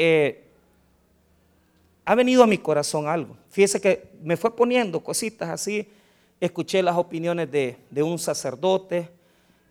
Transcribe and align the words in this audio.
eh, 0.00 0.44
ha 2.04 2.14
venido 2.14 2.44
a 2.44 2.46
mi 2.46 2.56
corazón 2.56 3.08
algo. 3.08 3.36
Fíjese 3.50 3.80
que 3.80 4.10
me 4.22 4.36
fue 4.36 4.54
poniendo 4.54 5.00
cositas 5.00 5.48
así. 5.48 5.88
Escuché 6.40 6.82
las 6.82 6.96
opiniones 6.96 7.50
de, 7.50 7.76
un 8.02 8.18
sacerdote 8.18 9.08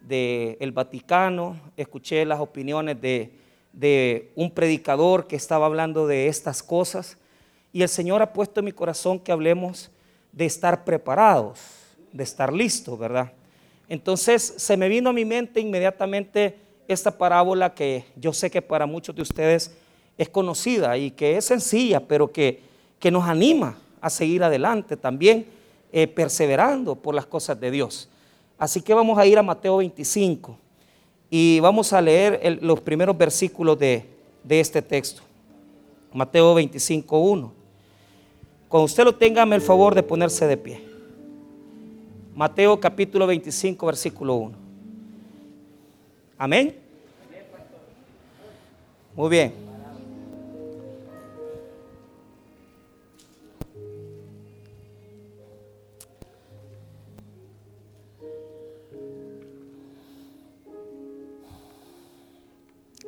del 0.02 0.72
Vaticano, 0.74 1.58
escuché 1.78 2.26
las 2.26 2.42
opiniones 2.42 3.00
de, 3.00 3.32
de 3.72 4.32
un 4.36 4.52
predicador 4.52 5.28
que 5.28 5.38
estaba 5.38 5.66
hablando 5.66 6.06
de 6.06 6.28
estas 6.28 6.62
cosas. 6.62 7.18
Y 7.72 7.82
el 7.82 7.90
Señor 7.90 8.22
ha 8.22 8.34
puesto 8.34 8.60
en 8.60 8.66
mi 8.66 8.74
corazón 8.74 9.18
que 9.20 9.32
hablemos 9.32 9.90
de 10.34 10.46
estar 10.46 10.84
preparados, 10.84 11.60
de 12.12 12.24
estar 12.24 12.52
listos, 12.52 13.00
¿verdad? 13.00 13.32
Entonces 13.88 14.56
se 14.58 14.76
me 14.76 14.90
vino 14.90 15.10
a 15.10 15.14
mi 15.14 15.24
mente 15.24 15.62
inmediatamente 15.62 16.58
esta 16.88 17.18
parábola 17.18 17.74
que 17.74 18.06
yo 18.16 18.34
sé 18.34 18.52
que 18.52 18.62
para 18.62 18.86
muchos 18.86 19.16
de 19.16 19.22
ustedes 19.22 19.76
es 20.18 20.30
conocida 20.30 20.98
y 20.98 21.12
que 21.12 21.38
es 21.38 21.46
sencilla, 21.46 22.00
pero 22.00 22.32
que, 22.32 22.62
que 23.00 23.12
nos 23.12 23.24
anima 23.26 23.78
a 24.02 24.10
seguir 24.10 24.44
adelante 24.44 24.98
también, 24.98 25.46
eh, 25.92 26.08
perseverando 26.08 26.96
por 26.96 27.16
las 27.16 27.26
cosas 27.26 27.60
de 27.60 27.72
Dios. 27.72 28.10
Así 28.58 28.82
que 28.82 28.94
vamos 28.94 29.18
a 29.18 29.26
ir 29.26 29.38
a 29.38 29.44
Mateo 29.44 29.78
25 29.78 30.58
y 31.30 31.60
vamos 31.60 31.94
a 31.94 32.02
leer 32.02 32.60
los 32.62 32.80
primeros 32.82 33.18
versículos 33.18 33.78
de, 33.78 34.06
de 34.44 34.60
este 34.60 34.82
texto. 34.82 35.22
Mateo 36.14 36.54
25, 36.56 37.18
1. 37.20 37.54
Cuando 38.68 38.86
usted 38.86 39.04
lo 39.04 39.16
tenga, 39.16 39.46
me 39.46 39.56
el 39.56 39.62
favor 39.62 39.94
de 39.94 40.04
ponerse 40.04 40.48
de 40.48 40.58
pie. 40.58 40.84
Mateo 42.34 42.80
capítulo 42.80 43.28
25, 43.28 43.86
versículo 43.86 44.36
1. 44.36 44.56
Amén. 46.38 46.76
Muy 49.16 49.30
bien. 49.30 49.67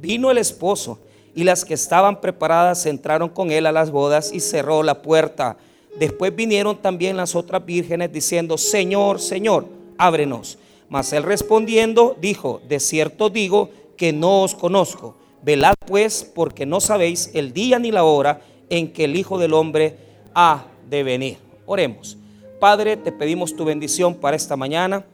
Vino 0.00 0.30
el 0.30 0.38
esposo 0.38 0.98
y 1.34 1.44
las 1.44 1.64
que 1.64 1.74
estaban 1.74 2.20
preparadas 2.20 2.86
entraron 2.86 3.28
con 3.28 3.50
él 3.50 3.66
a 3.66 3.72
las 3.72 3.90
bodas 3.90 4.32
y 4.32 4.40
cerró 4.40 4.82
la 4.82 5.02
puerta. 5.02 5.56
Después 5.98 6.34
vinieron 6.34 6.76
también 6.76 7.16
las 7.16 7.34
otras 7.34 7.64
vírgenes 7.64 8.12
diciendo, 8.12 8.56
Señor, 8.56 9.20
Señor, 9.20 9.66
ábrenos. 9.98 10.58
Mas 10.88 11.12
él 11.12 11.22
respondiendo 11.22 12.16
dijo, 12.20 12.60
de 12.68 12.80
cierto 12.80 13.30
digo 13.30 13.70
que 13.96 14.12
no 14.12 14.42
os 14.42 14.54
conozco. 14.54 15.16
Velad 15.42 15.74
pues 15.86 16.24
porque 16.34 16.66
no 16.66 16.80
sabéis 16.80 17.30
el 17.34 17.52
día 17.52 17.78
ni 17.78 17.90
la 17.90 18.04
hora 18.04 18.40
en 18.68 18.92
que 18.92 19.04
el 19.04 19.16
Hijo 19.16 19.38
del 19.38 19.54
Hombre 19.54 19.98
ha 20.34 20.66
de 20.88 21.02
venir. 21.02 21.38
Oremos. 21.66 22.16
Padre, 22.58 22.96
te 22.96 23.12
pedimos 23.12 23.54
tu 23.54 23.64
bendición 23.64 24.14
para 24.14 24.36
esta 24.36 24.56
mañana. 24.56 25.04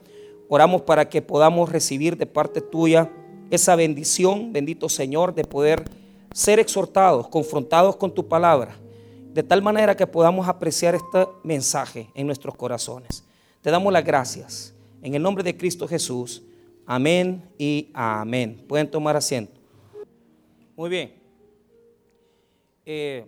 Oramos 0.49 0.81
para 0.81 1.09
que 1.09 1.21
podamos 1.21 1.71
recibir 1.71 2.17
de 2.17 2.25
parte 2.25 2.61
tuya 2.61 3.09
esa 3.49 3.75
bendición, 3.75 4.51
bendito 4.53 4.89
Señor, 4.89 5.33
de 5.33 5.43
poder 5.43 5.83
ser 6.33 6.59
exhortados, 6.59 7.27
confrontados 7.27 7.95
con 7.95 8.13
tu 8.13 8.27
palabra, 8.27 8.77
de 9.33 9.43
tal 9.43 9.61
manera 9.61 9.95
que 9.95 10.07
podamos 10.07 10.47
apreciar 10.47 10.95
este 10.95 11.27
mensaje 11.43 12.09
en 12.13 12.25
nuestros 12.27 12.55
corazones. 12.55 13.23
Te 13.61 13.71
damos 13.71 13.91
las 13.91 14.03
gracias. 14.03 14.73
En 15.01 15.13
el 15.13 15.21
nombre 15.21 15.43
de 15.43 15.55
Cristo 15.55 15.87
Jesús. 15.87 16.43
Amén 16.85 17.43
y 17.57 17.89
amén. 17.93 18.63
Pueden 18.67 18.89
tomar 18.89 19.15
asiento. 19.15 19.59
Muy 20.75 20.89
bien. 20.89 21.13
Eh, 22.85 23.25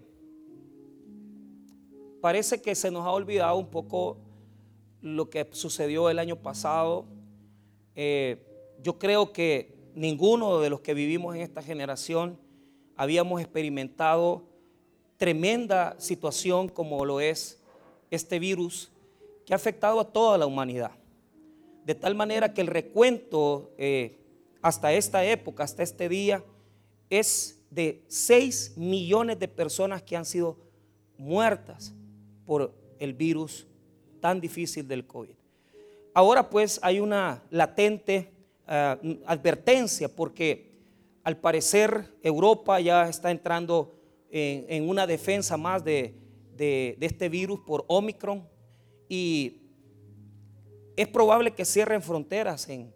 parece 2.21 2.61
que 2.61 2.73
se 2.75 2.89
nos 2.89 3.05
ha 3.05 3.11
olvidado 3.11 3.57
un 3.57 3.67
poco 3.67 4.17
lo 5.01 5.29
que 5.29 5.47
sucedió 5.51 6.09
el 6.09 6.19
año 6.19 6.35
pasado. 6.37 7.05
Eh, 7.95 8.45
yo 8.81 8.97
creo 8.97 9.33
que 9.33 9.78
ninguno 9.99 10.61
de 10.61 10.69
los 10.69 10.79
que 10.79 10.93
vivimos 10.93 11.35
en 11.35 11.41
esta 11.41 11.61
generación 11.61 12.39
habíamos 12.95 13.41
experimentado 13.41 14.45
tremenda 15.17 15.99
situación 15.99 16.69
como 16.69 17.03
lo 17.03 17.19
es 17.19 17.61
este 18.09 18.39
virus 18.39 18.93
que 19.45 19.51
ha 19.51 19.57
afectado 19.57 19.99
a 19.99 20.05
toda 20.05 20.37
la 20.37 20.45
humanidad. 20.45 20.91
De 21.83 21.95
tal 21.95 22.15
manera 22.15 22.53
que 22.53 22.61
el 22.61 22.67
recuento 22.67 23.73
eh, 23.77 24.17
hasta 24.61 24.93
esta 24.93 25.25
época, 25.25 25.65
hasta 25.65 25.83
este 25.83 26.07
día, 26.07 26.45
es 27.09 27.61
de 27.69 28.01
6 28.07 28.77
millones 28.77 29.37
de 29.37 29.49
personas 29.49 30.01
que 30.01 30.15
han 30.15 30.23
sido 30.23 30.55
muertas 31.17 31.93
por 32.45 32.73
el 32.99 33.13
virus 33.13 33.67
tan 34.21 34.39
difícil 34.39 34.87
del 34.87 35.05
COVID. 35.05 35.35
Ahora 36.13 36.49
pues 36.49 36.79
hay 36.83 37.01
una 37.01 37.43
latente 37.49 38.38
eh, 38.71 39.21
advertencia 39.25 40.07
porque 40.07 40.69
al 41.23 41.37
parecer 41.37 42.05
Europa 42.21 42.79
ya 42.79 43.09
está 43.09 43.31
entrando 43.31 43.95
en, 44.29 44.87
una 44.87 45.07
defensa 45.07 45.57
más 45.57 45.83
de, 45.83 46.15
este 46.99 47.29
virus 47.29 47.61
por 47.61 47.83
Omicron 47.87 48.47
y 49.07 49.61
es 50.95 51.07
probable 51.07 51.51
que 51.51 51.65
cierren 51.65 52.03
fronteras 52.03 52.69
en, 52.69 52.93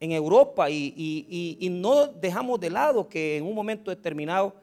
Europa 0.00 0.70
y, 0.70 1.68
no 1.70 2.06
dejamos 2.06 2.58
de 2.58 2.70
lado 2.70 3.06
que 3.06 3.36
en 3.36 3.44
un 3.44 3.54
momento 3.54 3.90
determinado 3.90 4.54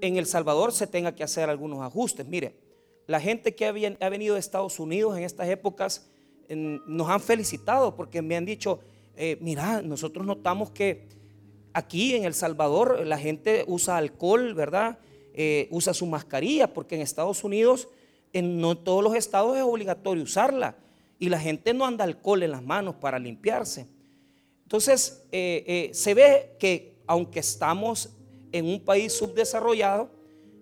en 0.00 0.16
El 0.16 0.24
Salvador 0.24 0.72
se 0.72 0.86
tenga 0.86 1.14
que 1.14 1.22
hacer 1.22 1.50
algunos 1.50 1.82
ajustes. 1.82 2.26
Mire, 2.26 2.54
la 3.06 3.20
gente 3.20 3.54
que 3.54 3.66
ha 3.66 4.08
venido 4.08 4.34
de 4.34 4.40
Estados 4.40 4.80
Unidos 4.80 5.18
en 5.18 5.24
estas 5.24 5.50
épocas 5.50 6.08
nos 6.54 7.08
han 7.08 7.20
felicitado 7.20 7.94
porque 7.94 8.22
me 8.22 8.36
han 8.36 8.44
dicho, 8.44 8.80
eh, 9.16 9.38
mira, 9.40 9.82
nosotros 9.82 10.26
notamos 10.26 10.70
que 10.70 11.08
aquí 11.72 12.14
en 12.14 12.24
El 12.24 12.34
Salvador 12.34 13.06
la 13.06 13.18
gente 13.18 13.64
usa 13.66 13.96
alcohol, 13.96 14.54
¿verdad? 14.54 14.98
Eh, 15.34 15.68
usa 15.70 15.94
su 15.94 16.06
mascarilla, 16.06 16.72
porque 16.72 16.94
en 16.94 17.00
Estados 17.00 17.44
Unidos, 17.44 17.88
en 18.32 18.60
no 18.60 18.76
todos 18.76 19.02
los 19.02 19.14
estados 19.14 19.56
es 19.56 19.62
obligatorio 19.62 20.22
usarla. 20.22 20.76
Y 21.18 21.28
la 21.28 21.38
gente 21.38 21.72
no 21.72 21.86
anda 21.86 22.04
alcohol 22.04 22.42
en 22.42 22.50
las 22.50 22.62
manos 22.62 22.96
para 22.96 23.18
limpiarse. 23.18 23.86
Entonces, 24.62 25.24
eh, 25.30 25.90
se 25.92 26.14
ve 26.14 26.56
que 26.58 26.96
aunque 27.06 27.40
estamos 27.40 28.10
en 28.52 28.66
un 28.66 28.80
país 28.80 29.12
subdesarrollado, 29.12 30.10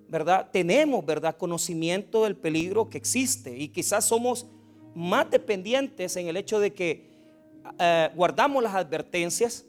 ¿verdad? 0.09 0.49
Tenemos, 0.53 1.07
¿verdad? 1.07 1.37
Conocimiento 1.37 2.25
del 2.25 2.37
peligro 2.37 2.91
que 2.91 2.99
existe 2.99 3.57
y 3.57 3.69
quizás 3.69 4.05
somos 4.05 4.47
más 4.95 5.31
dependientes 5.31 6.17
en 6.17 6.27
el 6.27 6.37
hecho 6.37 6.59
de 6.59 6.73
que 6.73 7.10
eh, 7.79 8.11
guardamos 8.15 8.63
las 8.63 8.75
advertencias 8.75 9.65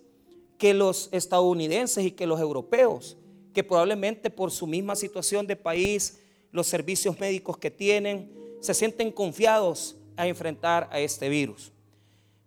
que 0.58 0.74
los 0.74 1.10
estadounidenses 1.12 2.06
y 2.06 2.12
que 2.12 2.28
los 2.28 2.40
europeos, 2.40 3.18
que 3.54 3.64
probablemente 3.64 4.30
por 4.30 4.52
su 4.52 4.68
misma 4.68 4.96
situación 4.96 5.48
de 5.48 5.56
país, 5.56 6.20
los 6.52 6.68
servicios 6.68 7.20
médicos 7.20 7.58
que 7.58 7.72
tienen, 7.72 8.32
se 8.60 8.74
sienten 8.74 9.12
confiados 9.12 9.98
a 10.16 10.28
enfrentar 10.28 10.88
a 10.92 11.00
este 11.00 11.30
virus. 11.30 11.72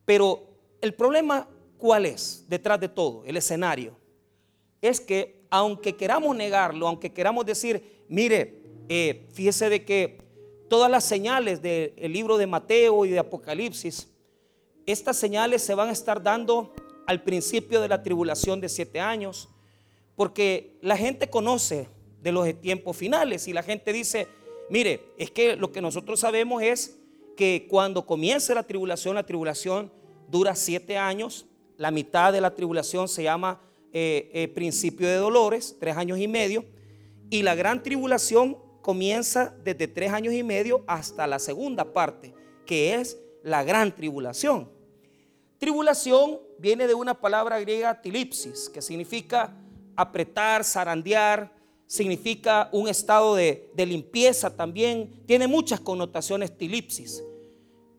Pero 0.04 0.46
el 0.80 0.94
problema, 0.94 1.48
¿cuál 1.76 2.06
es 2.06 2.44
detrás 2.48 2.78
de 2.80 2.88
todo? 2.88 3.24
El 3.24 3.36
escenario. 3.36 3.96
Es 4.80 5.00
que 5.00 5.44
aunque 5.50 5.96
queramos 5.96 6.36
negarlo, 6.36 6.86
aunque 6.86 7.12
queramos 7.12 7.46
decir, 7.46 8.04
mire, 8.08 8.62
eh, 8.88 9.26
fíjese 9.32 9.68
de 9.68 9.84
que 9.84 10.18
todas 10.68 10.90
las 10.90 11.04
señales 11.04 11.62
del 11.62 11.94
libro 12.12 12.36
de 12.36 12.46
Mateo 12.46 13.04
y 13.04 13.10
de 13.10 13.18
Apocalipsis, 13.18 14.08
estas 14.86 15.16
señales 15.16 15.62
se 15.62 15.74
van 15.74 15.88
a 15.88 15.92
estar 15.92 16.22
dando 16.22 16.72
al 17.06 17.22
principio 17.22 17.80
de 17.80 17.88
la 17.88 18.02
tribulación 18.02 18.60
de 18.60 18.68
siete 18.68 19.00
años, 19.00 19.48
porque 20.16 20.76
la 20.80 20.96
gente 20.96 21.28
conoce 21.28 21.88
de 22.22 22.32
los 22.32 22.60
tiempos 22.60 22.96
finales 22.96 23.48
y 23.48 23.52
la 23.52 23.62
gente 23.62 23.92
dice, 23.92 24.28
mire, 24.70 25.00
es 25.18 25.30
que 25.30 25.56
lo 25.56 25.72
que 25.72 25.80
nosotros 25.80 26.20
sabemos 26.20 26.62
es 26.62 26.98
que 27.36 27.66
cuando 27.68 28.06
comience 28.06 28.54
la 28.54 28.62
tribulación, 28.62 29.14
la 29.14 29.26
tribulación 29.26 29.92
dura 30.28 30.54
siete 30.54 30.96
años, 30.96 31.46
la 31.76 31.90
mitad 31.90 32.32
de 32.32 32.40
la 32.40 32.54
tribulación 32.54 33.08
se 33.08 33.24
llama 33.24 33.60
eh, 33.92 34.30
eh, 34.32 34.48
principio 34.48 35.06
de 35.06 35.16
dolores, 35.16 35.76
tres 35.78 35.96
años 35.96 36.18
y 36.18 36.28
medio, 36.28 36.64
y 37.30 37.42
la 37.42 37.54
gran 37.54 37.82
tribulación 37.82 38.56
comienza 38.80 39.54
desde 39.64 39.88
tres 39.88 40.12
años 40.12 40.34
y 40.34 40.42
medio 40.42 40.84
hasta 40.86 41.26
la 41.26 41.38
segunda 41.38 41.92
parte, 41.92 42.34
que 42.66 42.94
es 42.94 43.18
la 43.42 43.62
gran 43.64 43.94
tribulación. 43.94 44.73
Tribulación 45.64 46.40
viene 46.58 46.86
de 46.86 46.92
una 46.92 47.18
palabra 47.18 47.58
griega 47.58 48.02
tilipsis, 48.02 48.68
que 48.68 48.82
significa 48.82 49.56
apretar, 49.96 50.62
zarandear, 50.62 51.56
significa 51.86 52.68
un 52.70 52.86
estado 52.86 53.34
de, 53.34 53.70
de 53.72 53.86
limpieza 53.86 54.54
también, 54.54 55.24
tiene 55.24 55.48
muchas 55.48 55.80
connotaciones 55.80 56.54
tilipsis, 56.58 57.24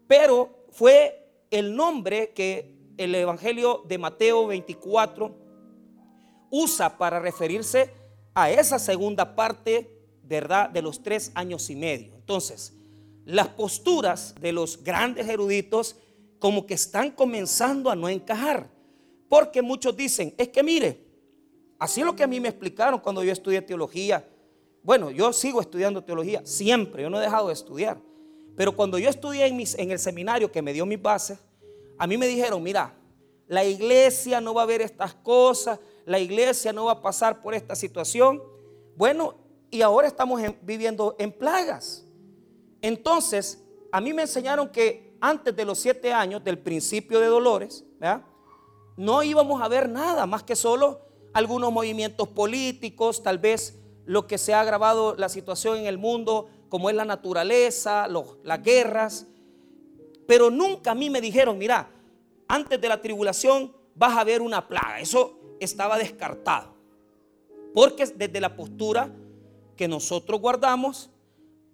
pero 0.06 0.68
fue 0.70 1.28
el 1.50 1.76
nombre 1.76 2.34
que 2.36 2.76
el 2.98 3.16
Evangelio 3.16 3.84
de 3.88 3.98
Mateo 3.98 4.46
24 4.46 5.36
usa 6.52 7.00
para 7.00 7.20
referirse 7.20 7.92
a 8.36 8.52
esa 8.52 8.78
segunda 8.78 9.36
parte, 9.36 9.90
¿verdad?, 10.22 10.70
de 10.70 10.84
los 10.84 11.02
tres 11.02 11.32
años 11.34 11.72
y 11.72 11.76
medio. 11.76 12.14
Entonces, 12.14 12.78
las 13.26 13.48
posturas 13.48 14.36
de 14.40 14.52
los 14.52 14.84
grandes 14.84 15.28
eruditos 15.28 15.96
como 16.46 16.64
que 16.64 16.76
están 16.76 17.10
comenzando 17.10 17.90
a 17.90 17.96
no 17.96 18.08
encajar, 18.08 18.70
porque 19.28 19.64
muchos 19.64 19.98
dicen, 19.98 20.32
es 20.38 20.50
que 20.50 20.62
mire, 20.62 21.04
así 21.80 22.02
es 22.02 22.06
lo 22.06 22.16
que 22.16 22.22
a 22.22 22.28
mí 22.28 22.40
me 22.40 22.50
explicaron 22.50 23.00
cuando 23.00 23.24
yo 23.24 23.32
estudié 23.32 23.64
teología. 23.64 24.30
Bueno, 24.84 25.10
yo 25.10 25.34
sigo 25.34 25.60
estudiando 25.60 26.04
teología, 26.04 26.46
siempre, 26.46 27.02
yo 27.02 27.10
no 27.10 27.18
he 27.18 27.24
dejado 27.24 27.48
de 27.48 27.54
estudiar. 27.56 27.98
Pero 28.56 28.76
cuando 28.76 29.00
yo 29.00 29.10
estudié 29.10 29.48
en, 29.48 29.60
en 29.60 29.90
el 29.90 29.98
seminario 29.98 30.52
que 30.52 30.62
me 30.62 30.72
dio 30.72 30.86
mis 30.86 31.02
bases, 31.02 31.40
a 31.98 32.06
mí 32.06 32.16
me 32.16 32.28
dijeron, 32.28 32.62
mira, 32.62 32.96
la 33.48 33.66
iglesia 33.66 34.40
no 34.40 34.54
va 34.54 34.62
a 34.62 34.68
ver 34.68 34.84
estas 34.84 35.16
cosas, 35.16 35.80
la 36.06 36.20
iglesia 36.20 36.72
no 36.72 36.86
va 36.86 36.92
a 36.92 37.02
pasar 37.02 37.42
por 37.42 37.56
esta 37.56 37.76
situación. 37.76 38.40
Bueno, 38.96 39.34
y 39.72 39.82
ahora 39.82 40.08
estamos 40.08 40.40
viviendo 40.62 41.16
en 41.18 41.32
plagas. 41.32 42.06
Entonces, 42.84 43.64
a 43.92 44.00
mí 44.00 44.14
me 44.14 44.22
enseñaron 44.22 44.70
que 44.70 45.15
antes 45.27 45.56
de 45.56 45.66
los 45.66 45.80
siete 45.80 46.13
años 46.13 46.44
del 46.44 46.60
principio 46.60 47.19
de 47.19 47.25
dolores, 47.25 47.83
no 48.95 49.24
íbamos 49.24 49.60
a 49.60 49.68
ver 49.68 49.89
nada 49.89 50.27
más 50.27 50.44
que 50.44 50.56
solo 50.56 51.01
algunos 51.33 51.72
movimientos 51.72 52.27
políticos, 52.27 53.24
tal 53.24 53.39
vez 53.39 53.80
lo 54.06 54.27
que 54.27 54.38
se 54.38 54.54
ha 54.54 54.62
agravado 54.62 55.16
la 55.16 55.27
situación 55.27 55.80
en 55.80 55.88
el 55.88 55.98
mundo, 55.98 56.48
como 56.69 56.92
es 56.92 56.95
la 56.95 57.06
naturaleza, 57.06 58.07
las 58.07 58.62
guerras. 58.62 59.25
Pero 60.27 60.51
nunca 60.51 60.92
a 60.92 60.95
mí 60.95 61.10
me 61.10 61.22
dijeron, 61.22 61.57
mira, 61.57 61.89
antes 62.48 62.80
de 62.80 62.88
la 62.88 63.01
tribulación 63.01 63.75
vas 63.95 64.16
a 64.18 64.24
ver 64.24 64.44
una 64.44 64.68
plaga. 64.68 65.00
Eso 65.00 65.39
estaba 65.60 65.98
descartado. 65.98 66.75
Porque 67.74 68.06
desde 68.06 68.39
la 68.39 68.56
postura 68.56 69.12
que 69.75 69.88
nosotros 69.88 70.39
guardamos, 70.39 71.10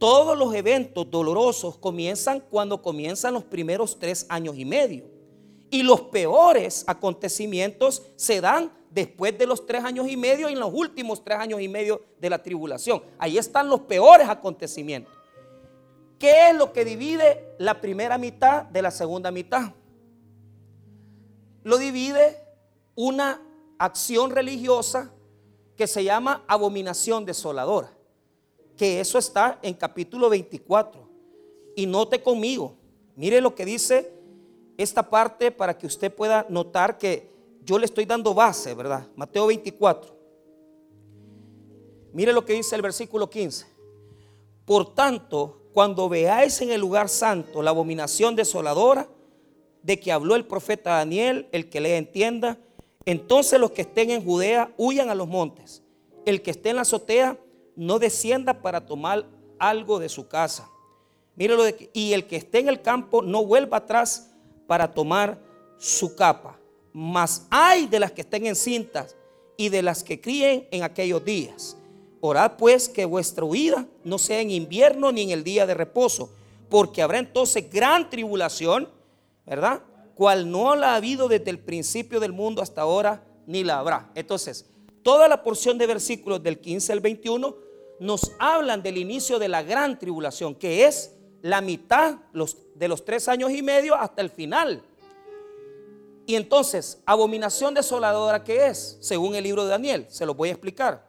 todos 0.01 0.36
los 0.36 0.51
eventos 0.56 1.12
dolorosos 1.12 1.77
comienzan 1.77 2.39
cuando 2.39 2.81
comienzan 2.81 3.36
los 3.36 3.44
primeros 3.44 4.00
tres 4.00 4.25
años 4.30 4.57
y 4.57 4.65
medio. 4.65 5.06
Y 5.69 5.83
los 5.83 6.01
peores 6.01 6.83
acontecimientos 6.88 8.01
se 8.15 8.42
dan 8.42 8.71
después 8.89 9.38
de 9.38 9.45
los 9.45 9.63
tres 9.63 9.83
años 9.83 10.07
y 10.09 10.18
medio 10.18 10.50
y 10.50 10.53
en 10.53 10.59
los 10.59 10.74
últimos 10.74 11.24
tres 11.24 11.38
años 11.38 11.62
y 11.62 11.68
medio 11.68 12.01
de 12.19 12.31
la 12.31 12.42
tribulación. 12.42 13.03
Ahí 13.19 13.38
están 13.38 13.69
los 13.69 13.81
peores 13.81 14.27
acontecimientos. 14.27 15.13
¿Qué 16.18 16.50
es 16.50 16.56
lo 16.56 16.74
que 16.74 16.83
divide 16.83 17.53
la 17.59 17.80
primera 17.80 18.18
mitad 18.18 18.63
de 18.63 18.81
la 18.81 18.89
segunda 18.89 19.30
mitad? 19.30 19.71
Lo 21.62 21.77
divide 21.77 22.39
una 22.95 23.39
acción 23.77 24.31
religiosa 24.31 25.13
que 25.77 25.86
se 25.86 26.03
llama 26.03 26.44
abominación 26.48 27.24
desoladora. 27.24 28.00
Que 28.78 29.00
eso 29.00 29.18
está 29.18 29.60
en 29.62 29.74
capítulo 29.74 30.30
24. 30.30 31.10
Y 31.76 31.86
note 31.86 32.22
conmigo, 32.22 32.76
mire 33.16 33.42
lo 33.42 33.56
que 33.56 33.66
dice 33.66 34.14
esta 34.78 35.10
parte 35.10 35.52
para 35.52 35.78
que 35.78 35.88
usted 35.88 36.14
pueda 36.14 36.46
notar 36.50 36.98
que 36.98 37.30
yo 37.64 37.78
le 37.78 37.86
estoy 37.86 38.06
dando 38.06 38.34
base, 38.34 38.74
¿verdad? 38.74 39.08
Mateo 39.16 39.48
24. 39.48 40.16
Mire 42.14 42.34
lo 42.34 42.44
que 42.44 42.54
dice 42.54 42.76
el 42.76 42.82
versículo 42.82 43.30
15. 43.30 43.66
Por 44.66 44.94
tanto, 44.94 45.62
cuando 45.74 46.10
veáis 46.10 46.62
en 46.62 46.72
el 46.72 46.82
lugar 46.82 47.10
santo 47.10 47.62
la 47.62 47.70
abominación 47.70 48.36
desoladora 48.36 49.08
de 49.84 50.00
que 50.00 50.12
habló 50.12 50.36
el 50.36 50.46
profeta 50.46 50.92
Daniel, 50.92 51.48
el 51.52 51.70
que 51.70 51.80
le 51.80 51.98
entienda, 51.98 52.58
entonces 53.06 53.60
los 53.60 53.72
que 53.72 53.82
estén 53.82 54.12
en 54.12 54.24
Judea 54.24 54.74
huyan 54.78 55.10
a 55.10 55.16
los 55.16 55.28
montes. 55.28 55.84
El 56.26 56.42
que 56.42 56.52
esté 56.52 56.70
en 56.70 56.76
la 56.76 56.84
azotea 56.84 57.38
no 57.76 58.00
descienda 58.00 58.62
para 58.62 58.86
tomar 58.86 59.26
algo 59.60 60.00
de 60.00 60.10
su 60.10 60.28
casa. 60.28 60.70
Mírelo 61.36 61.64
de, 61.64 61.90
y 61.94 62.14
el 62.14 62.28
que 62.28 62.36
esté 62.36 62.60
en 62.60 62.70
el 62.70 62.82
campo 62.82 63.22
no 63.22 63.46
vuelva 63.46 63.78
atrás 63.78 64.32
para 64.68 64.94
tomar 64.94 65.40
su 65.78 66.16
capa. 66.16 66.60
Mas 66.94 67.48
hay 67.50 67.88
de 67.88 68.00
las 68.00 68.12
que 68.12 68.22
estén 68.22 68.46
en 68.46 68.56
cintas 68.56 69.16
y 69.58 69.70
de 69.70 69.82
las 69.82 70.04
que 70.04 70.20
críen 70.20 70.68
en 70.72 70.84
aquellos 70.84 71.24
días. 71.24 71.78
Orad 72.20 72.54
pues 72.58 72.90
que 72.90 73.06
vuestra 73.06 73.46
huida 73.46 73.88
no 74.04 74.18
sea 74.18 74.42
en 74.42 74.52
invierno 74.52 75.12
ni 75.12 75.24
en 75.24 75.32
el 75.32 75.44
día 75.44 75.66
de 75.66 75.74
reposo, 75.74 76.32
porque 76.70 77.02
habrá 77.02 77.20
entonces 77.20 77.70
gran 77.72 78.10
tribulación, 78.10 78.90
¿verdad? 79.46 79.82
cual 80.22 80.52
no 80.52 80.76
la 80.76 80.94
ha 80.94 80.96
habido 80.98 81.28
desde 81.28 81.50
el 81.50 81.58
principio 81.58 82.20
del 82.20 82.32
mundo 82.32 82.62
hasta 82.62 82.82
ahora, 82.82 83.24
ni 83.48 83.64
la 83.64 83.80
habrá. 83.80 84.12
Entonces, 84.14 84.68
toda 85.03 85.27
la 85.27 85.44
porción 85.44 85.77
de 85.77 85.88
versículos 85.88 86.42
del 86.44 86.59
15 86.59 86.94
al 86.94 87.00
21 87.00 87.56
nos 88.00 88.31
hablan 88.39 88.81
del 88.81 88.98
inicio 88.98 89.39
de 89.39 89.48
la 89.48 89.63
gran 89.63 90.00
tribulación, 90.00 90.55
que 90.55 90.86
es 90.86 91.15
la 91.41 91.62
mitad 91.62 92.17
de 92.75 92.88
los 92.88 93.05
tres 93.05 93.27
años 93.27 93.51
y 93.51 93.62
medio 93.62 93.96
hasta 93.96 94.22
el 94.22 94.29
final. 94.29 94.84
Y 96.25 96.36
entonces, 96.36 97.01
abominación 97.05 97.74
desoladora, 97.74 98.43
¿qué 98.43 98.67
es? 98.67 98.98
Según 99.01 99.36
el 99.36 99.43
libro 99.43 99.63
de 99.63 99.70
Daniel, 99.70 100.05
se 100.10 100.25
lo 100.25 100.34
voy 100.34 100.50
a 100.50 100.53
explicar. 100.53 101.05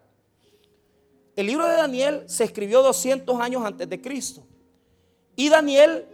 El 1.37 1.47
libro 1.47 1.67
de 1.67 1.77
Daniel 1.77 2.25
se 2.27 2.45
escribió 2.45 2.83
200 2.83 3.41
años 3.41 3.65
antes 3.65 3.89
de 3.89 4.01
Cristo. 4.01 4.43
Y 5.37 5.49
Daniel 5.49 6.07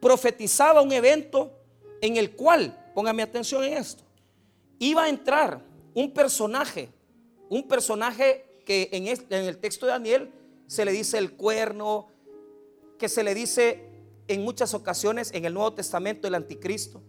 profetizaba 0.00 0.82
un 0.82 0.92
evento 0.92 1.52
en 2.00 2.16
el 2.16 2.32
cual, 2.32 2.90
póngame 2.94 3.22
atención 3.22 3.62
en 3.62 3.74
esto, 3.74 4.02
iba 4.78 5.04
a 5.04 5.08
entrar 5.08 5.60
un 5.94 6.10
personaje, 6.12 6.88
un 7.50 7.66
personaje 7.66 8.46
que 8.64 8.88
en, 8.92 9.08
el 9.08 9.58
texto 9.58 9.84
de 9.84 9.92
Daniel 9.92 10.32
se 10.68 10.84
le 10.84 10.92
dice 10.92 11.18
el 11.18 11.32
cuerno, 11.32 12.06
que 12.96 13.08
se 13.08 13.24
le 13.24 13.34
dice 13.34 13.84
en 14.28 14.44
muchas 14.44 14.72
ocasiones 14.72 15.32
en 15.34 15.44
el 15.44 15.52
Nuevo 15.52 15.74
Testamento 15.74 16.28
el 16.28 16.36
anticristo. 16.36 17.02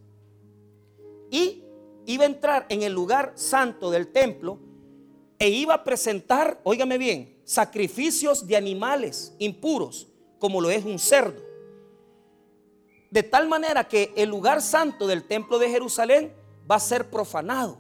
Y 1.30 1.64
iba 2.08 2.24
a 2.24 2.28
entrar 2.28 2.66
en 2.70 2.82
el 2.82 2.92
lugar 2.92 3.34
santo 3.36 3.92
del 3.92 4.08
templo 4.08 4.58
e 5.38 5.50
iba 5.50 5.76
a 5.76 5.84
presentar, 5.84 6.60
óigame 6.64 6.98
bien, 6.98 7.40
sacrificios 7.44 8.48
de 8.48 8.58
animales 8.58 9.36
impuros, 9.38 10.08
como 10.40 10.60
lo 10.60 10.72
es 10.72 10.84
un 10.84 10.98
cerdo. 10.98 11.44
De 13.12 13.22
tal 13.22 13.48
manera 13.48 13.88
que 13.88 14.12
el 14.16 14.30
lugar 14.30 14.64
santo 14.64 15.06
del 15.06 15.24
templo 15.24 15.60
de 15.60 15.70
Jerusalén 15.70 16.34
va 16.70 16.78
a 16.78 16.80
ser 16.80 17.12
profanado 17.12 17.78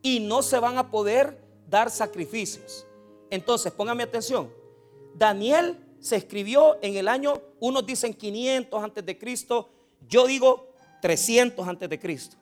y 0.00 0.20
no 0.20 0.42
se 0.42 0.60
van 0.60 0.78
a 0.78 0.92
poder 0.92 1.47
dar 1.68 1.90
sacrificios. 1.90 2.86
Entonces, 3.30 3.72
póngame 3.72 4.02
atención. 4.02 4.52
Daniel 5.14 5.78
se 6.00 6.16
escribió 6.16 6.78
en 6.82 6.96
el 6.96 7.08
año, 7.08 7.40
unos 7.60 7.84
dicen 7.84 8.14
500 8.14 8.82
antes 8.82 9.04
de 9.04 9.18
Cristo, 9.18 9.70
yo 10.08 10.26
digo 10.26 10.68
300 11.02 11.66
antes 11.66 11.88
de 11.88 11.98
Cristo. 11.98 12.36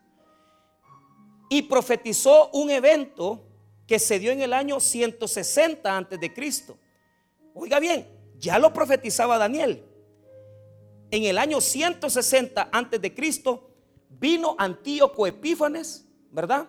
Y 1.48 1.62
profetizó 1.62 2.50
un 2.52 2.70
evento 2.70 3.42
que 3.86 3.98
se 3.98 4.18
dio 4.18 4.32
en 4.32 4.42
el 4.42 4.52
año 4.52 4.80
160 4.80 5.96
antes 5.96 6.20
de 6.20 6.32
Cristo. 6.32 6.76
Oiga 7.54 7.78
bien, 7.78 8.06
ya 8.38 8.58
lo 8.58 8.72
profetizaba 8.72 9.38
Daniel 9.38 9.82
en 11.10 11.24
el 11.24 11.38
año 11.38 11.60
160 11.60 12.68
antes 12.72 13.00
de 13.00 13.14
Cristo 13.14 13.70
vino 14.08 14.56
Antíoco 14.58 15.26
Epífanes, 15.26 16.06
¿verdad? 16.30 16.68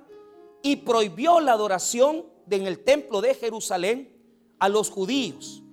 Y 0.61 0.77
prohibió 0.77 1.39
la 1.39 1.53
adoración 1.53 2.25
en 2.49 2.67
el 2.67 2.79
templo 2.79 3.21
de 3.21 3.33
Jerusalén 3.33 4.13
a 4.59 4.69
los 4.69 4.89
judíos, 4.89 5.63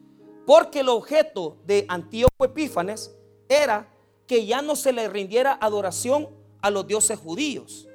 porque 0.46 0.80
el 0.80 0.88
objeto 0.88 1.58
de 1.64 1.86
Antíoco 1.88 2.44
Epífanes 2.44 3.14
era 3.48 3.92
que 4.26 4.46
ya 4.46 4.62
no 4.62 4.76
se 4.76 4.92
le 4.92 5.08
rindiera 5.08 5.58
adoración 5.60 6.28
a 6.60 6.70
los 6.70 6.86
dioses 6.86 7.18
judíos, 7.18 7.88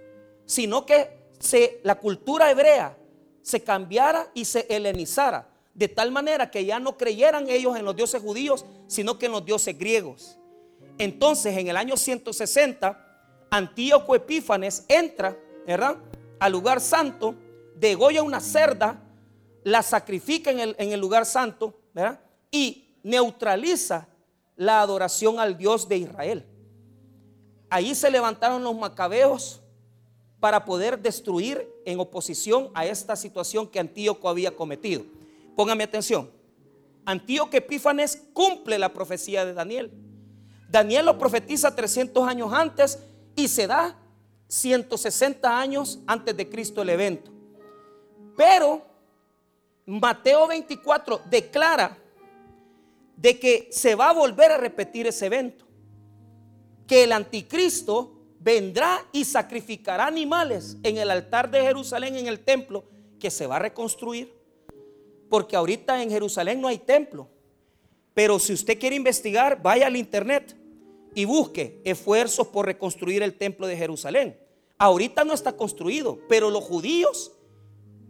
sino 0.46 0.86
que 0.86 1.20
se, 1.40 1.80
la 1.84 1.96
cultura 1.96 2.52
hebrea 2.52 2.98
se 3.42 3.64
cambiara 3.64 4.30
y 4.34 4.46
se 4.46 4.68
helenizara, 4.70 5.50
de 5.74 5.88
tal 5.88 6.12
manera 6.12 6.52
que 6.52 6.66
ya 6.66 6.80
no 6.80 6.98
creyeran 6.98 7.50
ellos 7.50 7.78
en 7.78 7.86
los 7.86 7.96
dioses 7.96 8.22
judíos, 8.22 8.66
sino 8.88 9.18
que 9.18 9.28
en 9.28 9.32
los 9.32 9.46
dioses 9.46 9.78
griegos. 9.78 10.38
Entonces, 10.98 11.58
en 11.58 11.68
el 11.68 11.78
año 11.78 11.96
160, 11.98 13.06
Antíoco 13.50 14.14
Epífanes 14.16 14.86
entra, 14.88 15.38
¿verdad? 15.66 15.98
Al 16.40 16.52
lugar 16.52 16.82
santo, 16.82 17.36
degolla 17.80 18.24
una 18.24 18.40
cerda, 18.40 19.02
la 19.64 19.82
sacrifica 19.82 20.52
en 20.52 20.92
el, 20.92 21.00
lugar 21.00 21.26
santo. 21.26 21.76
Y 22.52 22.96
neutraliza 23.04 24.08
la 24.56 24.82
adoración 24.82 25.40
al 25.40 25.58
Dios 25.58 25.88
de 25.88 25.98
Israel. 25.98 26.46
Ahí 27.70 27.94
se 27.96 28.10
levantaron 28.10 28.64
los 28.64 28.76
macabeos 28.76 29.62
para 30.40 30.66
poder 30.66 31.00
destruir 31.00 31.68
en 31.86 32.00
oposición 32.00 32.72
a 32.74 32.86
esta 32.86 33.16
situación 33.16 33.68
que 33.68 33.80
Antíoco 33.80 34.30
había 34.30 34.56
cometido. 34.56 35.04
Póngame 35.56 35.84
atención. 35.84 36.32
Antíoco 37.06 37.56
Epífanes 37.58 38.24
cumple 38.34 38.80
la 38.80 38.94
profecía 38.94 39.46
de 39.46 39.54
Daniel. 39.54 39.92
Daniel 40.70 41.06
lo 41.06 41.18
profetiza 41.18 41.76
300 41.76 42.28
años 42.28 42.54
antes 42.54 43.00
y 43.36 43.48
se 43.48 43.68
da 43.68 43.98
160 44.48 45.60
años 45.60 46.00
antes 46.08 46.36
de 46.36 46.50
Cristo 46.50 46.82
el 46.82 46.90
evento. 46.90 47.39
Pero 48.40 48.82
Mateo 49.86 50.48
24 50.48 51.24
declara 51.30 51.98
de 53.18 53.38
que 53.38 53.68
se 53.70 53.96
va 53.96 54.12
a 54.12 54.14
volver 54.14 54.50
a 54.54 54.58
repetir 54.58 55.08
ese 55.08 55.26
evento. 55.26 55.66
Que 56.88 57.04
el 57.04 57.12
anticristo 57.12 58.14
vendrá 58.40 59.06
y 59.12 59.26
sacrificará 59.26 60.06
animales 60.06 60.78
en 60.84 61.00
el 61.00 61.12
altar 61.12 61.52
de 61.52 61.64
Jerusalén, 61.64 62.16
en 62.16 62.28
el 62.28 62.40
templo, 62.40 62.86
que 63.20 63.30
se 63.30 63.46
va 63.46 63.58
a 63.58 63.60
reconstruir. 63.60 64.34
Porque 65.30 65.58
ahorita 65.58 66.02
en 66.02 66.10
Jerusalén 66.10 66.62
no 66.62 66.70
hay 66.70 66.78
templo. 66.78 67.28
Pero 68.14 68.40
si 68.40 68.54
usted 68.54 68.80
quiere 68.80 68.96
investigar, 68.96 69.62
vaya 69.62 69.88
al 69.88 69.98
internet 69.98 70.56
y 71.14 71.26
busque 71.26 71.82
esfuerzos 71.84 72.48
por 72.48 72.68
reconstruir 72.68 73.22
el 73.22 73.34
templo 73.34 73.68
de 73.68 73.76
Jerusalén. 73.76 74.40
Ahorita 74.78 75.26
no 75.26 75.34
está 75.34 75.58
construido, 75.58 76.20
pero 76.30 76.50
los 76.50 76.64
judíos 76.64 77.34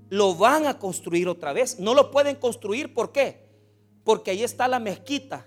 lo 0.09 0.35
van 0.35 0.67
a 0.67 0.79
construir 0.79 1.27
otra 1.27 1.53
vez. 1.53 1.79
No 1.79 1.93
lo 1.93 2.11
pueden 2.11 2.35
construir, 2.35 2.93
¿por 2.93 3.11
qué? 3.11 3.49
porque 4.09 4.31
ahí 4.31 4.43
está 4.43 4.67
la 4.67 4.79
mezquita 4.79 5.45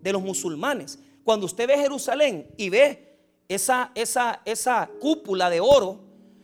de 0.00 0.12
los 0.12 0.22
musulmanes. 0.22 1.00
Cuando 1.24 1.46
usted 1.46 1.66
ve 1.66 1.76
Jerusalén 1.76 2.46
y 2.56 2.68
ve 2.68 3.18
esa, 3.48 3.90
esa, 3.96 4.40
esa 4.44 4.88
cúpula 5.00 5.50
de 5.50 5.58
oro, 5.58 5.98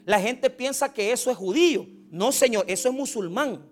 la 0.05 0.21
gente 0.21 0.51
piensa 0.51 0.93
que 0.93 1.13
eso 1.13 1.31
es 1.31 1.37
judío. 1.37 1.87
No, 2.11 2.33
Señor, 2.33 2.65
eso 2.67 2.89
es 2.89 2.95
musulmán. 2.97 3.71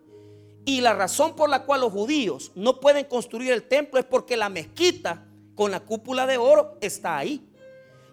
Y 0.65 0.81
la 0.81 0.95
razón 0.95 1.35
por 1.35 1.51
la 1.51 1.65
cual 1.65 1.81
los 1.81 1.93
judíos 1.93 2.53
no 2.55 2.79
pueden 2.79 3.05
construir 3.07 3.51
el 3.51 3.65
templo 3.65 3.99
es 3.99 4.07
porque 4.07 4.37
la 4.37 4.49
mezquita 4.49 5.27
con 5.57 5.73
la 5.73 5.81
cúpula 5.81 6.25
de 6.25 6.39
oro 6.39 6.79
está 6.81 7.19
ahí. 7.19 7.49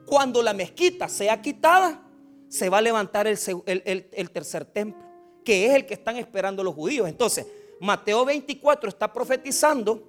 Cuando 0.08 0.42
la 0.42 0.54
mezquita 0.54 1.08
sea 1.10 1.44
quitada, 1.44 2.02
se 2.50 2.70
va 2.70 2.80
a 2.80 2.82
levantar 2.82 3.28
el, 3.28 3.38
el 3.66 4.32
tercer 4.32 4.66
templo, 4.66 5.04
que 5.44 5.66
es 5.66 5.76
el 5.76 5.86
que 5.86 5.94
están 5.94 6.18
esperando 6.18 6.64
los 6.64 6.74
judíos. 6.74 7.08
Entonces, 7.08 7.46
Mateo 7.80 8.26
24 8.26 8.90
está 8.90 9.12
profetizando 9.12 10.02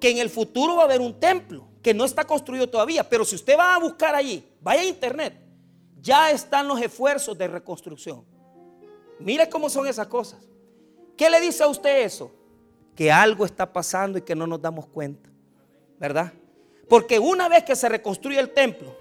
que 0.00 0.10
en 0.10 0.18
el 0.18 0.30
futuro 0.30 0.76
va 0.76 0.82
a 0.82 0.84
haber 0.84 1.00
un 1.00 1.18
templo 1.18 1.66
que 1.80 1.94
no 1.94 2.04
está 2.04 2.24
construido 2.24 2.68
todavía, 2.68 3.08
pero 3.08 3.24
si 3.24 3.34
usted 3.36 3.56
va 3.56 3.74
a 3.74 3.78
buscar 3.78 4.14
allí, 4.14 4.44
vaya 4.60 4.82
a 4.82 4.84
internet, 4.84 5.34
ya 6.00 6.30
están 6.30 6.68
los 6.68 6.80
esfuerzos 6.80 7.36
de 7.38 7.48
reconstrucción. 7.48 8.24
Mire 9.18 9.48
cómo 9.48 9.70
son 9.70 9.86
esas 9.86 10.06
cosas. 10.06 10.40
¿Qué 11.16 11.30
le 11.30 11.40
dice 11.40 11.62
a 11.62 11.68
usted 11.68 12.04
eso? 12.04 12.32
Que 12.96 13.10
algo 13.10 13.44
está 13.44 13.72
pasando 13.72 14.18
y 14.18 14.22
que 14.22 14.34
no 14.34 14.46
nos 14.46 14.60
damos 14.60 14.86
cuenta, 14.86 15.30
¿verdad? 15.98 16.32
Porque 16.88 17.18
una 17.18 17.48
vez 17.48 17.64
que 17.64 17.76
se 17.76 17.88
reconstruye 17.88 18.38
el 18.38 18.50
templo, 18.50 18.96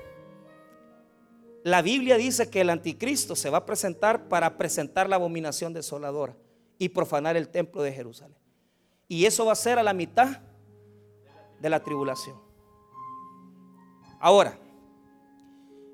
la 1.63 1.81
Biblia 1.81 2.17
dice 2.17 2.49
que 2.49 2.61
el 2.61 2.69
anticristo 2.69 3.35
se 3.35 3.49
va 3.49 3.59
a 3.59 3.65
presentar 3.65 4.27
para 4.27 4.57
presentar 4.57 5.07
la 5.07 5.17
abominación 5.17 5.73
desoladora 5.73 6.35
y 6.77 6.89
profanar 6.89 7.37
el 7.37 7.49
templo 7.49 7.83
de 7.83 7.91
Jerusalén. 7.91 8.37
Y 9.07 9.25
eso 9.25 9.45
va 9.45 9.51
a 9.51 9.55
ser 9.55 9.77
a 9.77 9.83
la 9.83 9.93
mitad 9.93 10.39
de 11.59 11.69
la 11.69 11.83
tribulación. 11.83 12.39
Ahora, 14.19 14.57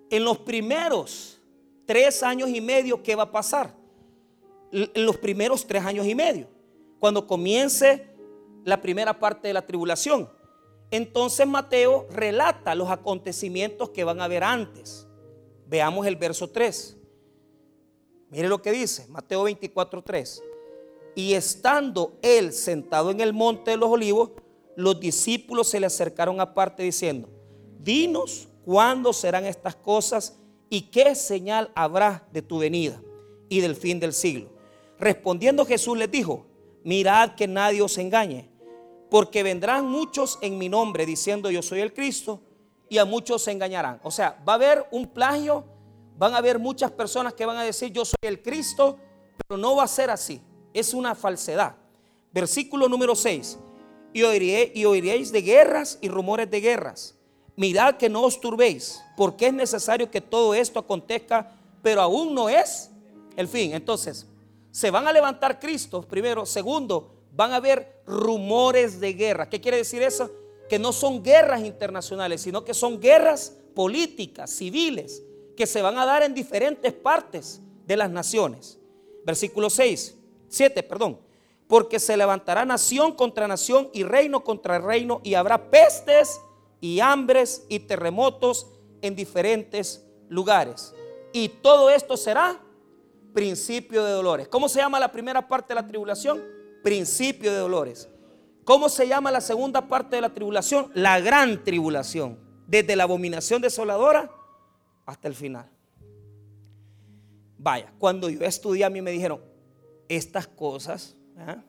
en 0.10 0.24
los 0.24 0.38
primeros 0.38 1.42
tres 1.86 2.24
años 2.24 2.50
y 2.50 2.62
medio, 2.62 3.02
¿qué 3.04 3.16
va 3.16 3.24
a 3.24 3.32
pasar? 3.32 3.74
En 4.72 5.06
los 5.06 5.18
primeros 5.18 5.66
tres 5.66 5.84
años 5.84 6.06
y 6.06 6.16
medio, 6.16 6.48
cuando 7.00 7.26
comience 7.26 8.08
la 8.64 8.82
primera 8.82 9.18
parte 9.18 9.48
de 9.48 9.54
la 9.54 9.66
tribulación. 9.66 10.30
Entonces 10.92 11.48
Mateo 11.48 12.08
relata 12.12 12.76
los 12.76 12.90
acontecimientos 12.90 13.90
que 13.90 14.04
van 14.04 14.22
a 14.22 14.26
haber 14.26 14.44
antes. 14.44 15.07
Veamos 15.68 16.08
el 16.08 16.16
verso 16.16 16.50
3. 16.50 16.98
Mire 18.30 18.48
lo 18.48 18.62
que 18.62 18.72
dice, 18.72 19.08
Mateo 19.08 19.44
24, 19.44 20.02
3. 20.02 20.44
Y 21.16 21.34
estando 21.34 22.18
él 22.22 22.54
sentado 22.54 23.12
en 23.12 23.22
el 23.22 23.34
monte 23.34 23.72
de 23.72 23.78
los 23.78 23.90
olivos, 23.90 24.32
los 24.76 25.00
discípulos 25.00 25.68
se 25.70 25.80
le 25.80 25.88
acercaron 25.88 26.40
aparte 26.40 26.84
diciendo, 26.84 27.30
dinos 27.80 28.48
cuándo 28.64 29.12
serán 29.12 29.46
estas 29.46 29.76
cosas 29.76 30.38
y 30.70 30.82
qué 30.82 31.16
señal 31.16 31.72
habrá 31.74 32.28
de 32.32 32.42
tu 32.42 32.60
venida 32.60 33.02
y 33.50 33.60
del 33.62 33.76
fin 33.76 34.00
del 34.00 34.14
siglo. 34.14 34.50
Respondiendo 35.00 35.66
Jesús 35.66 35.98
les 35.98 36.12
dijo, 36.12 36.46
mirad 36.84 37.36
que 37.36 37.48
nadie 37.48 37.82
os 37.82 37.98
engañe, 37.98 38.50
porque 39.10 39.42
vendrán 39.42 39.88
muchos 39.88 40.38
en 40.42 40.58
mi 40.58 40.70
nombre 40.70 41.06
diciendo 41.06 41.50
yo 41.50 41.62
soy 41.62 41.80
el 41.80 41.94
Cristo 41.94 42.42
y 42.90 42.98
a 42.98 43.06
muchos 43.06 43.44
se 43.44 43.52
engañarán. 43.52 44.00
O 44.04 44.12
sea, 44.12 44.42
va 44.48 44.54
a 44.54 44.56
haber 44.56 44.86
un 44.92 45.08
plagio, 45.08 45.66
van 46.18 46.34
a 46.34 46.38
haber 46.38 46.60
muchas 46.60 46.92
personas 46.92 47.34
que 47.34 47.46
van 47.46 47.58
a 47.58 47.64
decir 47.64 47.92
yo 47.92 48.06
soy 48.06 48.16
el 48.22 48.42
Cristo, 48.42 48.98
pero 49.48 49.58
no 49.58 49.76
va 49.76 49.84
a 49.84 49.88
ser 49.88 50.10
así 50.10 50.42
es 50.80 50.94
una 50.94 51.16
falsedad. 51.16 51.76
Versículo 52.32 52.88
número 52.88 53.16
6. 53.16 53.58
Y, 54.14 54.22
y 54.22 54.86
oiréis 54.86 55.32
de 55.32 55.42
guerras 55.42 55.98
y 56.02 56.08
rumores 56.08 56.50
de 56.50 56.62
guerras. 56.62 57.16
Mirad 57.56 57.96
que 57.98 58.10
no 58.10 58.22
os 58.22 58.40
turbéis, 58.40 59.02
porque 59.16 59.48
es 59.48 59.54
necesario 59.54 60.12
que 60.12 60.22
todo 60.22 60.54
esto 60.54 60.80
acontezca, 60.80 61.56
pero 61.82 62.02
aún 62.02 62.36
no 62.36 62.50
es 62.50 62.92
el 63.36 63.48
fin. 63.48 63.74
Entonces, 63.74 64.28
se 64.72 64.92
van 64.92 65.08
a 65.08 65.14
levantar 65.14 65.60
Cristos, 65.60 66.06
primero. 66.06 66.46
Segundo, 66.46 67.12
van 67.32 67.54
a 67.54 67.56
haber 67.56 68.02
rumores 68.06 69.00
de 69.00 69.14
guerra. 69.14 69.50
¿Qué 69.50 69.60
quiere 69.60 69.78
decir 69.78 70.04
eso? 70.04 70.30
Que 70.70 70.80
no 70.80 70.92
son 70.92 71.24
guerras 71.24 71.62
internacionales, 71.62 72.42
sino 72.42 72.64
que 72.64 72.74
son 72.74 73.00
guerras 73.00 73.58
políticas, 73.74 74.52
civiles, 74.52 75.24
que 75.56 75.68
se 75.68 75.82
van 75.82 75.98
a 75.98 76.06
dar 76.06 76.24
en 76.24 76.34
diferentes 76.34 76.94
partes 76.94 77.62
de 77.86 77.98
las 77.98 78.10
naciones. 78.10 78.80
Versículo 79.26 79.70
6. 79.70 80.16
7, 80.50 80.84
perdón. 80.84 81.20
Porque 81.68 82.00
se 82.00 82.16
levantará 82.16 82.66
nación 82.66 83.14
contra 83.14 83.48
nación 83.48 83.90
y 83.94 84.04
reino 84.04 84.44
contra 84.44 84.80
reino 84.80 85.20
y 85.24 85.34
habrá 85.34 85.70
pestes 85.70 86.40
y 86.80 87.00
hambres 87.00 87.66
y 87.70 87.80
terremotos 87.80 88.68
en 89.02 89.16
diferentes 89.16 90.06
lugares. 90.30 90.94
Y 91.34 91.50
todo 91.50 91.90
esto 91.90 92.16
será 92.18 92.62
principio 93.34 94.04
de 94.04 94.12
dolores. 94.12 94.48
¿Cómo 94.48 94.70
se 94.70 94.80
llama 94.80 95.00
la 95.00 95.12
primera 95.12 95.48
parte 95.48 95.70
de 95.70 95.76
la 95.82 95.88
tribulación? 95.88 96.44
Principio 96.84 97.52
de 97.52 97.58
dolores. 97.58 98.10
¿Cómo 98.68 98.90
se 98.90 99.08
llama 99.08 99.32
la 99.32 99.40
segunda 99.40 99.88
parte 99.88 100.18
de 100.18 100.22
la 100.22 100.34
tribulación? 100.34 100.92
La 100.94 101.22
gran 101.22 101.64
tribulación. 101.64 102.38
Desde 102.68 102.98
la 102.98 103.04
abominación 103.04 103.62
desoladora 103.62 104.30
hasta 105.06 105.30
el 105.30 105.36
final. 105.36 105.72
Vaya, 107.58 107.94
cuando 107.98 108.30
yo 108.30 108.42
estudié 108.42 108.84
a 108.84 108.90
mí 108.90 109.02
me 109.02 109.12
dijeron, 109.12 109.40
estas 110.10 110.50
cosas 110.50 111.16
¿ah? 111.38 111.64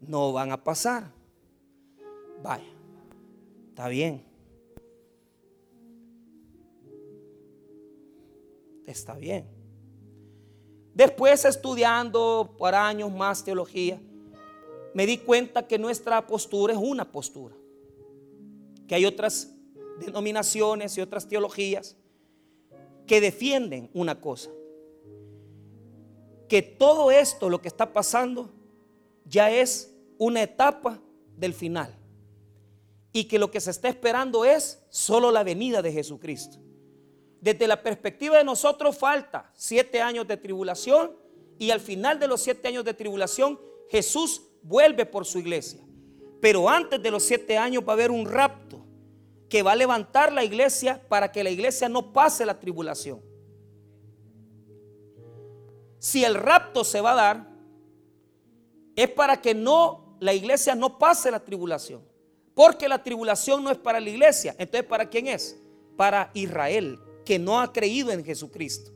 no 0.00 0.32
van 0.32 0.50
a 0.50 0.64
pasar. 0.64 1.12
Vaya, 2.42 2.72
está 3.68 3.88
bien. 3.88 4.24
Está 8.86 9.14
bien. 9.16 9.46
Después 10.94 11.44
estudiando 11.44 12.54
por 12.56 12.74
años 12.74 13.12
más 13.12 13.44
teología, 13.44 14.00
me 14.94 15.06
di 15.06 15.18
cuenta 15.18 15.66
que 15.66 15.78
nuestra 15.78 16.26
postura 16.26 16.72
es 16.72 16.78
una 16.80 17.10
postura. 17.10 17.54
Que 18.88 18.94
hay 18.94 19.04
otras 19.04 19.52
denominaciones 20.00 20.96
y 20.96 21.00
otras 21.00 21.28
teologías 21.28 21.96
que 23.06 23.20
defienden 23.20 23.90
una 23.92 24.20
cosa 24.20 24.50
que 26.48 26.62
todo 26.62 27.10
esto, 27.10 27.48
lo 27.48 27.60
que 27.60 27.68
está 27.68 27.92
pasando, 27.92 28.50
ya 29.24 29.50
es 29.50 29.92
una 30.18 30.42
etapa 30.42 31.00
del 31.36 31.54
final. 31.54 31.94
Y 33.12 33.24
que 33.24 33.38
lo 33.38 33.50
que 33.50 33.60
se 33.60 33.70
está 33.70 33.88
esperando 33.88 34.44
es 34.44 34.84
solo 34.90 35.30
la 35.30 35.44
venida 35.44 35.82
de 35.82 35.92
Jesucristo. 35.92 36.58
Desde 37.40 37.66
la 37.66 37.82
perspectiva 37.82 38.38
de 38.38 38.44
nosotros 38.44 38.96
falta 38.96 39.50
siete 39.54 40.00
años 40.00 40.26
de 40.26 40.36
tribulación 40.36 41.16
y 41.58 41.70
al 41.70 41.80
final 41.80 42.18
de 42.18 42.28
los 42.28 42.40
siete 42.40 42.68
años 42.68 42.84
de 42.84 42.94
tribulación 42.94 43.60
Jesús 43.88 44.42
vuelve 44.64 45.06
por 45.06 45.24
su 45.24 45.38
iglesia. 45.38 45.80
Pero 46.40 46.68
antes 46.68 47.00
de 47.00 47.10
los 47.10 47.22
siete 47.22 47.56
años 47.56 47.84
va 47.86 47.92
a 47.92 47.94
haber 47.94 48.10
un 48.10 48.26
rapto 48.26 48.84
que 49.48 49.62
va 49.62 49.72
a 49.72 49.76
levantar 49.76 50.32
la 50.32 50.42
iglesia 50.42 51.00
para 51.08 51.30
que 51.30 51.44
la 51.44 51.50
iglesia 51.50 51.88
no 51.88 52.12
pase 52.12 52.44
la 52.44 52.58
tribulación. 52.58 53.20
Si 55.98 56.24
el 56.24 56.34
rapto 56.34 56.82
se 56.84 57.00
va 57.00 57.12
a 57.12 57.14
dar, 57.14 57.48
es 58.96 59.08
para 59.10 59.40
que 59.40 59.54
no 59.54 60.16
la 60.20 60.32
iglesia 60.32 60.74
no 60.74 60.98
pase 60.98 61.30
la 61.30 61.40
tribulación. 61.40 62.02
Porque 62.54 62.88
la 62.88 63.02
tribulación 63.02 63.62
no 63.64 63.70
es 63.70 63.78
para 63.78 64.00
la 64.00 64.08
iglesia. 64.08 64.54
Entonces, 64.58 64.88
¿para 64.88 65.08
quién 65.08 65.26
es? 65.26 65.56
Para 65.96 66.30
Israel, 66.34 66.98
que 67.24 67.38
no 67.38 67.60
ha 67.60 67.72
creído 67.72 68.10
en 68.10 68.24
Jesucristo. 68.24 68.92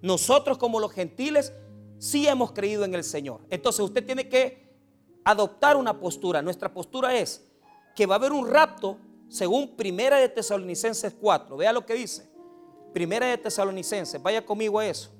Nosotros 0.00 0.58
como 0.58 0.80
los 0.80 0.92
gentiles 0.92 1.52
sí 1.98 2.26
hemos 2.26 2.52
creído 2.52 2.84
en 2.84 2.94
el 2.94 3.04
Señor. 3.04 3.40
Entonces 3.50 3.80
usted 3.80 4.04
tiene 4.04 4.28
que 4.28 4.71
adoptar 5.24 5.76
una 5.76 5.98
postura. 5.98 6.42
Nuestra 6.42 6.72
postura 6.72 7.16
es 7.16 7.44
que 7.94 8.06
va 8.06 8.14
a 8.14 8.18
haber 8.18 8.32
un 8.32 8.48
rapto 8.48 8.98
según 9.28 9.76
Primera 9.76 10.18
de 10.18 10.28
Tesalonicenses 10.28 11.14
4. 11.20 11.56
Vea 11.56 11.72
lo 11.72 11.86
que 11.86 11.94
dice. 11.94 12.28
Primera 12.92 13.26
de 13.26 13.38
Tesalonicenses. 13.38 14.22
Vaya 14.22 14.44
conmigo 14.44 14.78
a 14.78 14.86
eso. 14.86 15.10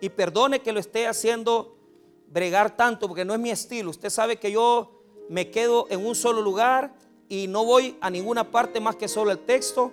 Y 0.00 0.08
perdone 0.08 0.60
que 0.60 0.72
lo 0.72 0.80
esté 0.80 1.06
haciendo 1.06 1.76
bregar 2.28 2.76
tanto 2.76 3.08
porque 3.08 3.24
no 3.24 3.34
es 3.34 3.40
mi 3.40 3.50
estilo. 3.50 3.90
Usted 3.90 4.10
sabe 4.10 4.36
que 4.36 4.50
yo 4.50 5.02
me 5.28 5.50
quedo 5.50 5.86
en 5.90 6.04
un 6.04 6.14
solo 6.14 6.40
lugar 6.40 6.94
y 7.28 7.48
no 7.48 7.64
voy 7.64 7.96
a 8.00 8.10
ninguna 8.10 8.50
parte 8.50 8.80
más 8.80 8.96
que 8.96 9.08
solo 9.08 9.30
el 9.30 9.38
texto. 9.40 9.92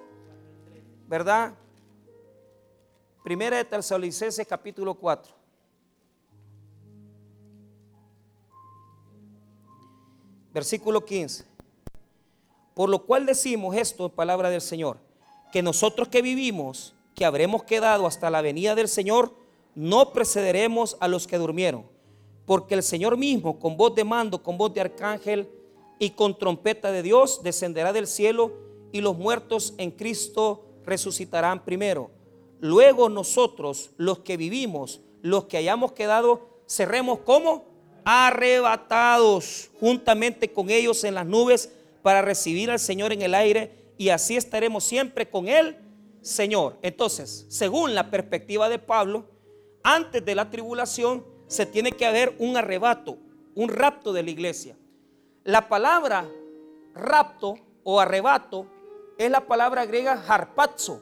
¿Verdad? 1.08 1.56
Primera 3.24 3.56
de 3.56 3.64
Tesalonicenses 3.64 4.46
capítulo 4.46 4.94
4. 4.96 5.34
Versículo 10.54 11.06
15. 11.06 11.46
Por 12.74 12.90
lo 12.90 13.06
cual 13.06 13.26
decimos 13.26 13.78
esto 13.78 14.06
en 14.06 14.12
palabra 14.12 14.50
del 14.50 14.60
Señor, 14.60 14.98
que 15.54 15.62
nosotros 15.62 16.10
que 16.10 16.22
vivimos, 16.22 16.96
que 17.16 17.24
habremos 17.24 17.64
quedado 17.64 18.08
hasta 18.08 18.30
la 18.30 18.42
venida 18.42 18.76
del 18.76 18.90
Señor, 18.90 19.34
no 19.74 20.12
precederemos 20.12 20.98
a 21.00 21.08
los 21.08 21.26
que 21.26 21.38
durmieron, 21.38 21.86
porque 22.46 22.74
el 22.74 22.84
Señor 22.84 23.16
mismo, 23.16 23.58
con 23.58 23.78
voz 23.78 23.96
de 23.96 24.04
mando, 24.04 24.44
con 24.44 24.58
voz 24.58 24.74
de 24.74 24.82
arcángel 24.82 25.50
y 25.98 26.10
con 26.10 26.38
trompeta 26.38 26.92
de 26.92 27.02
Dios, 27.02 27.42
descenderá 27.42 27.94
del 27.94 28.08
cielo 28.08 28.52
y 28.92 29.00
los 29.00 29.18
muertos 29.18 29.76
en 29.78 29.92
Cristo 29.92 30.66
resucitarán 30.86 31.64
primero. 31.64 32.12
Luego 32.64 33.10
nosotros, 33.10 33.90
los 33.98 34.20
que 34.20 34.38
vivimos, 34.38 35.02
los 35.22 35.48
que 35.48 35.58
hayamos 35.58 35.92
quedado, 35.92 36.48
cerremos 36.66 37.20
como 37.20 37.66
arrebatados 38.06 39.70
juntamente 39.82 40.54
con 40.54 40.70
ellos 40.70 41.04
en 41.04 41.16
las 41.16 41.26
nubes 41.26 41.74
para 42.04 42.22
recibir 42.22 42.72
al 42.72 42.80
Señor 42.80 43.12
en 43.12 43.22
el 43.22 43.36
aire 43.36 43.92
y 43.98 44.10
así 44.10 44.38
estaremos 44.38 44.86
siempre 44.86 45.30
con 45.30 45.50
Él, 45.50 45.76
Señor. 46.22 46.78
Entonces, 46.84 47.46
según 47.50 47.96
la 47.96 48.10
perspectiva 48.10 48.70
de 48.70 48.80
Pablo, 48.80 49.26
antes 49.84 50.24
de 50.24 50.34
la 50.34 50.50
tribulación 50.50 51.26
se 51.48 51.66
tiene 51.66 51.92
que 51.92 52.06
haber 52.06 52.34
un 52.40 52.56
arrebato, 52.56 53.18
un 53.56 53.68
rapto 53.68 54.14
de 54.14 54.24
la 54.24 54.32
iglesia. 54.32 54.78
La 55.44 55.68
palabra 55.68 56.26
rapto 56.96 57.56
o 57.84 58.00
arrebato 58.00 58.68
es 59.18 59.30
la 59.30 59.48
palabra 59.48 59.86
griega 59.86 60.24
harpazo, 60.26 61.02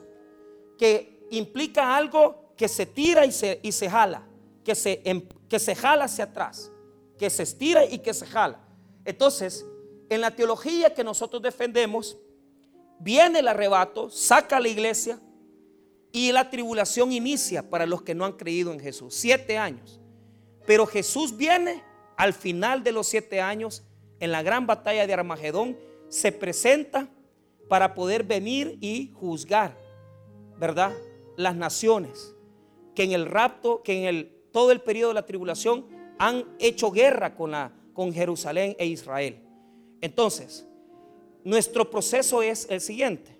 que 0.80 1.11
implica 1.32 1.96
algo 1.96 2.54
que 2.56 2.68
se 2.68 2.86
tira 2.86 3.26
y 3.26 3.32
se, 3.32 3.60
y 3.64 3.72
se 3.72 3.90
jala, 3.90 4.24
que 4.64 4.76
se, 4.76 5.02
em, 5.04 5.28
que 5.50 5.60
se 5.60 5.76
jala 5.76 6.06
hacia 6.06 6.26
atrás, 6.26 6.72
que 7.18 7.30
se 7.30 7.44
estira 7.44 7.86
y 7.86 8.00
que 8.00 8.14
se 8.14 8.26
jala. 8.26 8.60
Entonces, 9.04 9.66
en 10.10 10.22
la 10.22 10.32
teología 10.32 10.94
que 10.94 11.04
nosotros 11.04 11.42
defendemos, 11.42 12.18
viene 13.00 13.40
el 13.40 13.48
arrebato, 13.48 14.10
saca 14.10 14.60
la 14.60 14.68
iglesia, 14.68 15.20
y 16.12 16.32
la 16.32 16.50
tribulación 16.50 17.12
inicia 17.12 17.70
para 17.70 17.86
los 17.86 18.02
que 18.02 18.14
no 18.14 18.26
han 18.26 18.34
creído 18.34 18.74
en 18.74 18.80
Jesús. 18.80 19.16
Siete 19.16 19.58
años. 19.58 20.00
Pero 20.66 20.86
Jesús 20.86 21.36
viene 21.36 21.84
al 22.18 22.34
final 22.34 22.84
de 22.84 22.92
los 22.92 23.08
siete 23.08 23.42
años, 23.42 23.84
en 24.20 24.32
la 24.32 24.44
gran 24.44 24.68
batalla 24.68 25.08
de 25.08 25.14
Armagedón, 25.14 25.78
se 26.10 26.32
presenta 26.32 27.10
para 27.68 27.96
poder 27.96 28.24
venir 28.24 28.78
y 28.82 29.12
juzgar, 29.16 29.76
¿verdad? 30.58 30.94
Las 31.38 31.56
naciones 31.56 32.36
que 32.96 33.04
en 33.04 33.12
el 33.12 33.26
rapto, 33.26 33.82
que 33.84 34.00
en 34.00 34.06
el, 34.06 34.32
todo 34.52 34.72
el 34.72 34.82
periodo 34.82 35.10
de 35.10 35.16
la 35.16 35.26
tribulación 35.26 35.86
han 36.20 36.46
hecho 36.60 36.92
guerra 36.92 37.36
con, 37.36 37.52
la, 37.52 37.74
con 37.94 38.14
Jerusalén 38.14 38.76
e 38.78 38.86
Israel. 38.86 39.40
Entonces, 40.02 40.68
nuestro 41.44 41.90
proceso 41.90 42.42
es 42.42 42.68
el 42.70 42.82
siguiente. 42.82 43.40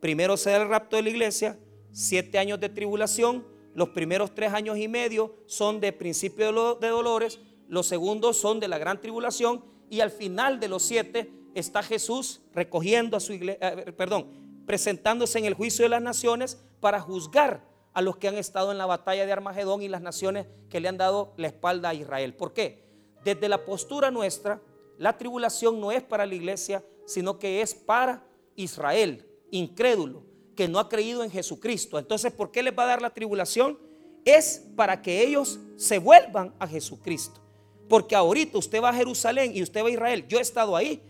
Primero 0.00 0.36
se 0.36 0.50
da 0.50 0.62
el 0.62 0.68
rapto 0.68 0.96
de 0.96 1.02
la 1.02 1.10
iglesia, 1.10 1.58
siete 1.92 2.38
años 2.38 2.60
de 2.60 2.68
tribulación, 2.68 3.44
los 3.74 3.90
primeros 3.90 4.34
tres 4.34 4.52
años 4.52 4.78
y 4.78 4.88
medio 4.88 5.34
son 5.46 5.80
de 5.80 5.92
principio 5.92 6.76
de 6.76 6.88
dolores, 6.88 7.40
los 7.68 7.86
segundos 7.86 8.36
son 8.36 8.60
de 8.60 8.68
la 8.68 8.78
gran 8.78 9.00
tribulación 9.00 9.64
y 9.88 10.00
al 10.00 10.10
final 10.10 10.58
de 10.58 10.68
los 10.68 10.82
siete 10.82 11.30
está 11.54 11.82
Jesús 11.82 12.40
recogiendo 12.52 13.16
a 13.16 13.20
su 13.20 13.32
iglesia, 13.32 13.68
eh, 13.70 13.92
perdón, 13.92 14.49
presentándose 14.66 15.38
en 15.38 15.44
el 15.44 15.54
juicio 15.54 15.84
de 15.84 15.88
las 15.88 16.02
naciones 16.02 16.60
para 16.80 17.00
juzgar 17.00 17.68
a 17.92 18.02
los 18.02 18.16
que 18.16 18.28
han 18.28 18.36
estado 18.36 18.70
en 18.72 18.78
la 18.78 18.86
batalla 18.86 19.26
de 19.26 19.32
Armagedón 19.32 19.82
y 19.82 19.88
las 19.88 20.02
naciones 20.02 20.46
que 20.68 20.80
le 20.80 20.88
han 20.88 20.96
dado 20.96 21.32
la 21.36 21.48
espalda 21.48 21.90
a 21.90 21.94
Israel. 21.94 22.34
¿Por 22.34 22.52
qué? 22.52 22.84
Desde 23.24 23.48
la 23.48 23.64
postura 23.64 24.10
nuestra, 24.10 24.60
la 24.98 25.18
tribulación 25.18 25.80
no 25.80 25.92
es 25.92 26.02
para 26.02 26.26
la 26.26 26.34
iglesia, 26.34 26.84
sino 27.06 27.38
que 27.38 27.62
es 27.62 27.74
para 27.74 28.24
Israel, 28.54 29.26
incrédulo, 29.50 30.24
que 30.54 30.68
no 30.68 30.78
ha 30.78 30.88
creído 30.88 31.24
en 31.24 31.30
Jesucristo. 31.30 31.98
Entonces, 31.98 32.32
¿por 32.32 32.50
qué 32.50 32.62
les 32.62 32.78
va 32.78 32.84
a 32.84 32.88
dar 32.88 33.02
la 33.02 33.10
tribulación? 33.10 33.78
Es 34.24 34.64
para 34.76 35.00
que 35.02 35.22
ellos 35.22 35.58
se 35.76 35.98
vuelvan 35.98 36.54
a 36.58 36.66
Jesucristo. 36.66 37.40
Porque 37.88 38.14
ahorita 38.14 38.58
usted 38.58 38.80
va 38.82 38.90
a 38.90 38.94
Jerusalén 38.94 39.52
y 39.54 39.62
usted 39.62 39.82
va 39.82 39.88
a 39.88 39.92
Israel. 39.92 40.26
Yo 40.28 40.38
he 40.38 40.42
estado 40.42 40.76
ahí. 40.76 41.02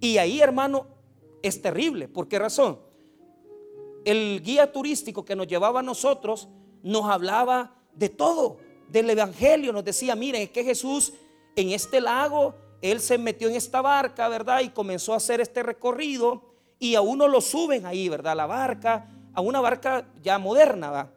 Y 0.00 0.18
ahí, 0.18 0.40
hermano, 0.40 0.86
es 1.42 1.62
terrible. 1.62 2.08
¿Por 2.08 2.28
qué 2.28 2.38
razón? 2.38 2.80
El 4.06 4.40
guía 4.40 4.72
turístico 4.72 5.24
que 5.24 5.34
nos 5.34 5.48
llevaba 5.48 5.80
a 5.80 5.82
nosotros 5.82 6.48
nos 6.84 7.04
hablaba 7.06 7.74
de 7.92 8.08
todo, 8.08 8.58
del 8.88 9.10
Evangelio. 9.10 9.72
Nos 9.72 9.84
decía, 9.84 10.14
miren, 10.14 10.42
es 10.42 10.50
que 10.50 10.62
Jesús 10.62 11.12
en 11.56 11.70
este 11.70 12.00
lago, 12.00 12.54
Él 12.80 13.00
se 13.00 13.18
metió 13.18 13.48
en 13.48 13.56
esta 13.56 13.80
barca, 13.80 14.28
¿verdad? 14.28 14.60
Y 14.60 14.68
comenzó 14.68 15.12
a 15.12 15.16
hacer 15.16 15.40
este 15.40 15.62
recorrido 15.62 16.42
y 16.78 16.94
a 16.94 17.00
uno 17.00 17.26
lo 17.26 17.40
suben 17.40 17.84
ahí, 17.84 18.08
¿verdad? 18.08 18.36
La 18.36 18.46
barca, 18.46 19.08
a 19.34 19.40
una 19.40 19.60
barca 19.60 20.06
ya 20.22 20.38
moderna, 20.38 20.90
¿va? 20.90 21.10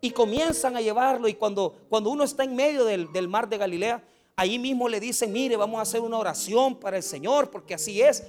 Y 0.00 0.10
comienzan 0.10 0.76
a 0.76 0.82
llevarlo 0.82 1.28
y 1.28 1.34
cuando, 1.34 1.74
cuando 1.88 2.10
uno 2.10 2.24
está 2.24 2.44
en 2.44 2.54
medio 2.54 2.84
del, 2.84 3.28
mar 3.28 3.48
de 3.48 3.56
Galilea, 3.56 4.04
ahí 4.36 4.58
mismo 4.58 4.86
le 4.86 5.00
dicen, 5.00 5.32
mire, 5.32 5.56
vamos 5.56 5.78
a 5.78 5.82
hacer 5.82 6.02
una 6.02 6.18
oración 6.18 6.74
para 6.74 6.98
el 6.98 7.02
Señor, 7.02 7.50
porque 7.50 7.72
así 7.72 8.02
es. 8.02 8.24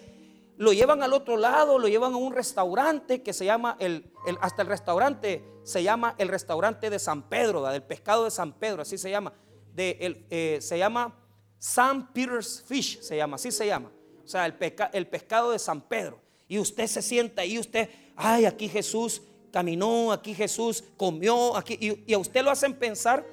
Lo 0.58 0.72
llevan 0.72 1.04
al 1.04 1.14
otro 1.14 1.38
lado, 1.38 1.80
lo 1.80 1.88
llevan 1.88 2.14
a 2.14 2.18
un 2.18 2.34
restaurante 2.34 3.22
que 3.22 3.34
se 3.34 3.46
llama, 3.46 3.76
el, 3.80 4.12
hasta 4.40 4.62
el 4.62 4.68
restaurante 4.70 5.44
se 5.64 5.84
llama 5.84 6.16
el 6.18 6.30
restaurante 6.30 6.90
de 6.90 7.00
San 7.00 7.28
Pedro, 7.28 7.64
del 7.64 7.84
pescado 7.84 8.24
de 8.24 8.32
San 8.32 8.54
Pedro, 8.54 8.82
así 8.82 8.98
se 8.98 9.10
llama. 9.10 9.34
De, 9.74 9.98
el, 10.00 10.26
eh, 10.30 10.60
se 10.62 10.78
llama 10.78 11.14
San 11.58 12.14
Peter's 12.14 12.64
Fish, 12.66 13.02
se 13.02 13.18
llama, 13.18 13.36
así 13.36 13.52
se 13.52 13.68
llama. 13.68 13.92
O 14.24 14.28
sea, 14.28 14.46
el, 14.46 14.56
el 14.94 15.08
pescado 15.08 15.52
de 15.52 15.60
San 15.60 15.82
Pedro. 15.82 16.22
Y 16.48 16.60
usted 16.60 16.88
se 16.88 17.02
sienta 17.02 17.42
ahí, 17.42 17.60
usted, 17.60 17.90
ay, 18.16 18.46
aquí 18.46 18.70
Jesús 18.70 19.22
caminó, 19.52 20.12
aquí 20.12 20.34
Jesús 20.34 20.84
comió, 20.98 21.56
aquí, 21.56 21.78
y, 21.80 22.14
a 22.14 22.18
usted 22.18 22.44
lo 22.44 22.52
hacen 22.52 22.74
pensar, 22.74 23.26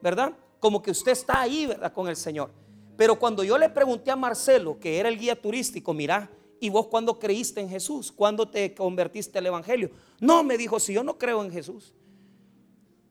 ¿verdad? 0.00 0.32
Como 0.58 0.82
que 0.82 0.90
usted 0.90 1.12
está 1.12 1.40
ahí, 1.40 1.66
¿verdad? 1.66 1.92
Con 1.92 2.08
el 2.08 2.16
Señor. 2.16 2.50
Pero 2.96 3.18
cuando 3.18 3.42
yo 3.42 3.56
le 3.58 3.68
pregunté 3.70 4.10
a 4.10 4.16
Marcelo, 4.16 4.78
que 4.78 4.98
era 4.98 5.08
el 5.08 5.18
guía 5.18 5.40
turístico, 5.40 5.92
mira, 5.94 6.30
¿y 6.60 6.68
vos 6.68 6.86
cuándo 6.86 7.18
creíste 7.18 7.60
en 7.60 7.68
Jesús? 7.68 8.12
¿Cuándo 8.12 8.48
te 8.48 8.74
convertiste 8.74 9.38
al 9.38 9.46
Evangelio? 9.46 9.90
No, 10.20 10.44
me 10.44 10.56
dijo, 10.56 10.78
si 10.78 10.92
yo 10.92 11.02
no 11.02 11.18
creo 11.18 11.42
en 11.42 11.50
Jesús. 11.50 11.94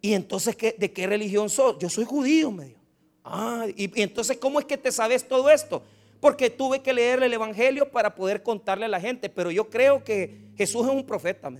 Y 0.02 0.14
entonces, 0.14 0.56
¿de 0.56 0.94
qué 0.94 1.08
religión 1.08 1.50
sos? 1.50 1.78
Yo 1.80 1.90
soy 1.90 2.06
judío, 2.06 2.52
me 2.52 2.66
dijo. 2.66 2.80
Ah, 3.24 3.66
y, 3.76 4.02
entonces, 4.02 4.38
¿cómo 4.38 4.60
es 4.60 4.66
que 4.66 4.78
te 4.78 4.92
sabes 4.92 5.28
todo 5.28 5.50
esto? 5.50 5.84
Porque 6.22 6.50
tuve 6.50 6.82
que 6.82 6.94
leer 6.94 7.22
el 7.24 7.34
Evangelio 7.34 7.92
para 7.92 8.16
poder 8.16 8.44
contarle 8.44 8.86
a 8.86 8.90
la 8.90 9.02
gente. 9.02 9.30
Pero 9.30 9.52
yo 9.52 9.70
creo 9.70 10.04
que 10.04 10.52
Jesús 10.56 10.86
es 10.86 10.94
un 10.94 11.06
profeta. 11.06 11.52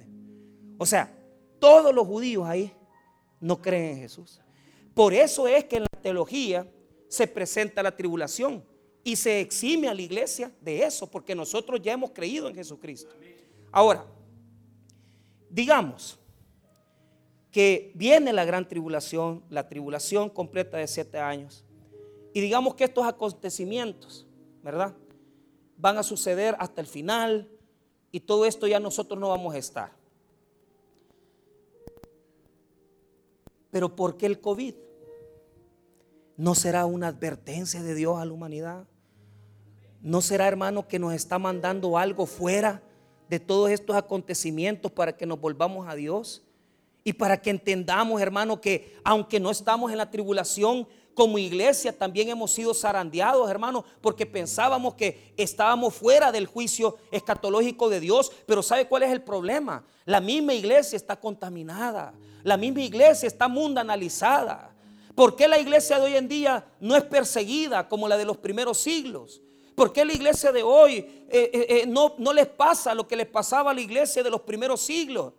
O 0.78 0.86
sea, 0.86 1.16
Todos 1.60 1.94
los 1.94 2.08
judíos 2.08 2.48
ahí 2.48 2.72
no 3.42 3.62
creen 3.62 3.96
en 3.96 3.98
Jesús. 3.98 4.40
Por 4.94 5.14
eso 5.14 5.48
es 5.48 5.66
que 5.66 5.78
en 5.78 5.84
la 5.84 6.02
teología 6.02 6.66
se 7.10 7.28
presenta 7.28 7.84
la 7.84 7.96
tribulación 7.96 8.64
y 9.10 9.16
se 9.16 9.40
exime 9.40 9.88
a 9.88 9.94
la 9.96 10.04
iglesia 10.04 10.52
de 10.62 10.84
eso, 10.84 11.10
porque 11.10 11.34
nosotros 11.34 11.82
ya 11.82 11.94
hemos 11.94 12.12
creído 12.12 12.48
en 12.48 12.54
Jesucristo. 12.54 13.16
Ahora, 13.72 14.06
digamos 15.50 16.20
que 17.52 17.92
viene 17.96 18.32
la 18.32 18.46
gran 18.46 18.68
tribulación, 18.68 19.44
la 19.50 19.68
tribulación 19.68 20.30
completa 20.30 20.78
de 20.78 20.88
siete 20.88 21.18
años, 21.18 21.66
y 22.36 22.40
digamos 22.40 22.76
que 22.76 22.84
estos 22.84 23.04
acontecimientos, 23.04 24.28
¿verdad? 24.62 24.94
Van 25.76 25.98
a 25.98 26.04
suceder 26.04 26.56
hasta 26.60 26.80
el 26.80 26.86
final 26.86 27.50
y 28.12 28.20
todo 28.20 28.46
esto 28.46 28.68
ya 28.68 28.80
nosotros 28.80 29.20
no 29.20 29.30
vamos 29.30 29.56
a 29.56 29.58
estar. 29.58 29.92
Pero 33.72 33.96
¿por 33.96 34.18
qué 34.18 34.28
el 34.28 34.40
COVID? 34.40 34.76
¿No 36.38 36.54
será 36.54 36.86
una 36.86 37.08
advertencia 37.08 37.82
de 37.82 37.96
Dios 37.96 38.20
a 38.20 38.26
la 38.26 38.34
humanidad? 38.34 38.86
¿No 40.02 40.22
será, 40.22 40.48
hermano, 40.48 40.88
que 40.88 40.98
nos 40.98 41.14
está 41.14 41.38
mandando 41.38 41.98
algo 41.98 42.26
fuera 42.26 42.82
de 43.30 43.40
todos 43.40 43.70
estos 43.70 43.96
acontecimientos 43.96 44.92
para 44.92 45.16
que 45.16 45.26
nos 45.26 45.40
volvamos 45.40 45.88
a 45.88 45.96
Dios? 45.96 46.42
Y 47.04 47.14
para 47.14 47.42
que 47.42 47.50
entendamos, 47.50 48.22
hermano, 48.22 48.62
que 48.62 48.96
aunque 49.04 49.40
no 49.40 49.52
estamos 49.52 49.92
en 49.92 49.98
la 49.98 50.10
tribulación, 50.10 50.88
como 51.14 51.38
iglesia 51.38 51.98
también 51.98 52.30
hemos 52.30 52.52
sido 52.52 52.74
zarandeados, 52.74 53.50
hermano, 53.50 53.84
porque 54.00 54.26
pensábamos 54.26 54.94
que 54.94 55.34
estábamos 55.36 55.94
fuera 55.94 56.32
del 56.32 56.46
juicio 56.46 56.96
escatológico 57.12 57.90
de 57.90 58.00
Dios. 58.00 58.32
Pero 58.46 58.64
¿sabe 58.64 58.88
cuál 58.88 59.04
es 59.04 59.12
el 59.12 59.22
problema? 59.22 59.84
La 60.06 60.22
misma 60.22 60.54
iglesia 60.54 60.96
está 60.96 61.20
contaminada. 61.20 62.14
La 62.44 62.56
misma 62.56 62.82
iglesia 62.84 63.28
está 63.28 63.50
mundanalizada. 63.50 64.74
¿Por 65.14 65.36
qué 65.36 65.50
la 65.50 65.60
iglesia 65.60 66.00
de 66.00 66.06
hoy 66.06 66.16
en 66.16 66.30
día 66.30 66.66
no 66.80 66.96
es 66.96 67.04
perseguida 67.04 67.90
como 67.90 68.08
la 68.08 68.16
de 68.16 68.24
los 68.24 68.38
primeros 68.38 68.78
siglos? 68.78 69.42
¿Por 69.80 69.94
qué 69.94 70.04
la 70.04 70.12
iglesia 70.12 70.52
de 70.52 70.62
hoy 70.62 70.98
eh, 70.98 71.30
eh, 71.30 71.66
eh, 71.70 71.86
no, 71.88 72.14
no 72.18 72.34
les 72.34 72.48
pasa 72.48 72.94
lo 72.94 73.08
que 73.08 73.16
les 73.16 73.28
pasaba 73.28 73.72
a 73.72 73.74
la 73.74 73.80
iglesia 73.80 74.22
de 74.22 74.30
los 74.30 74.42
primeros 74.42 74.82
siglos? 74.82 75.32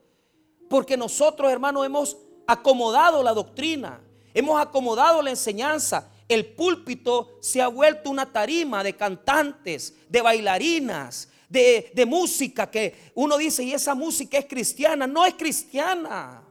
Porque 0.67 0.97
nosotros, 0.97 1.53
hermanos, 1.53 1.85
hemos 1.85 2.17
acomodado 2.47 3.23
la 3.23 3.35
doctrina, 3.35 4.01
hemos 4.33 4.59
acomodado 4.59 5.21
la 5.21 5.29
enseñanza. 5.29 6.11
El 6.27 6.47
púlpito 6.55 7.37
se 7.43 7.61
ha 7.61 7.69
vuelto 7.69 8.09
una 8.09 8.33
tarima 8.33 8.83
de 8.83 8.97
cantantes, 8.97 9.95
de 10.09 10.23
bailarinas, 10.23 11.29
de, 11.47 11.93
de 11.95 12.07
música 12.07 12.71
que 12.71 13.13
uno 13.15 13.37
dice, 13.37 13.63
y 13.63 13.75
esa 13.75 13.95
música 13.95 14.39
es 14.39 14.47
cristiana. 14.47 15.07
No 15.07 15.27
es 15.27 15.35
cristiana. 15.35 16.43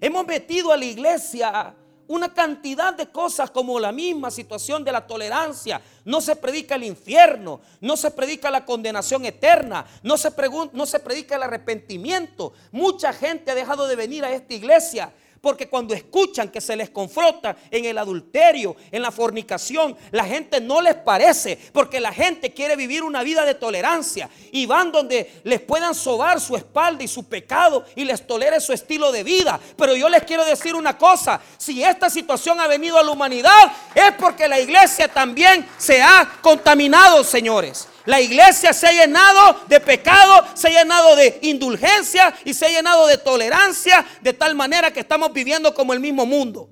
Hemos 0.00 0.26
metido 0.26 0.72
a 0.72 0.76
la 0.78 0.86
iglesia 0.86 1.76
una 2.10 2.34
cantidad 2.34 2.92
de 2.92 3.06
cosas 3.06 3.52
como 3.52 3.78
la 3.78 3.92
misma 3.92 4.32
situación 4.32 4.82
de 4.82 4.90
la 4.90 5.06
tolerancia. 5.06 5.80
No 6.04 6.20
se 6.20 6.34
predica 6.34 6.74
el 6.74 6.82
infierno, 6.82 7.60
no 7.80 7.96
se 7.96 8.10
predica 8.10 8.50
la 8.50 8.64
condenación 8.64 9.24
eterna, 9.24 9.86
no 10.02 10.18
se, 10.18 10.32
no 10.72 10.86
se 10.86 10.98
predica 10.98 11.36
el 11.36 11.44
arrepentimiento. 11.44 12.52
Mucha 12.72 13.12
gente 13.12 13.52
ha 13.52 13.54
dejado 13.54 13.86
de 13.86 13.94
venir 13.94 14.24
a 14.24 14.32
esta 14.32 14.54
iglesia 14.54 15.12
porque 15.40 15.68
cuando 15.68 15.94
escuchan 15.94 16.50
que 16.50 16.60
se 16.60 16.76
les 16.76 16.90
confronta 16.90 17.56
en 17.70 17.84
el 17.84 17.98
adulterio, 17.98 18.76
en 18.90 19.02
la 19.02 19.10
fornicación, 19.10 19.96
la 20.10 20.24
gente 20.24 20.60
no 20.60 20.80
les 20.80 20.96
parece, 20.96 21.58
porque 21.72 22.00
la 22.00 22.12
gente 22.12 22.52
quiere 22.52 22.76
vivir 22.76 23.02
una 23.02 23.22
vida 23.22 23.44
de 23.44 23.54
tolerancia 23.54 24.28
y 24.52 24.66
van 24.66 24.92
donde 24.92 25.40
les 25.44 25.60
puedan 25.60 25.94
sobar 25.94 26.40
su 26.40 26.56
espalda 26.56 27.02
y 27.02 27.08
su 27.08 27.24
pecado 27.24 27.84
y 27.96 28.04
les 28.04 28.26
tolere 28.26 28.60
su 28.60 28.72
estilo 28.72 29.12
de 29.12 29.24
vida. 29.24 29.58
Pero 29.76 29.96
yo 29.96 30.08
les 30.08 30.24
quiero 30.24 30.44
decir 30.44 30.74
una 30.74 30.98
cosa, 30.98 31.40
si 31.56 31.82
esta 31.82 32.10
situación 32.10 32.60
ha 32.60 32.66
venido 32.66 32.98
a 32.98 33.02
la 33.02 33.10
humanidad 33.10 33.72
es 33.94 34.12
porque 34.18 34.48
la 34.48 34.60
iglesia 34.60 35.08
también 35.08 35.66
se 35.78 36.02
ha 36.02 36.38
contaminado, 36.42 37.24
señores. 37.24 37.88
La 38.06 38.20
iglesia 38.20 38.72
se 38.72 38.86
ha 38.86 38.92
llenado 38.92 39.60
de 39.68 39.80
pecado, 39.80 40.46
se 40.54 40.68
ha 40.68 40.82
llenado 40.82 41.16
de 41.16 41.38
indulgencia 41.42 42.34
y 42.44 42.54
se 42.54 42.66
ha 42.66 42.68
llenado 42.70 43.06
de 43.06 43.18
tolerancia, 43.18 44.06
de 44.22 44.32
tal 44.32 44.54
manera 44.54 44.92
que 44.92 45.00
estamos 45.00 45.32
viviendo 45.32 45.74
como 45.74 45.92
el 45.92 46.00
mismo 46.00 46.24
mundo. 46.24 46.68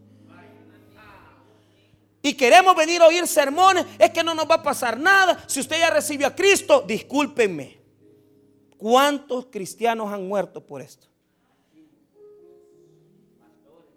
Y 2.23 2.35
queremos 2.35 2.75
venir 2.75 3.01
a 3.03 3.07
oír 3.07 3.27
sermones, 3.27 3.87
es 3.99 4.11
que 4.11 4.25
no 4.25 4.35
nos 4.35 4.49
va 4.51 4.57
a 4.57 4.63
pasar 4.63 4.99
nada. 4.99 5.43
Si 5.47 5.61
usted 5.61 5.79
ya 5.79 5.91
recibió 5.91 6.27
a 6.27 6.35
Cristo, 6.35 6.85
discúlpenme. 6.87 7.79
¿Cuántos 8.77 9.47
cristianos 9.47 10.13
han 10.13 10.27
muerto 10.27 10.65
por 10.65 10.81
esto? 10.81 11.07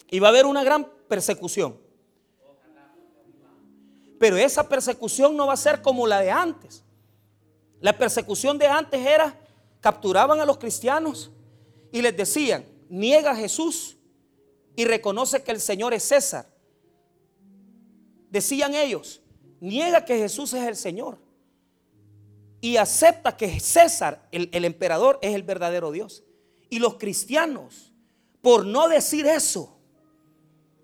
Y 0.10 0.20
va 0.20 0.28
a 0.28 0.32
haber 0.32 0.46
una 0.46 0.63
gran 0.63 0.88
persecución. 1.08 1.80
Pero 4.20 4.38
esa 4.38 4.67
persecución 4.67 5.36
no 5.36 5.48
va 5.48 5.54
a 5.54 5.58
ser 5.58 5.82
como 5.82 6.06
la 6.06 6.20
de 6.20 6.30
antes. 6.30 6.84
La 7.82 7.98
persecución 7.98 8.58
de 8.58 8.67
antes 8.67 9.06
era, 9.06 9.36
capturaban 9.80 10.39
a 10.39 10.46
los 10.46 10.58
cristianos 10.58 11.32
y 11.91 12.02
les 12.02 12.15
decían, 12.15 12.63
niega 12.88 13.32
a 13.32 13.36
Jesús 13.36 13.98
y 14.76 14.86
reconoce 14.86 15.44
que 15.44 15.52
el 15.52 15.60
Señor 15.60 15.94
es 15.94 16.04
César. 16.04 16.46
Decían 18.30 18.76
ellos, 18.76 19.22
niega 19.60 20.06
que 20.06 20.17
Jesús 20.17 20.54
es 20.54 20.65
el 20.65 20.76
Señor 20.76 21.17
y 22.62 22.78
acepta 22.78 23.36
que 23.36 23.60
César, 23.60 24.28
el, 24.32 24.50
el 24.54 24.63
emperador, 24.63 25.17
es 25.24 25.34
el 25.34 25.41
verdadero 25.41 25.91
Dios. 25.91 26.24
Y 26.70 26.78
los 26.78 26.96
cristianos, 26.96 27.91
por 28.41 28.65
no 28.65 28.88
decir 28.88 29.26
eso, 29.26 29.76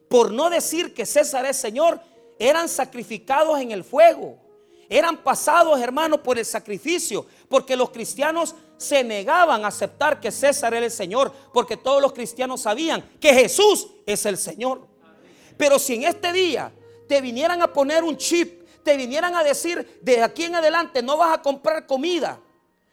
por 0.09 0.31
no 0.31 0.49
decir 0.49 0.95
que 0.95 1.05
César 1.05 1.45
es 1.45 1.57
Señor, 1.57 2.01
eran 2.39 2.67
sacrificados 2.67 3.59
en 3.59 3.71
el 3.71 3.83
fuego 3.83 4.46
eran 4.89 5.17
pasados, 5.17 5.79
hermanos, 5.79 6.21
por 6.21 6.37
el 6.37 6.45
sacrificio, 6.45 7.25
porque 7.49 7.75
los 7.75 7.89
cristianos 7.89 8.55
se 8.77 9.03
negaban 9.03 9.65
a 9.65 9.69
aceptar 9.69 10.19
que 10.19 10.31
César 10.31 10.73
era 10.73 10.85
el 10.85 10.91
Señor, 10.91 11.31
porque 11.53 11.77
todos 11.77 12.01
los 12.01 12.13
cristianos 12.13 12.61
sabían 12.61 13.03
que 13.19 13.33
Jesús 13.33 13.87
es 14.05 14.25
el 14.25 14.37
Señor. 14.37 14.87
Pero 15.57 15.79
si 15.79 15.95
en 15.95 16.03
este 16.03 16.31
día 16.31 16.71
te 17.07 17.19
vinieran 17.19 17.61
a 17.61 17.73
poner 17.73 18.03
un 18.03 18.15
chip, 18.17 18.63
te 18.83 18.95
vinieran 18.95 19.35
a 19.35 19.43
decir, 19.43 19.99
de 20.01 20.21
aquí 20.21 20.43
en 20.43 20.55
adelante 20.55 21.01
no 21.01 21.17
vas 21.17 21.37
a 21.37 21.41
comprar 21.41 21.85
comida 21.85 22.39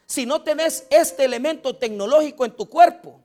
si 0.06 0.26
no 0.26 0.42
tenés 0.42 0.86
este 0.90 1.24
elemento 1.24 1.76
tecnológico 1.76 2.44
en 2.44 2.52
tu 2.52 2.68
cuerpo, 2.68 3.20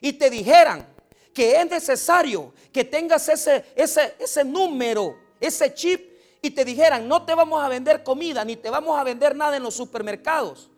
y 0.00 0.12
te 0.12 0.28
dijeran 0.28 0.86
que 1.32 1.56
es 1.56 1.70
necesario 1.70 2.52
que 2.72 2.84
tengas 2.84 3.28
ese, 3.28 3.64
ese, 3.74 4.14
ese 4.18 4.44
número, 4.44 5.16
ese 5.40 5.72
chip 5.72 6.11
y 6.44 6.50
te 6.50 6.64
dijeran, 6.64 7.06
no 7.06 7.24
te 7.24 7.36
vamos 7.36 7.62
a 7.62 7.68
vender 7.68 8.02
comida, 8.02 8.44
ni 8.44 8.56
te 8.56 8.68
vamos 8.68 8.98
a 8.98 9.04
vender 9.04 9.36
nada 9.36 9.56
en 9.56 9.62
los 9.62 9.74
supermercados, 9.74 10.68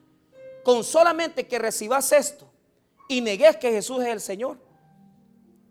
con 0.62 0.84
solamente 0.84 1.46
que 1.46 1.58
recibas 1.58 2.12
esto 2.12 2.46
y 3.08 3.22
negues 3.22 3.56
que 3.56 3.70
Jesús 3.70 4.02
es 4.02 4.08
el 4.08 4.20
Señor, 4.20 4.58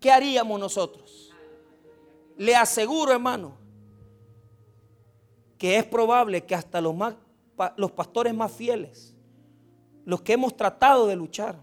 ¿qué 0.00 0.10
haríamos 0.10 0.58
nosotros? 0.58 1.32
Le 2.36 2.56
aseguro, 2.56 3.12
hermano, 3.12 3.56
que 5.56 5.78
es 5.78 5.84
probable 5.84 6.44
que 6.44 6.56
hasta 6.56 6.80
los, 6.80 6.94
más, 6.94 7.14
los 7.76 7.92
pastores 7.92 8.34
más 8.34 8.50
fieles, 8.50 9.14
los 10.04 10.22
que 10.22 10.32
hemos 10.32 10.56
tratado 10.56 11.06
de 11.06 11.14
luchar, 11.14 11.56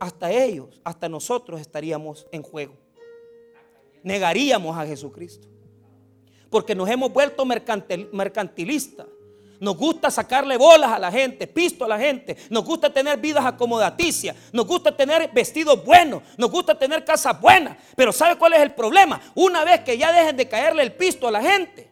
hasta 0.00 0.30
ellos, 0.30 0.80
hasta 0.82 1.10
nosotros 1.10 1.60
estaríamos 1.60 2.26
en 2.32 2.42
juego. 2.42 2.74
Negaríamos 4.02 4.76
a 4.76 4.86
Jesucristo 4.86 5.55
porque 6.50 6.74
nos 6.74 6.88
hemos 6.88 7.12
vuelto 7.12 7.44
mercantilistas. 7.44 9.06
Nos 9.58 9.76
gusta 9.76 10.10
sacarle 10.10 10.56
bolas 10.56 10.92
a 10.92 10.98
la 10.98 11.10
gente, 11.10 11.46
pisto 11.46 11.84
a 11.84 11.88
la 11.88 11.98
gente. 11.98 12.36
Nos 12.50 12.64
gusta 12.64 12.92
tener 12.92 13.18
vidas 13.18 13.44
acomodaticias. 13.44 14.36
Nos 14.52 14.66
gusta 14.66 14.94
tener 14.94 15.30
vestidos 15.32 15.82
buenos. 15.84 16.22
Nos 16.36 16.50
gusta 16.50 16.78
tener 16.78 17.04
casas 17.04 17.40
buenas. 17.40 17.76
Pero 17.96 18.12
¿sabe 18.12 18.36
cuál 18.36 18.52
es 18.52 18.60
el 18.60 18.74
problema? 18.74 19.20
Una 19.34 19.64
vez 19.64 19.80
que 19.80 19.96
ya 19.96 20.12
dejen 20.12 20.36
de 20.36 20.48
caerle 20.48 20.82
el 20.82 20.92
pisto 20.92 21.26
a 21.26 21.30
la 21.30 21.42
gente, 21.42 21.90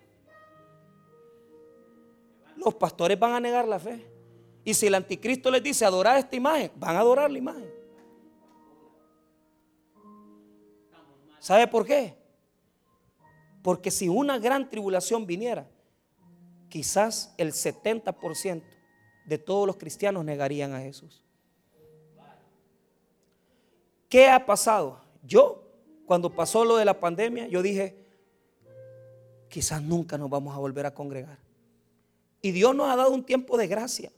los 2.56 2.74
pastores 2.74 3.18
van 3.18 3.32
a 3.32 3.40
negar 3.40 3.66
la 3.66 3.78
fe. 3.78 4.06
Y 4.64 4.74
si 4.74 4.86
el 4.86 4.94
anticristo 4.94 5.50
les 5.50 5.62
dice 5.62 5.84
adorar 5.84 6.18
esta 6.18 6.36
imagen, 6.36 6.70
van 6.76 6.96
a 6.96 7.00
adorar 7.00 7.30
la 7.30 7.38
imagen. 7.38 7.72
¿Sabe 11.38 11.66
por 11.66 11.84
qué? 11.84 12.23
Porque 13.64 13.90
si 13.90 14.10
una 14.10 14.38
gran 14.38 14.68
tribulación 14.68 15.24
viniera, 15.24 15.66
quizás 16.68 17.32
el 17.38 17.52
70% 17.52 18.62
de 19.24 19.38
todos 19.38 19.66
los 19.66 19.76
cristianos 19.76 20.22
negarían 20.22 20.74
a 20.74 20.80
Jesús. 20.80 21.24
¿Qué 24.10 24.28
ha 24.28 24.44
pasado? 24.44 25.00
Yo, 25.22 25.62
cuando 26.04 26.28
pasó 26.28 26.62
lo 26.66 26.76
de 26.76 26.84
la 26.84 27.00
pandemia, 27.00 27.48
yo 27.48 27.62
dije, 27.62 27.96
quizás 29.48 29.80
nunca 29.80 30.18
nos 30.18 30.28
vamos 30.28 30.54
a 30.54 30.58
volver 30.58 30.84
a 30.84 30.92
congregar. 30.92 31.38
Y 32.42 32.50
Dios 32.50 32.76
nos 32.76 32.90
ha 32.90 32.96
dado 32.96 33.12
un 33.12 33.24
tiempo 33.24 33.56
de 33.56 33.66
gracia. 33.66 34.12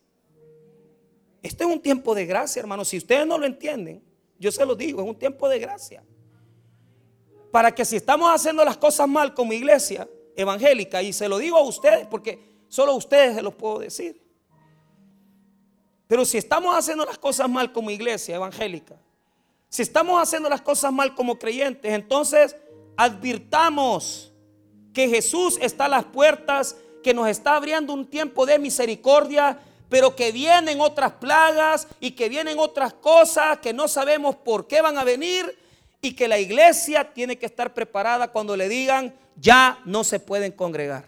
Este 1.41 1.63
es 1.63 1.71
un 1.71 1.81
tiempo 1.81 2.17
de 2.17 2.27
gracia, 2.27 2.59
hermano. 2.59 2.85
Si 2.85 2.97
ustedes 2.97 3.25
no 3.25 3.39
lo 3.39 3.47
entienden, 3.47 4.03
Yo 4.41 4.51
se 4.51 4.67
lo 4.67 4.75
digo, 4.75 5.03
es 5.03 5.09
un 5.09 5.17
tiempo 5.17 5.49
de 5.49 5.61
gracia. 5.61 6.03
Para 7.57 7.75
que 7.75 7.87
si 7.87 7.97
estamos 7.97 8.31
haciendo 8.31 8.63
las 8.67 8.77
cosas 8.77 9.09
mal 9.09 9.33
como 9.33 9.55
iglesia 9.55 10.07
evangélica, 10.37 11.01
y 11.01 11.15
se 11.15 11.27
lo 11.27 11.39
digo 11.39 11.57
a 11.57 11.63
ustedes 11.63 12.07
porque 12.07 12.51
solo 12.69 12.93
a 12.93 12.97
ustedes 12.97 13.35
se 13.35 13.41
los 13.41 13.55
puedo 13.55 13.79
decir. 13.79 14.23
Pero 16.07 16.27
si 16.27 16.37
estamos 16.37 16.77
haciendo 16.77 17.07
las 17.07 17.17
cosas 17.17 17.49
mal 17.49 17.73
como 17.73 17.91
iglesia 17.91 18.37
evangélica, 18.37 18.97
si 19.71 19.81
estamos 19.81 20.23
haciendo 20.23 20.51
las 20.51 20.61
cosas 20.61 20.93
mal 20.93 21.15
como 21.15 21.39
creyentes, 21.39 21.95
entonces 21.95 22.57
advirtamos 22.95 24.35
que 24.93 25.09
Jesús 25.09 25.59
está 25.63 25.87
a 25.87 25.89
las 25.89 26.05
puertas, 26.05 26.77
que 27.03 27.15
nos 27.15 27.27
está 27.27 27.57
abriendo 27.57 27.95
un 27.95 28.05
tiempo 28.05 28.45
de 28.45 28.59
misericordia, 28.59 29.59
pero 29.89 30.15
que 30.15 30.31
vienen 30.31 30.83
otras 30.83 31.13
plagas 31.13 31.89
y 32.01 32.11
que 32.11 32.29
vienen 32.29 32.59
otras 32.59 32.93
cosas 32.93 33.61
que 33.61 33.73
no 33.73 33.89
sabemos 33.89 34.37
por 34.37 34.67
qué 34.67 34.83
van 34.83 34.99
a 34.99 35.05
venir 35.05 35.65
y 36.01 36.15
que 36.15 36.29
la 36.29 36.39
iglesia 36.39 37.13
tiene 37.13 37.37
que 37.39 37.47
estar 37.47 37.75
preparada 37.75 38.29
cuando 38.29 38.57
le 38.57 38.69
digan 38.69 39.15
ya 39.37 39.81
no 39.85 40.05
se 40.05 40.21
pueden 40.21 40.53
congregar. 40.53 41.05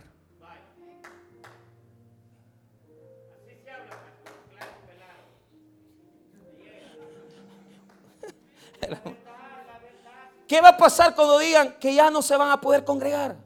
¿Qué 10.47 10.63
va 10.63 10.71
a 10.71 10.77
pasar 10.79 11.15
cuando 11.15 11.39
digan 11.39 11.77
que 11.79 11.95
ya 11.95 12.11
no 12.11 12.23
se 12.23 12.35
van 12.37 12.51
a 12.51 12.61
poder 12.61 12.83
congregar? 12.83 13.37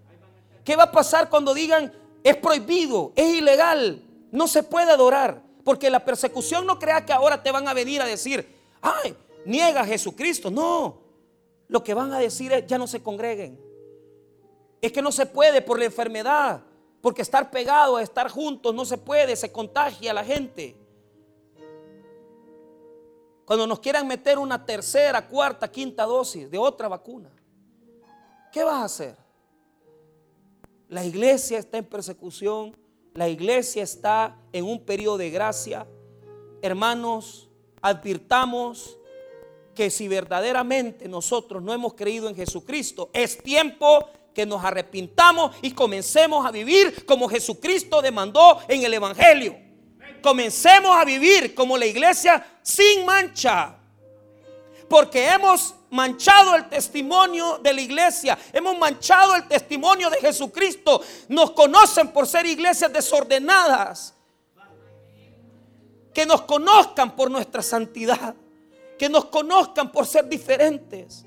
¿Qué 0.64 0.76
va 0.76 0.84
a 0.84 0.92
pasar 0.92 1.28
cuando 1.28 1.52
digan 1.52 1.92
es 2.22 2.36
prohibido, 2.36 3.12
es 3.16 3.34
ilegal, 3.34 4.00
no 4.30 4.46
se 4.46 4.62
puede 4.62 4.92
adorar? 4.92 5.42
Porque 5.64 5.90
la 5.90 6.04
persecución 6.04 6.64
no 6.64 6.78
crea 6.78 7.04
que 7.04 7.12
ahora 7.12 7.42
te 7.42 7.50
van 7.50 7.66
a 7.66 7.74
venir 7.74 8.00
a 8.00 8.06
decir, 8.06 8.56
ay, 8.80 9.16
niega 9.44 9.80
a 9.80 9.86
Jesucristo. 9.86 10.50
No, 10.50 11.01
lo 11.68 11.82
que 11.82 11.94
van 11.94 12.12
a 12.12 12.18
decir 12.18 12.52
es 12.52 12.66
ya 12.66 12.78
no 12.78 12.86
se 12.86 13.02
congreguen. 13.02 13.60
Es 14.80 14.92
que 14.92 15.02
no 15.02 15.12
se 15.12 15.26
puede 15.26 15.62
por 15.62 15.78
la 15.78 15.84
enfermedad, 15.84 16.62
porque 17.00 17.22
estar 17.22 17.50
pegado, 17.50 17.98
estar 17.98 18.28
juntos, 18.28 18.74
no 18.74 18.84
se 18.84 18.98
puede, 18.98 19.36
se 19.36 19.50
contagia 19.50 20.10
a 20.10 20.14
la 20.14 20.24
gente. 20.24 20.76
Cuando 23.44 23.66
nos 23.66 23.80
quieran 23.80 24.06
meter 24.06 24.38
una 24.38 24.64
tercera, 24.64 25.28
cuarta, 25.28 25.70
quinta 25.70 26.04
dosis 26.04 26.50
de 26.50 26.58
otra 26.58 26.88
vacuna, 26.88 27.30
¿qué 28.50 28.64
vas 28.64 28.74
a 28.74 28.84
hacer? 28.84 29.16
La 30.88 31.04
iglesia 31.04 31.58
está 31.58 31.78
en 31.78 31.84
persecución, 31.84 32.76
la 33.14 33.28
iglesia 33.28 33.82
está 33.82 34.38
en 34.52 34.64
un 34.64 34.84
periodo 34.84 35.18
de 35.18 35.30
gracia. 35.30 35.86
Hermanos, 36.60 37.50
advirtamos 37.80 38.98
que 39.74 39.90
si 39.90 40.08
verdaderamente 40.08 41.08
nosotros 41.08 41.62
no 41.62 41.72
hemos 41.72 41.94
creído 41.94 42.28
en 42.28 42.36
Jesucristo, 42.36 43.10
es 43.12 43.42
tiempo 43.42 44.08
que 44.34 44.46
nos 44.46 44.64
arrepintamos 44.64 45.56
y 45.62 45.72
comencemos 45.72 46.44
a 46.46 46.50
vivir 46.50 47.04
como 47.04 47.28
Jesucristo 47.28 48.00
demandó 48.00 48.60
en 48.68 48.82
el 48.82 48.94
Evangelio 48.94 49.72
comencemos 50.22 50.96
a 50.96 51.04
vivir 51.04 51.54
como 51.54 51.76
la 51.76 51.84
iglesia 51.84 52.46
sin 52.62 53.04
mancha. 53.04 53.76
Porque 54.88 55.28
hemos 55.28 55.74
manchado 55.90 56.54
el 56.54 56.68
testimonio 56.68 57.58
de 57.58 57.74
la 57.74 57.80
iglesia, 57.80 58.38
hemos 58.52 58.78
manchado 58.78 59.34
el 59.34 59.46
testimonio 59.48 60.08
de 60.08 60.18
Jesucristo. 60.18 61.02
Nos 61.28 61.50
conocen 61.50 62.08
por 62.08 62.26
ser 62.26 62.46
iglesias 62.46 62.92
desordenadas. 62.92 64.14
Que 66.14 66.26
nos 66.26 66.42
conozcan 66.42 67.16
por 67.16 67.30
nuestra 67.30 67.62
santidad, 67.62 68.34
que 69.02 69.08
nos 69.08 69.24
conozcan 69.24 69.90
por 69.90 70.06
ser 70.06 70.28
diferentes. 70.28 71.24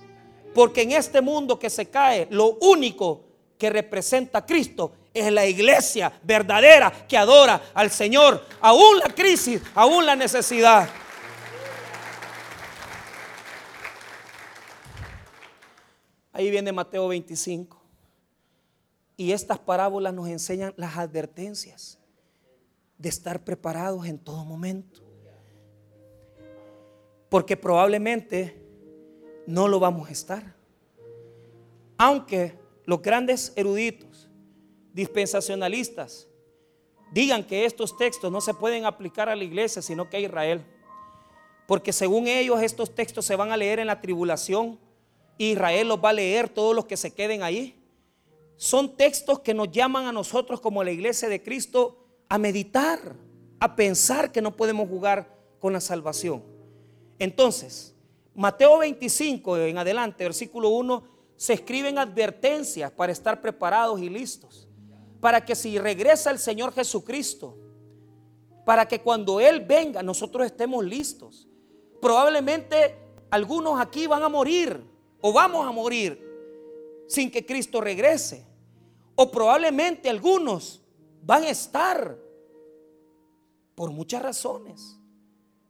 Porque 0.53 0.83
en 0.83 0.93
este 0.93 1.19
mundo 1.19 1.59
que 1.59 1.69
se 1.69 1.89
cae, 1.89 2.25
lo 2.31 2.53
único 2.61 3.25
que 3.57 3.69
representa 3.69 4.38
a 4.38 4.45
Cristo 4.45 4.93
es 5.13 5.29
la 5.29 5.45
iglesia 5.45 6.09
verdadera 6.23 6.89
que 7.05 7.17
adora 7.17 7.61
al 7.73 7.91
Señor, 7.91 8.41
aún 8.61 8.99
la 8.99 9.13
crisis, 9.13 9.61
aún 9.73 10.05
la 10.05 10.15
necesidad. 10.15 10.88
Ahí 16.31 16.49
viene 16.49 16.71
Mateo 16.71 17.09
25. 17.09 17.77
Y 19.17 19.33
estas 19.33 19.59
parábolas 19.59 20.13
nos 20.13 20.29
enseñan 20.29 20.73
las 20.77 20.95
advertencias 20.95 21.99
de 22.97 23.09
estar 23.09 23.43
preparados 23.43 24.05
en 24.05 24.17
todo 24.17 24.45
momento. 24.45 25.05
Porque 27.36 27.58
probablemente 27.58 28.56
no 29.45 29.67
lo 29.67 29.78
vamos 29.78 30.08
a 30.08 30.13
estar. 30.13 30.56
Aunque 31.98 32.58
los 32.86 33.02
grandes 33.02 33.52
eruditos 33.58 34.30
dispensacionalistas 34.93 36.30
digan 37.12 37.43
que 37.43 37.65
estos 37.65 37.98
textos 37.98 38.32
no 38.32 38.39
se 38.39 38.54
pueden 38.54 38.86
aplicar 38.86 39.28
a 39.28 39.36
la 39.36 39.43
iglesia, 39.43 39.82
sino 39.82 40.10
que 40.10 40.15
a 40.15 40.21
Israel. 40.21 40.63
Porque 41.67 41.91
según 41.91 42.28
ellos 42.30 42.62
estos 42.62 42.95
textos 42.95 43.26
se 43.26 43.36
van 43.36 43.52
a 43.52 43.58
leer 43.58 43.80
en 43.80 43.88
la 43.88 44.00
tribulación. 44.00 44.80
Israel 45.38 45.89
los 45.89 46.00
va 46.02 46.12
a 46.12 46.13
leer 46.13 46.48
todos 46.48 46.74
los 46.74 46.86
que 46.86 46.95
se 46.95 47.13
queden 47.13 47.43
ahí. 47.43 47.78
Son 48.56 48.95
textos 48.95 49.41
que 49.41 49.54
nos 49.54 49.69
llaman 49.69 50.06
a 50.06 50.13
nosotros 50.13 50.62
como 50.62 50.86
la 50.86 50.91
iglesia 50.91 51.28
de 51.28 51.43
Cristo 51.43 51.98
a 52.30 52.38
meditar, 52.38 53.17
a 53.60 53.76
pensar 53.76 54.32
que 54.32 54.41
no 54.41 54.56
podemos 54.56 54.88
jugar 54.88 55.38
con 55.60 55.74
la 55.74 55.82
salvación. 55.82 56.55
Entonces, 57.19 57.93
Mateo 58.34 58.80
25 58.80 59.58
en 59.58 59.78
adelante, 59.78 60.23
versículo 60.23 60.69
1, 60.69 61.04
se 61.38 61.54
escriben 61.54 61.97
advertencias 61.97 62.91
para 62.91 63.12
estar 63.12 63.41
preparados 63.41 64.01
y 64.01 64.10
listos 64.10 64.65
para 65.25 65.43
que 65.43 65.56
si 65.56 65.80
regresa 65.80 66.30
el 66.30 66.38
Señor 66.38 66.71
Jesucristo, 66.71 67.58
para 68.63 68.88
que 68.88 69.01
cuando 69.01 69.39
Él 69.39 69.62
venga 69.62 70.04
nosotros 70.04 70.45
estemos 70.45 70.86
listos. 70.86 71.47
Probablemente 71.99 72.95
algunos 73.32 73.80
aquí 73.80 74.06
van 74.06 74.21
a 74.21 74.30
morir 74.30 74.80
o 75.21 75.34
vamos 75.34 75.65
a 75.65 75.71
morir 75.71 76.23
sin 77.08 77.32
que 77.32 77.43
Cristo 77.43 77.82
regrese. 77.82 78.45
O 79.15 79.32
probablemente 79.32 80.12
algunos 80.12 80.84
van 81.23 81.41
a 81.41 81.49
estar 81.49 82.19
por 83.73 83.89
muchas 83.89 84.21
razones 84.21 84.95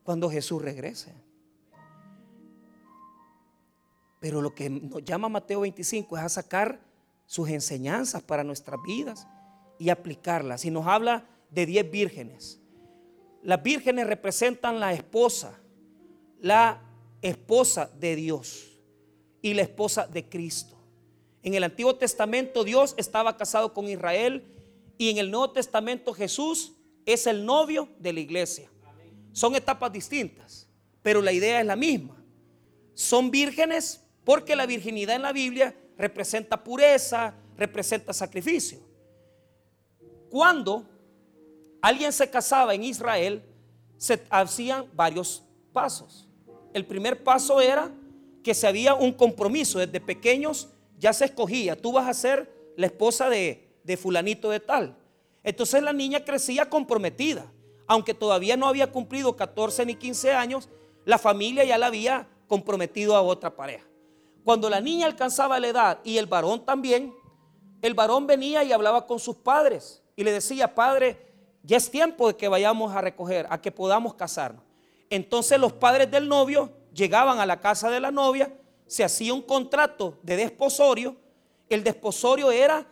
cuando 0.03 0.29
Jesús 0.29 0.61
regrese. 0.61 1.13
Pero 4.25 4.41
lo 4.41 4.55
que 4.55 4.71
nos 4.71 5.03
llama 5.03 5.29
Mateo 5.29 5.59
25 5.59 6.17
es 6.17 6.23
a 6.23 6.29
sacar 6.29 6.79
sus 7.27 7.47
enseñanzas 7.47 8.23
para 8.23 8.43
nuestras 8.43 8.79
vidas 8.83 9.27
y 9.77 9.89
aplicarlas. 9.89 10.65
Y 10.65 10.71
nos 10.71 10.87
habla 10.87 11.29
de 11.51 11.67
diez 11.67 11.91
vírgenes. 11.91 12.59
Las 13.43 13.61
vírgenes 13.61 14.07
representan 14.07 14.79
la 14.79 14.93
esposa, 14.93 15.59
la 16.41 16.81
esposa 17.21 17.87
de 17.99 18.15
Dios 18.15 18.79
y 19.43 19.53
la 19.53 19.61
esposa 19.61 20.07
de 20.07 20.27
Cristo. 20.27 20.75
En 21.43 21.53
el 21.53 21.63
Antiguo 21.63 21.95
Testamento 21.95 22.63
Dios 22.63 22.95
estaba 22.97 23.37
casado 23.37 23.75
con 23.75 23.87
Israel 23.87 24.43
y 24.97 25.11
en 25.11 25.19
el 25.19 25.29
Nuevo 25.29 25.51
Testamento 25.51 26.13
Jesús 26.13 26.73
es 27.05 27.27
el 27.27 27.45
novio 27.45 27.89
de 27.99 28.11
la 28.11 28.21
iglesia. 28.21 28.71
Son 29.33 29.53
etapas 29.53 29.93
distintas, 29.93 30.67
pero 31.03 31.21
la 31.21 31.31
idea 31.31 31.59
es 31.59 31.67
la 31.67 31.75
misma. 31.75 32.25
Son 32.95 33.29
vírgenes 33.29 34.01
porque 34.25 34.55
la 34.55 34.65
virginidad 34.65 35.15
en 35.15 35.21
la 35.21 35.31
Biblia 35.31 35.73
representa 35.97 36.61
pureza, 36.61 37.33
representa 37.55 38.11
sacrificio. 38.11 38.79
Cuando 40.29 40.83
alguien 41.81 42.11
se 42.11 42.29
casaba 42.29 42.73
en 42.73 42.83
Israel, 42.83 43.43
se 43.97 44.21
hacían 44.29 44.87
varios 44.93 45.43
pasos. 45.71 46.27
El 46.73 46.85
primer 46.85 47.23
paso 47.23 47.61
era 47.61 47.89
que 48.43 48.53
se 48.53 48.67
había 48.67 48.95
un 48.95 49.13
compromiso. 49.13 49.79
Desde 49.79 50.01
pequeños 50.01 50.69
ya 50.97 51.13
se 51.13 51.25
escogía, 51.25 51.79
tú 51.79 51.93
vas 51.93 52.09
a 52.09 52.13
ser 52.13 52.51
la 52.75 52.87
esposa 52.87 53.29
de, 53.29 53.69
de 53.83 53.95
fulanito 53.95 54.49
de 54.49 54.59
tal. 54.59 54.97
Entonces 55.43 55.81
la 55.83 55.93
niña 55.93 56.25
crecía 56.25 56.69
comprometida. 56.69 57.51
Aunque 57.87 58.15
todavía 58.15 58.57
no 58.57 58.67
había 58.67 58.91
cumplido 58.91 59.35
14 59.35 59.85
ni 59.85 59.95
15 59.95 60.33
años, 60.33 60.69
la 61.05 61.19
familia 61.19 61.63
ya 61.63 61.77
la 61.77 61.85
había 61.85 62.27
comprometido 62.47 63.15
a 63.15 63.21
otra 63.21 63.55
pareja. 63.55 63.85
Cuando 64.45 64.69
la 64.69 64.79
niña 64.79 65.07
alcanzaba 65.07 65.59
la 65.59 65.67
edad 65.69 65.99
y 66.03 66.19
el 66.19 66.27
varón 66.27 66.63
también, 66.63 67.15
el 67.81 67.95
varón 67.95 68.27
venía 68.27 68.63
y 68.63 68.71
hablaba 68.71 69.07
con 69.07 69.17
sus 69.17 69.37
padres 69.37 70.03
y 70.15 70.23
le 70.23 70.31
decía, 70.31 70.75
Padre, 70.75 71.33
ya 71.63 71.77
es 71.77 71.89
tiempo 71.89 72.27
de 72.27 72.37
que 72.37 72.47
vayamos 72.47 72.95
a 72.95 73.01
recoger, 73.01 73.47
a 73.49 73.59
que 73.59 73.71
podamos 73.71 74.13
casarnos. 74.13 74.61
Entonces 75.09 75.59
los 75.59 75.73
padres 75.73 76.11
del 76.11 76.27
novio 76.27 76.71
llegaban 76.93 77.39
a 77.39 77.47
la 77.47 77.59
casa 77.59 77.89
de 77.89 77.99
la 77.99 78.11
novia, 78.11 78.55
se 78.85 79.03
hacía 79.03 79.33
un 79.33 79.41
contrato 79.41 80.19
de 80.21 80.35
desposorio. 80.35 81.15
El 81.67 81.83
desposorio 81.83 82.51
era, 82.51 82.85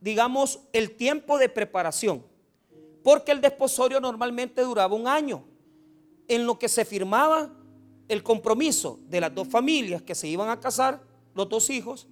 digamos, 0.00 0.60
el 0.72 0.96
tiempo 0.96 1.36
de 1.36 1.50
preparación, 1.50 2.24
porque 3.02 3.30
el 3.30 3.42
desposorio 3.42 4.00
normalmente 4.00 4.62
duraba 4.62 4.94
un 4.94 5.06
año, 5.06 5.44
en 6.28 6.46
lo 6.46 6.58
que 6.58 6.70
se 6.70 6.86
firmaba 6.86 7.50
el 8.08 8.22
compromiso 8.22 8.98
de 9.08 9.20
las 9.20 9.34
dos 9.34 9.48
familias 9.48 10.02
que 10.02 10.14
se 10.14 10.28
iban 10.28 10.48
a 10.50 10.60
casar, 10.60 11.00
los 11.34 11.48
dos 11.48 11.70
hijos, 11.70 12.06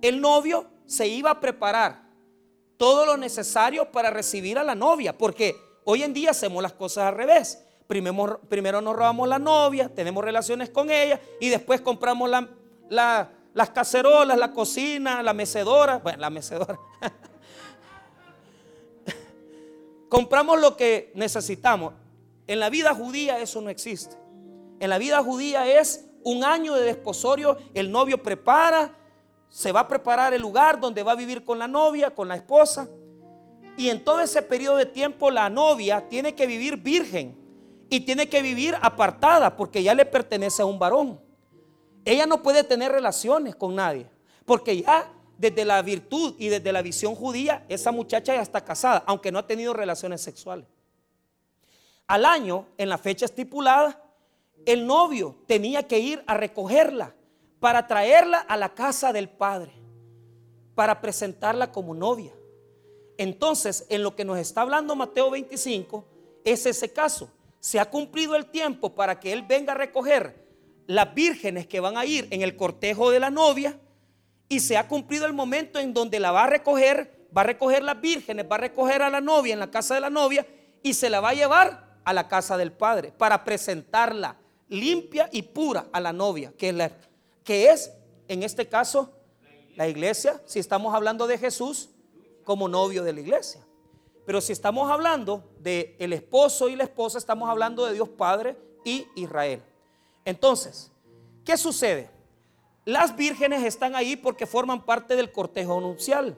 el 0.00 0.20
novio 0.20 0.66
se 0.86 1.08
iba 1.08 1.30
a 1.30 1.40
preparar 1.40 2.02
todo 2.76 3.06
lo 3.06 3.16
necesario 3.16 3.90
para 3.92 4.10
recibir 4.10 4.58
a 4.58 4.64
la 4.64 4.74
novia, 4.74 5.16
porque 5.16 5.56
hoy 5.84 6.02
en 6.02 6.12
día 6.12 6.30
hacemos 6.30 6.62
las 6.62 6.72
cosas 6.72 7.04
al 7.04 7.14
revés. 7.14 7.64
Primero, 7.86 8.40
primero 8.48 8.80
nos 8.80 8.96
robamos 8.96 9.28
la 9.28 9.38
novia, 9.38 9.88
tenemos 9.88 10.24
relaciones 10.24 10.70
con 10.70 10.90
ella 10.90 11.20
y 11.40 11.48
después 11.48 11.80
compramos 11.80 12.30
las 12.88 13.70
cacerolas, 13.70 14.38
la 14.38 14.52
cocina, 14.52 15.22
la 15.22 15.32
mecedora, 15.32 15.98
bueno, 15.98 16.18
la 16.18 16.30
mecedora. 16.30 16.78
compramos 20.08 20.60
lo 20.60 20.76
que 20.76 21.10
necesitamos. 21.14 21.94
En 22.46 22.60
la 22.60 22.68
vida 22.68 22.94
judía 22.94 23.38
eso 23.38 23.60
no 23.60 23.70
existe. 23.70 24.21
En 24.82 24.90
la 24.90 24.98
vida 24.98 25.22
judía 25.22 25.64
es 25.64 26.06
un 26.24 26.42
año 26.42 26.74
de 26.74 26.82
desposorio, 26.82 27.56
el 27.72 27.92
novio 27.92 28.20
prepara, 28.20 28.92
se 29.48 29.70
va 29.70 29.78
a 29.78 29.86
preparar 29.86 30.34
el 30.34 30.42
lugar 30.42 30.80
donde 30.80 31.04
va 31.04 31.12
a 31.12 31.14
vivir 31.14 31.44
con 31.44 31.60
la 31.60 31.68
novia, 31.68 32.12
con 32.12 32.26
la 32.26 32.34
esposa. 32.34 32.88
Y 33.76 33.90
en 33.90 34.02
todo 34.02 34.18
ese 34.18 34.42
periodo 34.42 34.78
de 34.78 34.86
tiempo 34.86 35.30
la 35.30 35.48
novia 35.48 36.08
tiene 36.08 36.34
que 36.34 36.48
vivir 36.48 36.78
virgen 36.78 37.38
y 37.90 38.00
tiene 38.00 38.28
que 38.28 38.42
vivir 38.42 38.76
apartada 38.82 39.56
porque 39.56 39.84
ya 39.84 39.94
le 39.94 40.04
pertenece 40.04 40.62
a 40.62 40.66
un 40.66 40.80
varón. 40.80 41.20
Ella 42.04 42.26
no 42.26 42.42
puede 42.42 42.64
tener 42.64 42.90
relaciones 42.90 43.54
con 43.54 43.76
nadie 43.76 44.10
porque 44.44 44.82
ya 44.82 45.12
desde 45.38 45.64
la 45.64 45.80
virtud 45.82 46.34
y 46.40 46.48
desde 46.48 46.72
la 46.72 46.82
visión 46.82 47.14
judía 47.14 47.64
esa 47.68 47.92
muchacha 47.92 48.34
ya 48.34 48.42
está 48.42 48.64
casada, 48.64 49.04
aunque 49.06 49.30
no 49.30 49.38
ha 49.38 49.46
tenido 49.46 49.74
relaciones 49.74 50.22
sexuales. 50.22 50.66
Al 52.08 52.24
año, 52.24 52.66
en 52.78 52.88
la 52.88 52.98
fecha 52.98 53.26
estipulada, 53.26 54.01
el 54.66 54.86
novio 54.86 55.36
tenía 55.46 55.86
que 55.86 55.98
ir 55.98 56.22
a 56.26 56.34
recogerla 56.34 57.14
para 57.60 57.86
traerla 57.86 58.38
a 58.38 58.56
la 58.56 58.74
casa 58.74 59.12
del 59.12 59.28
padre, 59.28 59.72
para 60.74 61.00
presentarla 61.00 61.70
como 61.70 61.94
novia. 61.94 62.32
Entonces, 63.18 63.86
en 63.88 64.02
lo 64.02 64.16
que 64.16 64.24
nos 64.24 64.38
está 64.38 64.62
hablando 64.62 64.96
Mateo 64.96 65.30
25, 65.30 66.04
es 66.44 66.66
ese 66.66 66.92
caso. 66.92 67.30
Se 67.60 67.78
ha 67.78 67.88
cumplido 67.88 68.34
el 68.34 68.46
tiempo 68.46 68.94
para 68.94 69.20
que 69.20 69.32
él 69.32 69.42
venga 69.42 69.72
a 69.72 69.76
recoger 69.76 70.42
las 70.86 71.14
vírgenes 71.14 71.66
que 71.66 71.80
van 71.80 71.96
a 71.96 72.04
ir 72.04 72.26
en 72.30 72.42
el 72.42 72.56
cortejo 72.56 73.10
de 73.10 73.20
la 73.20 73.30
novia 73.30 73.78
y 74.48 74.60
se 74.60 74.76
ha 74.76 74.88
cumplido 74.88 75.26
el 75.26 75.32
momento 75.32 75.78
en 75.78 75.94
donde 75.94 76.18
la 76.18 76.32
va 76.32 76.44
a 76.44 76.48
recoger, 76.48 77.28
va 77.36 77.42
a 77.42 77.44
recoger 77.44 77.82
las 77.82 78.00
vírgenes, 78.00 78.46
va 78.50 78.56
a 78.56 78.60
recoger 78.60 79.02
a 79.02 79.10
la 79.10 79.20
novia 79.20 79.54
en 79.54 79.60
la 79.60 79.70
casa 79.70 79.94
de 79.94 80.00
la 80.00 80.10
novia 80.10 80.44
y 80.82 80.94
se 80.94 81.08
la 81.08 81.20
va 81.20 81.30
a 81.30 81.34
llevar 81.34 82.00
a 82.04 82.12
la 82.12 82.28
casa 82.28 82.56
del 82.56 82.72
padre 82.72 83.12
para 83.12 83.44
presentarla 83.44 84.36
limpia 84.72 85.28
y 85.30 85.42
pura 85.42 85.86
a 85.92 86.00
la 86.00 86.12
novia, 86.12 86.52
que 86.56 86.70
es, 86.70 86.74
la, 86.74 86.90
que 87.44 87.68
es 87.68 87.92
en 88.26 88.42
este 88.42 88.66
caso 88.66 89.10
la 89.76 89.86
iglesia, 89.86 90.40
si 90.46 90.58
estamos 90.58 90.94
hablando 90.94 91.26
de 91.26 91.38
Jesús 91.38 91.90
como 92.44 92.68
novio 92.68 93.04
de 93.04 93.12
la 93.12 93.20
iglesia. 93.20 93.60
Pero 94.24 94.40
si 94.40 94.52
estamos 94.52 94.90
hablando 94.90 95.44
de 95.58 95.94
el 95.98 96.12
esposo 96.12 96.68
y 96.68 96.76
la 96.76 96.84
esposa, 96.84 97.18
estamos 97.18 97.50
hablando 97.50 97.84
de 97.84 97.92
Dios 97.92 98.08
Padre 98.08 98.56
y 98.84 99.06
Israel. 99.14 99.62
Entonces, 100.24 100.90
¿qué 101.44 101.56
sucede? 101.56 102.10
Las 102.84 103.14
vírgenes 103.14 103.64
están 103.64 103.94
ahí 103.94 104.16
porque 104.16 104.46
forman 104.46 104.84
parte 104.84 105.16
del 105.16 105.32
cortejo 105.32 105.80
nupcial. 105.80 106.36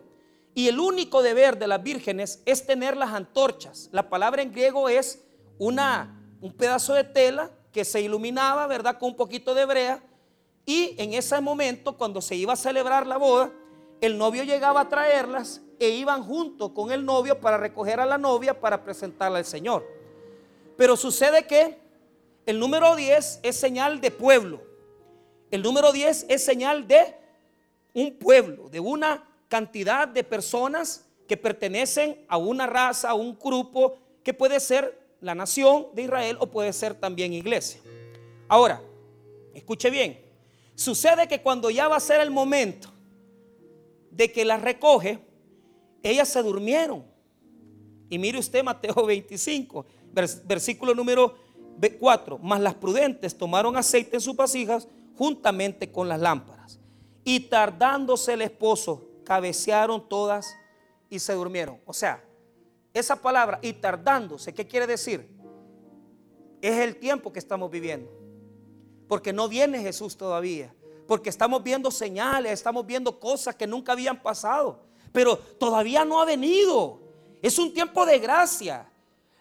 Y 0.54 0.68
el 0.68 0.78
único 0.78 1.22
deber 1.22 1.58
de 1.58 1.66
las 1.66 1.82
vírgenes 1.82 2.42
es 2.46 2.66
tener 2.66 2.96
las 2.96 3.10
antorchas. 3.10 3.88
La 3.92 4.08
palabra 4.08 4.42
en 4.42 4.52
griego 4.52 4.88
es 4.88 5.22
una, 5.58 6.20
un 6.40 6.52
pedazo 6.52 6.94
de 6.94 7.04
tela 7.04 7.50
que 7.74 7.84
se 7.84 8.00
iluminaba, 8.00 8.68
¿verdad? 8.68 8.98
Con 8.98 9.10
un 9.10 9.16
poquito 9.16 9.52
de 9.52 9.64
brea. 9.64 10.00
Y 10.64 10.94
en 10.96 11.12
ese 11.12 11.40
momento, 11.40 11.98
cuando 11.98 12.22
se 12.22 12.36
iba 12.36 12.52
a 12.52 12.56
celebrar 12.56 13.04
la 13.04 13.16
boda, 13.16 13.50
el 14.00 14.16
novio 14.16 14.44
llegaba 14.44 14.82
a 14.82 14.88
traerlas 14.88 15.60
e 15.80 15.88
iban 15.88 16.22
junto 16.22 16.72
con 16.72 16.92
el 16.92 17.04
novio 17.04 17.40
para 17.40 17.58
recoger 17.58 17.98
a 17.98 18.06
la 18.06 18.16
novia 18.16 18.60
para 18.60 18.84
presentarla 18.84 19.38
al 19.38 19.44
Señor. 19.44 19.84
Pero 20.76 20.96
sucede 20.96 21.48
que 21.48 21.76
el 22.46 22.60
número 22.60 22.94
10 22.94 23.40
es 23.42 23.56
señal 23.56 24.00
de 24.00 24.12
pueblo. 24.12 24.62
El 25.50 25.60
número 25.60 25.90
10 25.90 26.26
es 26.28 26.44
señal 26.44 26.86
de 26.86 27.16
un 27.92 28.16
pueblo, 28.16 28.68
de 28.68 28.78
una 28.78 29.28
cantidad 29.48 30.06
de 30.06 30.22
personas 30.22 31.06
que 31.26 31.36
pertenecen 31.36 32.24
a 32.28 32.36
una 32.36 32.68
raza, 32.68 33.10
a 33.10 33.14
un 33.14 33.36
grupo 33.36 33.98
que 34.22 34.32
puede 34.32 34.60
ser 34.60 35.03
la 35.24 35.34
nación 35.34 35.86
de 35.94 36.02
Israel 36.02 36.36
o 36.38 36.46
puede 36.46 36.70
ser 36.74 36.92
también 36.92 37.32
iglesia. 37.32 37.80
Ahora, 38.46 38.82
escuche 39.54 39.88
bien, 39.88 40.20
sucede 40.74 41.26
que 41.26 41.40
cuando 41.40 41.70
ya 41.70 41.88
va 41.88 41.96
a 41.96 42.00
ser 42.00 42.20
el 42.20 42.30
momento 42.30 42.90
de 44.10 44.30
que 44.30 44.44
las 44.44 44.60
recoge, 44.60 45.18
ellas 46.02 46.28
se 46.28 46.42
durmieron. 46.42 47.06
Y 48.10 48.18
mire 48.18 48.38
usted 48.38 48.62
Mateo 48.62 48.94
25, 49.06 49.86
versículo 50.44 50.94
número 50.94 51.36
4, 51.98 52.38
más 52.38 52.60
las 52.60 52.74
prudentes 52.74 53.36
tomaron 53.36 53.78
aceite 53.78 54.16
en 54.16 54.20
sus 54.20 54.36
vasijas 54.36 54.86
juntamente 55.16 55.90
con 55.90 56.06
las 56.06 56.20
lámparas. 56.20 56.78
Y 57.24 57.40
tardándose 57.40 58.34
el 58.34 58.42
esposo, 58.42 59.08
cabecearon 59.24 60.06
todas 60.06 60.54
y 61.08 61.18
se 61.18 61.32
durmieron. 61.32 61.80
O 61.86 61.94
sea, 61.94 62.22
esa 62.94 63.16
palabra 63.16 63.58
y 63.60 63.72
tardándose, 63.72 64.54
¿qué 64.54 64.66
quiere 64.66 64.86
decir? 64.86 65.28
Es 66.62 66.78
el 66.78 66.96
tiempo 66.96 67.32
que 67.32 67.40
estamos 67.40 67.70
viviendo. 67.70 68.10
Porque 69.08 69.32
no 69.32 69.48
viene 69.48 69.82
Jesús 69.82 70.16
todavía. 70.16 70.72
Porque 71.06 71.28
estamos 71.28 71.62
viendo 71.62 71.90
señales, 71.90 72.52
estamos 72.52 72.86
viendo 72.86 73.18
cosas 73.18 73.56
que 73.56 73.66
nunca 73.66 73.92
habían 73.92 74.22
pasado. 74.22 74.86
Pero 75.12 75.36
todavía 75.36 76.04
no 76.04 76.20
ha 76.20 76.24
venido. 76.24 77.02
Es 77.42 77.58
un 77.58 77.74
tiempo 77.74 78.06
de 78.06 78.18
gracia. 78.20 78.88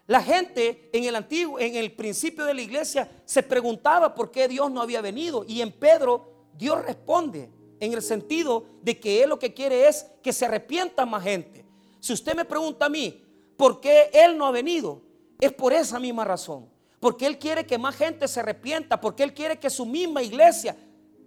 La 0.08 0.22
gente 0.22 0.90
en 0.92 1.06
el 1.06 1.16
antiguo, 1.16 1.60
en 1.60 1.76
el 1.76 1.94
principio 1.94 2.44
de 2.44 2.54
la 2.54 2.62
iglesia, 2.62 3.10
se 3.24 3.42
preguntaba 3.42 4.14
por 4.14 4.32
qué 4.32 4.48
Dios 4.48 4.70
no 4.70 4.82
había 4.82 5.00
venido. 5.00 5.46
Y 5.48 5.62
en 5.62 5.72
Pedro, 5.72 6.50
Dios 6.58 6.84
responde 6.84 7.50
en 7.80 7.94
el 7.94 8.02
sentido 8.02 8.66
de 8.82 9.00
que 9.00 9.24
Él 9.24 9.30
lo 9.30 9.40
que 9.40 9.54
quiere 9.54 9.88
es 9.88 10.06
que 10.22 10.34
se 10.34 10.46
arrepienta 10.46 11.06
más 11.06 11.24
gente. 11.24 11.64
Si 12.00 12.12
usted 12.12 12.36
me 12.36 12.44
pregunta 12.44 12.88
a 12.88 12.90
mí, 12.90 13.23
¿Por 13.58 13.80
qué 13.80 14.10
Él 14.14 14.38
no 14.38 14.46
ha 14.46 14.52
venido? 14.52 15.02
Es 15.40 15.52
por 15.52 15.74
esa 15.74 16.00
misma 16.00 16.24
razón. 16.24 16.70
Porque 17.00 17.26
Él 17.26 17.38
quiere 17.38 17.66
que 17.66 17.78
más 17.78 17.96
gente 17.96 18.28
se 18.28 18.40
arrepienta. 18.40 19.00
Porque 19.00 19.24
Él 19.24 19.34
quiere 19.34 19.60
que 19.60 19.70
su 19.70 19.86
misma 19.86 20.24
iglesia 20.24 20.76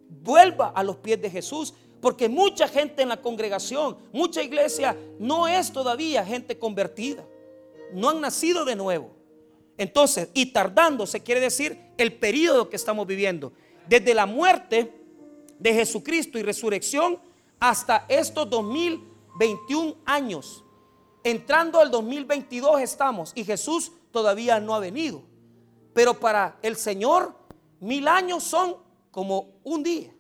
vuelva 0.08 0.68
a 0.68 0.82
los 0.82 0.96
pies 0.96 1.20
de 1.20 1.30
Jesús. 1.30 1.74
Porque 2.00 2.28
mucha 2.28 2.68
gente 2.68 3.02
en 3.02 3.08
la 3.08 3.20
congregación, 3.20 3.96
mucha 4.12 4.42
iglesia 4.42 4.96
no 5.18 5.48
es 5.48 5.72
todavía 5.72 6.24
gente 6.24 6.58
convertida. 6.58 7.24
No 7.92 8.10
han 8.10 8.20
nacido 8.20 8.64
de 8.64 8.76
nuevo. 8.76 9.10
Entonces, 9.78 10.30
y 10.34 10.46
tardándose 10.46 11.22
quiere 11.22 11.40
decir 11.40 11.78
el 11.96 12.14
periodo 12.14 12.68
que 12.68 12.76
estamos 12.76 13.06
viviendo. 13.06 13.52
Desde 13.88 14.14
la 14.14 14.26
muerte 14.26 14.92
de 15.58 15.74
Jesucristo 15.74 16.38
y 16.38 16.42
resurrección 16.42 17.18
hasta 17.60 18.04
estos 18.08 18.48
2021 18.50 19.96
años 20.04 20.64
Entrando 21.26 21.80
al 21.80 21.90
2022 21.90 22.80
estamos 22.82 23.32
y 23.34 23.42
Jesús 23.42 23.90
todavía 24.12 24.60
no 24.60 24.76
ha 24.76 24.78
venido. 24.78 25.24
Pero 25.92 26.20
para 26.20 26.56
el 26.62 26.76
Señor 26.76 27.34
mil 27.80 28.06
años 28.06 28.44
son 28.44 28.76
como 29.10 29.58
un 29.64 29.82
día. 29.82 30.14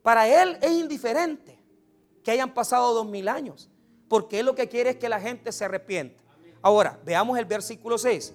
Para 0.00 0.26
Él 0.26 0.56
es 0.62 0.70
indiferente 0.70 1.58
que 2.24 2.30
hayan 2.30 2.54
pasado 2.54 2.94
dos 2.94 3.06
mil 3.06 3.28
años, 3.28 3.68
porque 4.08 4.40
Él 4.40 4.46
lo 4.46 4.54
que 4.54 4.66
quiere 4.66 4.90
es 4.90 4.96
que 4.96 5.10
la 5.10 5.20
gente 5.20 5.52
se 5.52 5.66
arrepienta. 5.66 6.22
Ahora, 6.62 6.98
veamos 7.04 7.38
el 7.38 7.44
versículo 7.44 7.98
6. 7.98 8.32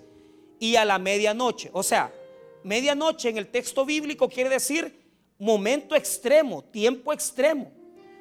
Y 0.60 0.76
a 0.76 0.86
la 0.86 1.00
medianoche, 1.00 1.72
o 1.74 1.82
sea, 1.82 2.14
medianoche 2.64 3.30
en 3.30 3.40
el 3.40 3.48
texto 3.48 3.84
bíblico 3.84 4.30
quiere 4.30 4.52
decir 4.52 5.04
momento 5.40 5.96
extremo, 5.96 6.64
tiempo 6.66 7.12
extremo. 7.12 7.72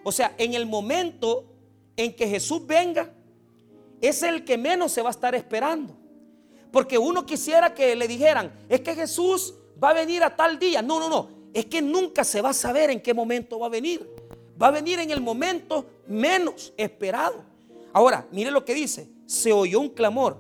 O 0.05 0.11
sea, 0.11 0.35
en 0.39 0.55
el 0.55 0.65
momento 0.65 1.54
en 1.97 2.15
que 2.15 2.29
Jesús 2.29 2.67
venga 2.67 3.13
es 4.01 4.23
el 4.23 4.45
que 4.45 4.59
menos 4.59 4.93
se 4.93 5.03
va 5.03 5.09
a 5.09 5.13
estar 5.13 5.35
esperando. 5.35 5.97
Porque 6.71 6.99
uno 6.99 7.25
quisiera 7.25 7.73
que 7.73 7.95
le 7.95 8.09
dijeran, 8.09 8.53
es 8.69 8.81
que 8.81 8.95
Jesús 8.95 9.55
va 9.83 9.91
a 9.91 9.95
venir 9.95 10.23
a 10.23 10.35
tal 10.35 10.59
día. 10.59 10.83
No, 10.83 10.99
no, 10.99 11.09
no. 11.09 11.29
Es 11.53 11.67
que 11.67 11.81
nunca 11.81 12.25
se 12.25 12.43
va 12.43 12.51
a 12.51 12.55
saber 12.55 12.91
en 12.91 13.01
qué 13.01 13.15
momento 13.15 13.61
va 13.61 13.67
a 13.67 13.71
venir. 13.71 14.09
Va 14.61 14.69
a 14.69 14.73
venir 14.73 14.99
en 14.99 15.11
el 15.11 15.21
momento 15.21 15.87
menos 16.07 16.73
esperado. 16.77 17.45
Ahora, 17.93 18.27
mire 18.33 18.51
lo 18.51 18.65
que 18.65 18.75
dice. 18.75 19.09
Se 19.27 19.53
oyó 19.53 19.81
un 19.81 19.91
clamor. 19.91 20.39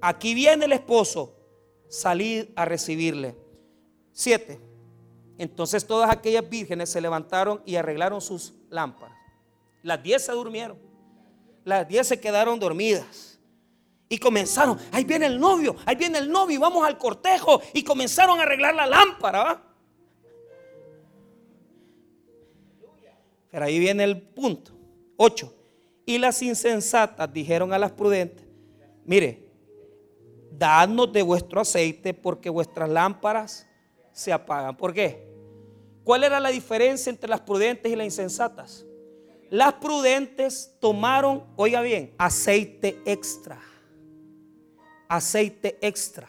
Aquí 0.00 0.34
viene 0.34 0.64
el 0.64 0.72
esposo. 0.72 1.36
Salid 1.88 2.46
a 2.56 2.64
recibirle. 2.64 3.36
Siete. 4.12 4.60
Entonces 5.38 5.86
todas 5.86 6.10
aquellas 6.10 6.48
vírgenes 6.48 6.90
se 6.90 7.00
levantaron 7.00 7.62
y 7.64 7.76
arreglaron 7.76 8.20
sus 8.20 8.52
lámparas. 8.68 9.09
Las 9.82 10.02
diez 10.02 10.24
se 10.24 10.32
durmieron. 10.32 10.78
Las 11.64 11.86
diez 11.86 12.06
se 12.06 12.20
quedaron 12.20 12.58
dormidas. 12.58 13.38
Y 14.08 14.18
comenzaron, 14.18 14.76
ahí 14.90 15.04
viene 15.04 15.26
el 15.26 15.38
novio, 15.38 15.76
ahí 15.86 15.94
viene 15.94 16.18
el 16.18 16.28
novio, 16.30 16.58
vamos 16.58 16.84
al 16.84 16.98
cortejo. 16.98 17.62
Y 17.72 17.84
comenzaron 17.84 18.40
a 18.40 18.42
arreglar 18.42 18.74
la 18.74 18.86
lámpara. 18.86 19.62
Pero 23.50 23.64
ahí 23.64 23.78
viene 23.78 24.04
el 24.04 24.20
punto. 24.20 24.72
8. 25.16 25.54
Y 26.06 26.18
las 26.18 26.42
insensatas 26.42 27.32
dijeron 27.32 27.72
a 27.72 27.78
las 27.78 27.92
prudentes, 27.92 28.44
mire, 29.04 29.50
dadnos 30.50 31.12
de 31.12 31.22
vuestro 31.22 31.60
aceite 31.60 32.14
porque 32.14 32.50
vuestras 32.50 32.88
lámparas 32.88 33.66
se 34.12 34.32
apagan. 34.32 34.76
¿Por 34.76 34.92
qué? 34.92 35.28
¿Cuál 36.02 36.24
era 36.24 36.40
la 36.40 36.50
diferencia 36.50 37.10
entre 37.10 37.30
las 37.30 37.40
prudentes 37.40 37.92
y 37.92 37.96
las 37.96 38.06
insensatas? 38.06 38.84
Las 39.50 39.74
prudentes 39.74 40.72
tomaron, 40.78 41.44
oiga 41.56 41.80
bien, 41.80 42.14
aceite 42.16 43.00
extra. 43.04 43.60
Aceite 45.08 45.76
extra. 45.80 46.28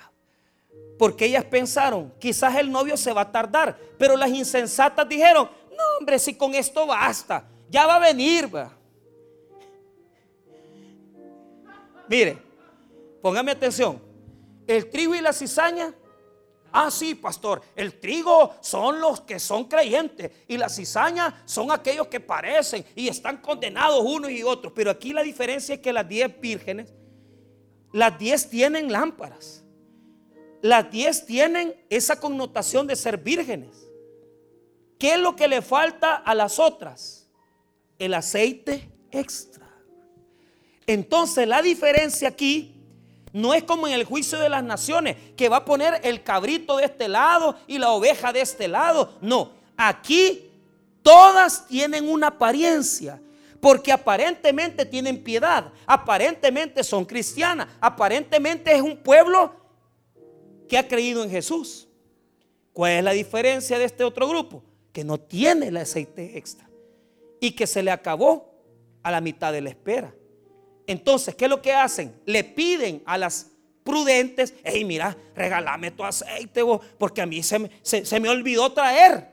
Porque 0.98 1.26
ellas 1.26 1.46
pensaron, 1.46 2.12
quizás 2.20 2.56
el 2.58 2.72
novio 2.72 2.98
se 2.98 3.14
va 3.14 3.22
a 3.22 3.32
tardar. 3.32 3.78
Pero 3.98 4.18
las 4.18 4.30
insensatas 4.30 5.08
dijeron, 5.08 5.50
no 5.70 5.98
hombre, 6.00 6.18
si 6.18 6.34
con 6.34 6.56
esto 6.56 6.88
basta, 6.88 7.46
ya 7.70 7.86
va 7.86 7.98
a 7.98 8.00
venir. 8.00 8.54
Va. 8.54 8.72
Mire, 12.08 12.38
póngame 13.22 13.52
atención. 13.52 14.02
El 14.66 14.90
trigo 14.90 15.14
y 15.14 15.22
la 15.22 15.32
cizaña 15.32 15.94
Ah, 16.72 16.90
sí, 16.90 17.16
pastor, 17.16 17.62
el 17.76 18.00
trigo 18.00 18.56
son 18.62 19.02
los 19.02 19.22
que 19.22 19.40
son 19.40 19.66
creyentes 19.66 20.32
y 20.48 20.58
la 20.58 20.70
cizaña 20.70 21.44
son 21.46 21.72
aquellos 21.72 22.08
que 22.08 22.20
parecen 22.20 22.86
y 22.96 23.10
están 23.10 23.38
condenados 23.38 24.02
unos 24.06 24.32
y 24.32 24.42
otros. 24.44 24.72
Pero 24.74 24.90
aquí 24.90 25.12
la 25.12 25.22
diferencia 25.22 25.76
es 25.76 25.82
que 25.82 25.92
las 25.92 26.08
diez 26.08 26.40
vírgenes, 26.40 26.94
las 27.92 28.18
diez 28.18 28.50
tienen 28.50 28.92
lámparas. 28.92 29.64
Las 30.62 30.90
diez 30.92 31.26
tienen 31.26 31.76
esa 31.90 32.20
connotación 32.20 32.88
de 32.88 32.96
ser 32.96 33.18
vírgenes. 33.18 33.88
¿Qué 34.98 35.16
es 35.16 35.20
lo 35.20 35.36
que 35.36 35.48
le 35.48 35.62
falta 35.62 36.16
a 36.16 36.36
las 36.36 36.60
otras? 36.60 37.28
El 37.98 38.14
aceite 38.14 38.90
extra. 39.12 39.68
Entonces 40.88 41.48
la 41.48 41.62
diferencia 41.62 42.30
aquí 42.30 42.81
no 43.34 43.54
es 43.54 43.64
como 43.64 43.88
en 43.88 43.94
el 43.94 44.04
juicio 44.04 44.40
de 44.40 44.50
las 44.50 44.64
naciones, 44.64 45.16
que 45.36 45.50
va 45.50 45.58
a 45.58 45.66
poner 45.66 46.02
el 46.04 46.24
cabrito 46.24 46.78
de 46.78 46.86
este 46.86 47.08
lado 47.08 47.56
y 47.68 47.78
la 47.78 47.92
oveja 47.92 48.34
de 48.34 48.42
este 48.42 48.68
lado. 48.68 49.14
No, 49.22 49.52
aquí 49.78 50.50
todas 51.02 51.68
tienen 51.68 52.10
una 52.10 52.28
apariencia, 52.28 53.22
porque 53.60 53.92
aparentemente 53.92 54.86
tienen 54.86 55.24
piedad, 55.24 55.72
aparentemente 55.86 56.84
son 56.84 57.06
cristianas, 57.06 57.68
aparentemente 57.80 58.74
es 58.76 58.82
un 58.82 58.98
pueblo 58.98 59.54
que 60.68 60.78
ha 60.78 60.88
creído 60.88 61.24
en 61.24 61.30
Jesús. 61.30 61.88
¿Cuál 62.74 62.92
es 62.94 63.04
la 63.04 63.12
diferencia 63.12 63.78
de 63.78 63.86
este 63.86 64.04
otro 64.04 64.28
grupo? 64.28 64.64
Que 64.92 65.04
no 65.04 65.18
tiene 65.18 65.68
el 65.68 65.78
aceite 65.78 66.38
extra 66.38 66.68
y 67.40 67.52
que 67.52 67.68
se 67.68 67.84
le 67.84 67.92
acabó 67.92 68.52
a 69.04 69.12
la 69.12 69.22
mitad 69.22 69.52
de 69.52 69.62
la 69.62 69.70
espera. 69.70 70.14
Entonces, 70.92 71.34
¿qué 71.36 71.46
es 71.46 71.50
lo 71.50 71.62
que 71.62 71.72
hacen? 71.72 72.14
Le 72.26 72.44
piden 72.44 73.02
a 73.06 73.18
las 73.18 73.48
prudentes, 73.82 74.54
hey, 74.66 74.84
mira, 74.84 75.16
regálame 75.34 75.90
tu 75.92 76.04
aceite, 76.04 76.62
porque 76.98 77.22
a 77.22 77.26
mí 77.26 77.42
se, 77.42 77.70
se, 77.82 78.20
me 78.20 78.28
olvidó 78.28 78.74
traer 78.74 79.32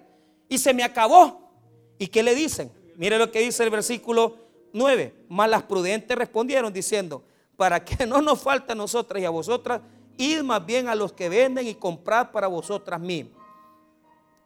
y 0.49 0.57
se 0.57 0.73
me 0.73 0.85
acabó. 0.85 1.51
¿Y 1.99 2.07
qué 2.07 2.23
le 2.23 2.37
dicen? 2.37 2.71
Mire 2.95 3.19
lo 3.19 3.33
que 3.33 3.41
dice 3.41 3.65
el 3.65 3.71
versículo 3.71 4.37
9. 4.73 5.27
Más 5.29 5.51
las 5.51 5.65
prudentes 5.65 6.17
respondieron 6.17 6.73
diciendo, 6.73 7.25
para 7.57 7.85
que 7.85 8.07
no 8.07 8.23
nos 8.23 8.41
falte 8.41 8.71
a 8.71 8.77
nosotras 8.77 9.21
y 9.21 9.25
a 9.25 9.31
vosotras, 9.31 9.81
id 10.17 10.43
más 10.43 10.65
bien 10.65 10.87
a 10.87 10.95
los 10.95 11.13
que 11.13 11.29
venden 11.29 11.67
y 11.67 11.75
comprad 11.75 12.31
para 12.31 12.47
vosotras 12.47 13.01
mismas. 13.01 13.43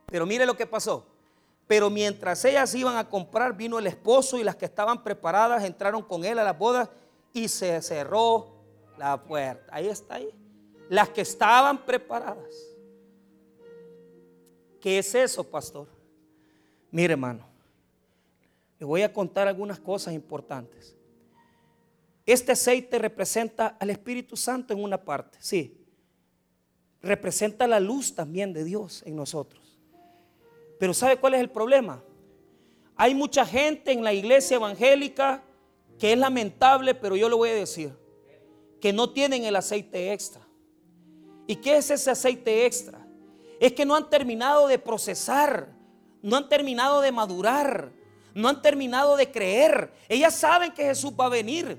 Pero 0.07 0.25
mire 0.25 0.47
lo 0.47 0.57
que 0.57 0.67
pasó. 0.67 1.07
Pero 1.67 1.91
mientras 1.91 2.43
ellas 2.47 2.75
iban 2.75 2.97
a 2.97 3.07
comprar, 3.07 3.55
vino 3.55 3.79
el 3.79 3.87
esposo 3.87 4.39
y 4.39 4.45
las 4.45 4.57
que 4.57 4.65
estaban 4.65 5.05
preparadas 5.05 5.63
entraron 5.63 6.03
con 6.03 6.25
él 6.25 6.39
a 6.39 6.45
las 6.45 6.59
bodas 6.59 6.89
y 7.33 7.49
se 7.49 7.81
cerró 7.83 8.65
la 8.99 9.23
puerta. 9.23 9.75
Ahí 9.75 9.89
está 9.89 10.17
ahí. 10.17 10.31
Las 10.89 11.09
que 11.09 11.23
estaban 11.23 11.85
preparadas. 11.85 12.55
¿Qué 14.81 14.99
es 14.99 15.15
eso, 15.15 15.45
pastor? 15.45 15.87
Mire, 16.91 17.13
hermano, 17.13 17.47
le 18.79 18.85
voy 18.85 19.03
a 19.03 19.13
contar 19.13 19.47
algunas 19.47 19.79
cosas 19.79 20.13
importantes. 20.13 20.95
Este 22.27 22.53
aceite 22.53 22.99
representa 22.99 23.77
al 23.81 23.91
Espíritu 23.91 24.37
Santo 24.37 24.75
en 24.75 24.83
una 24.83 25.03
parte, 25.03 25.39
sí. 25.41 25.79
Representa 27.01 27.67
la 27.67 27.81
luz 27.81 28.15
también 28.15 28.53
de 28.53 28.65
Dios 28.65 29.03
en 29.07 29.17
nosotros. 29.17 29.79
Pero 30.79 30.95
¿sabe 30.95 31.17
cuál 31.17 31.35
es 31.35 31.41
el 31.41 31.51
problema? 31.51 32.03
Hay 32.97 33.15
mucha 33.15 33.47
gente 33.47 33.93
en 33.93 34.05
la 34.05 34.13
iglesia 34.13 34.57
evangélica 34.57 35.43
que 35.99 36.13
es 36.13 36.19
lamentable, 36.19 36.95
pero 36.95 37.17
yo 37.17 37.29
lo 37.29 37.37
voy 37.37 37.51
a 37.51 37.55
decir, 37.55 37.95
que 38.81 38.93
no 38.93 39.11
tienen 39.11 39.45
el 39.45 39.57
aceite 39.57 40.13
extra. 40.13 40.47
¿Y 41.47 41.57
qué 41.57 41.77
es 41.77 41.91
ese 41.91 42.11
aceite 42.11 42.67
extra? 42.67 43.07
Es 43.61 43.73
que 43.73 43.85
no 43.85 43.95
han 43.95 44.11
terminado 44.11 44.67
de 44.67 44.79
procesar, 44.79 45.73
no 46.23 46.37
han 46.37 46.49
terminado 46.49 47.01
de 47.01 47.13
madurar, 47.13 47.93
no 48.35 48.49
han 48.49 48.63
terminado 48.63 49.17
de 49.17 49.31
creer. 49.31 49.93
Ellas 50.09 50.35
saben 50.35 50.73
que 50.73 50.85
Jesús 50.85 51.13
va 51.19 51.27
a 51.27 51.31
venir. 51.31 51.79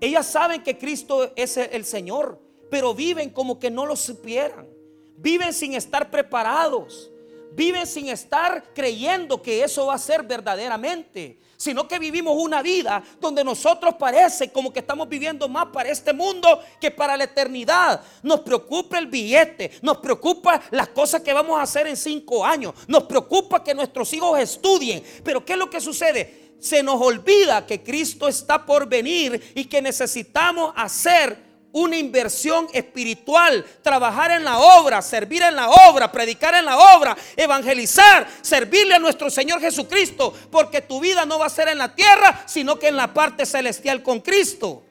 Ellas 0.00 0.26
saben 0.26 0.62
que 0.62 0.76
Cristo 0.76 1.32
es 1.34 1.56
el 1.56 1.84
Señor, 1.84 2.40
pero 2.70 2.94
viven 2.94 3.30
como 3.30 3.58
que 3.58 3.70
no 3.70 3.86
lo 3.86 3.96
supieran. 3.96 4.68
Viven 5.16 5.52
sin 5.52 5.74
estar 5.74 6.10
preparados 6.10 7.10
viven 7.54 7.86
sin 7.86 8.08
estar 8.08 8.72
creyendo 8.74 9.40
que 9.40 9.62
eso 9.62 9.86
va 9.86 9.94
a 9.94 9.98
ser 9.98 10.22
verdaderamente, 10.22 11.38
sino 11.56 11.86
que 11.86 11.98
vivimos 11.98 12.36
una 12.36 12.62
vida 12.62 13.02
donde 13.20 13.44
nosotros 13.44 13.94
parece 13.98 14.50
como 14.50 14.72
que 14.72 14.80
estamos 14.80 15.08
viviendo 15.08 15.48
más 15.48 15.66
para 15.66 15.88
este 15.88 16.12
mundo 16.12 16.60
que 16.80 16.90
para 16.90 17.16
la 17.16 17.24
eternidad. 17.24 18.02
Nos 18.22 18.40
preocupa 18.40 18.98
el 18.98 19.06
billete, 19.06 19.78
nos 19.82 19.98
preocupa 19.98 20.60
las 20.70 20.88
cosas 20.88 21.22
que 21.22 21.32
vamos 21.32 21.58
a 21.58 21.62
hacer 21.62 21.86
en 21.86 21.96
cinco 21.96 22.44
años, 22.44 22.74
nos 22.88 23.04
preocupa 23.04 23.62
que 23.62 23.74
nuestros 23.74 24.12
hijos 24.12 24.38
estudien, 24.38 25.02
pero 25.22 25.44
¿qué 25.44 25.52
es 25.52 25.58
lo 25.58 25.70
que 25.70 25.80
sucede? 25.80 26.54
Se 26.58 26.82
nos 26.82 27.00
olvida 27.00 27.66
que 27.66 27.82
Cristo 27.82 28.26
está 28.26 28.64
por 28.64 28.88
venir 28.88 29.52
y 29.54 29.66
que 29.66 29.82
necesitamos 29.82 30.72
hacer 30.76 31.53
una 31.74 31.96
inversión 31.96 32.68
espiritual, 32.72 33.64
trabajar 33.82 34.30
en 34.30 34.44
la 34.44 34.58
obra, 34.58 35.02
servir 35.02 35.42
en 35.42 35.56
la 35.56 35.68
obra, 35.68 36.10
predicar 36.10 36.54
en 36.54 36.64
la 36.64 36.78
obra, 36.78 37.16
evangelizar, 37.36 38.26
servirle 38.40 38.94
a 38.94 39.00
nuestro 39.00 39.28
Señor 39.28 39.60
Jesucristo, 39.60 40.32
porque 40.50 40.80
tu 40.80 41.00
vida 41.00 41.26
no 41.26 41.38
va 41.38 41.46
a 41.46 41.50
ser 41.50 41.68
en 41.68 41.78
la 41.78 41.92
tierra, 41.94 42.44
sino 42.46 42.78
que 42.78 42.88
en 42.88 42.96
la 42.96 43.12
parte 43.12 43.44
celestial 43.44 44.02
con 44.04 44.20
Cristo. 44.20 44.84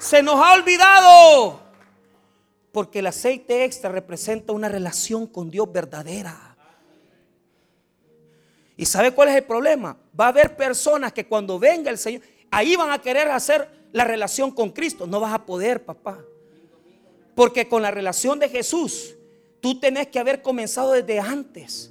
Se 0.00 0.20
nos 0.20 0.44
ha 0.44 0.54
olvidado, 0.54 1.60
porque 2.72 2.98
el 2.98 3.06
aceite 3.06 3.64
extra 3.64 3.90
representa 3.92 4.52
una 4.52 4.68
relación 4.68 5.28
con 5.28 5.48
Dios 5.48 5.72
verdadera. 5.72 6.47
¿Y 8.78 8.86
sabe 8.86 9.10
cuál 9.10 9.28
es 9.28 9.34
el 9.34 9.42
problema? 9.42 9.96
Va 10.18 10.26
a 10.26 10.28
haber 10.28 10.56
personas 10.56 11.12
que 11.12 11.26
cuando 11.26 11.58
venga 11.58 11.90
el 11.90 11.98
Señor, 11.98 12.22
ahí 12.48 12.76
van 12.76 12.92
a 12.92 13.02
querer 13.02 13.28
hacer 13.28 13.68
la 13.90 14.04
relación 14.04 14.52
con 14.52 14.70
Cristo. 14.70 15.04
No 15.04 15.18
vas 15.18 15.34
a 15.34 15.44
poder, 15.44 15.84
papá. 15.84 16.20
Porque 17.34 17.68
con 17.68 17.82
la 17.82 17.90
relación 17.90 18.38
de 18.38 18.48
Jesús, 18.48 19.16
tú 19.60 19.80
tenés 19.80 20.06
que 20.06 20.20
haber 20.20 20.42
comenzado 20.42 20.92
desde 20.92 21.18
antes. 21.18 21.90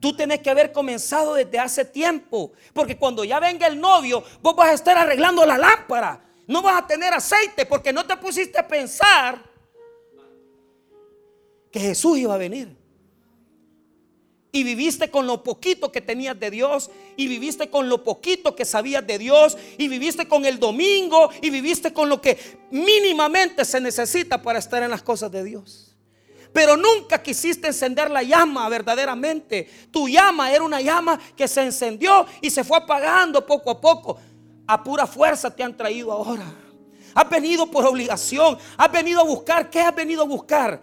Tú 0.00 0.14
tenés 0.14 0.40
que 0.40 0.50
haber 0.50 0.70
comenzado 0.70 1.32
desde 1.32 1.58
hace 1.58 1.86
tiempo. 1.86 2.52
Porque 2.74 2.98
cuando 2.98 3.24
ya 3.24 3.40
venga 3.40 3.66
el 3.66 3.80
novio, 3.80 4.22
vos 4.42 4.54
vas 4.54 4.68
a 4.68 4.74
estar 4.74 4.98
arreglando 4.98 5.46
la 5.46 5.56
lámpara. 5.56 6.22
No 6.46 6.60
vas 6.60 6.82
a 6.82 6.86
tener 6.86 7.14
aceite 7.14 7.64
porque 7.64 7.90
no 7.90 8.04
te 8.04 8.18
pusiste 8.18 8.58
a 8.58 8.68
pensar 8.68 9.42
que 11.70 11.80
Jesús 11.80 12.18
iba 12.18 12.34
a 12.34 12.38
venir 12.38 12.76
y 14.50 14.62
viviste 14.64 15.10
con 15.10 15.26
lo 15.26 15.42
poquito 15.42 15.92
que 15.92 16.00
tenías 16.00 16.38
de 16.38 16.50
Dios 16.50 16.90
y 17.16 17.28
viviste 17.28 17.68
con 17.68 17.88
lo 17.88 18.02
poquito 18.02 18.56
que 18.56 18.64
sabías 18.64 19.06
de 19.06 19.18
Dios 19.18 19.56
y 19.76 19.88
viviste 19.88 20.26
con 20.26 20.46
el 20.46 20.58
domingo 20.58 21.30
y 21.42 21.50
viviste 21.50 21.92
con 21.92 22.08
lo 22.08 22.20
que 22.20 22.38
mínimamente 22.70 23.64
se 23.64 23.80
necesita 23.80 24.40
para 24.40 24.58
estar 24.58 24.82
en 24.82 24.90
las 24.90 25.02
cosas 25.02 25.30
de 25.30 25.44
Dios. 25.44 25.96
Pero 26.52 26.76
nunca 26.76 27.22
quisiste 27.22 27.66
encender 27.66 28.10
la 28.10 28.22
llama 28.22 28.68
verdaderamente. 28.68 29.68
Tu 29.90 30.08
llama 30.08 30.50
era 30.50 30.64
una 30.64 30.80
llama 30.80 31.20
que 31.36 31.46
se 31.46 31.62
encendió 31.62 32.26
y 32.40 32.50
se 32.50 32.64
fue 32.64 32.78
apagando 32.78 33.44
poco 33.44 33.70
a 33.70 33.80
poco. 33.80 34.18
A 34.66 34.82
pura 34.82 35.06
fuerza 35.06 35.54
te 35.54 35.62
han 35.62 35.76
traído 35.76 36.10
ahora. 36.10 36.50
Has 37.14 37.28
venido 37.28 37.70
por 37.70 37.86
obligación. 37.86 38.58
Has 38.76 38.90
venido 38.90 39.20
a 39.20 39.24
buscar. 39.24 39.68
¿Qué 39.68 39.80
has 39.80 39.94
venido 39.94 40.22
a 40.22 40.26
buscar? 40.26 40.80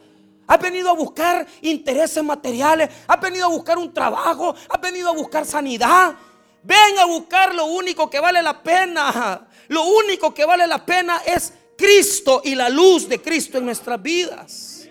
Has 0.48 0.60
venido 0.60 0.89
a 0.89 0.93
buscar 0.93 1.46
intereses 1.62 2.24
materiales. 2.24 2.89
Has 3.08 3.20
venido 3.20 3.46
a 3.46 3.50
buscar 3.50 3.78
un 3.78 3.93
trabajo. 3.93 4.54
Has 4.70 4.82
venido 4.82 5.10
a 5.10 5.14
buscar 5.14 5.46
sanidad. 5.46 6.16
Ven 6.62 7.00
a 7.00 7.06
buscar 7.06 7.54
lo 7.54 7.66
único 7.66 8.10
que 8.10 8.20
vale 8.20 8.41
la 8.41 8.62
pena. 8.62 9.48
Lo 9.68 9.84
único 9.84 10.34
que 10.34 10.46
vale 10.46 10.68
la 10.68 10.86
pena 10.86 11.22
es 11.26 11.54
Cristo 11.78 12.41
y 12.43 12.56
la 12.56 12.70
luz 12.70 13.10
de 13.10 13.22
Cristo 13.22 13.58
en 13.58 13.66
nuestras 13.66 14.02
vidas. 14.02 14.88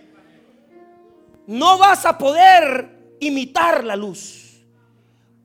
No 1.47 1.79
vas 1.79 2.05
a 2.07 2.19
poder 2.19 3.17
imitar 3.21 3.85
la 3.85 3.97
luz. 3.97 4.65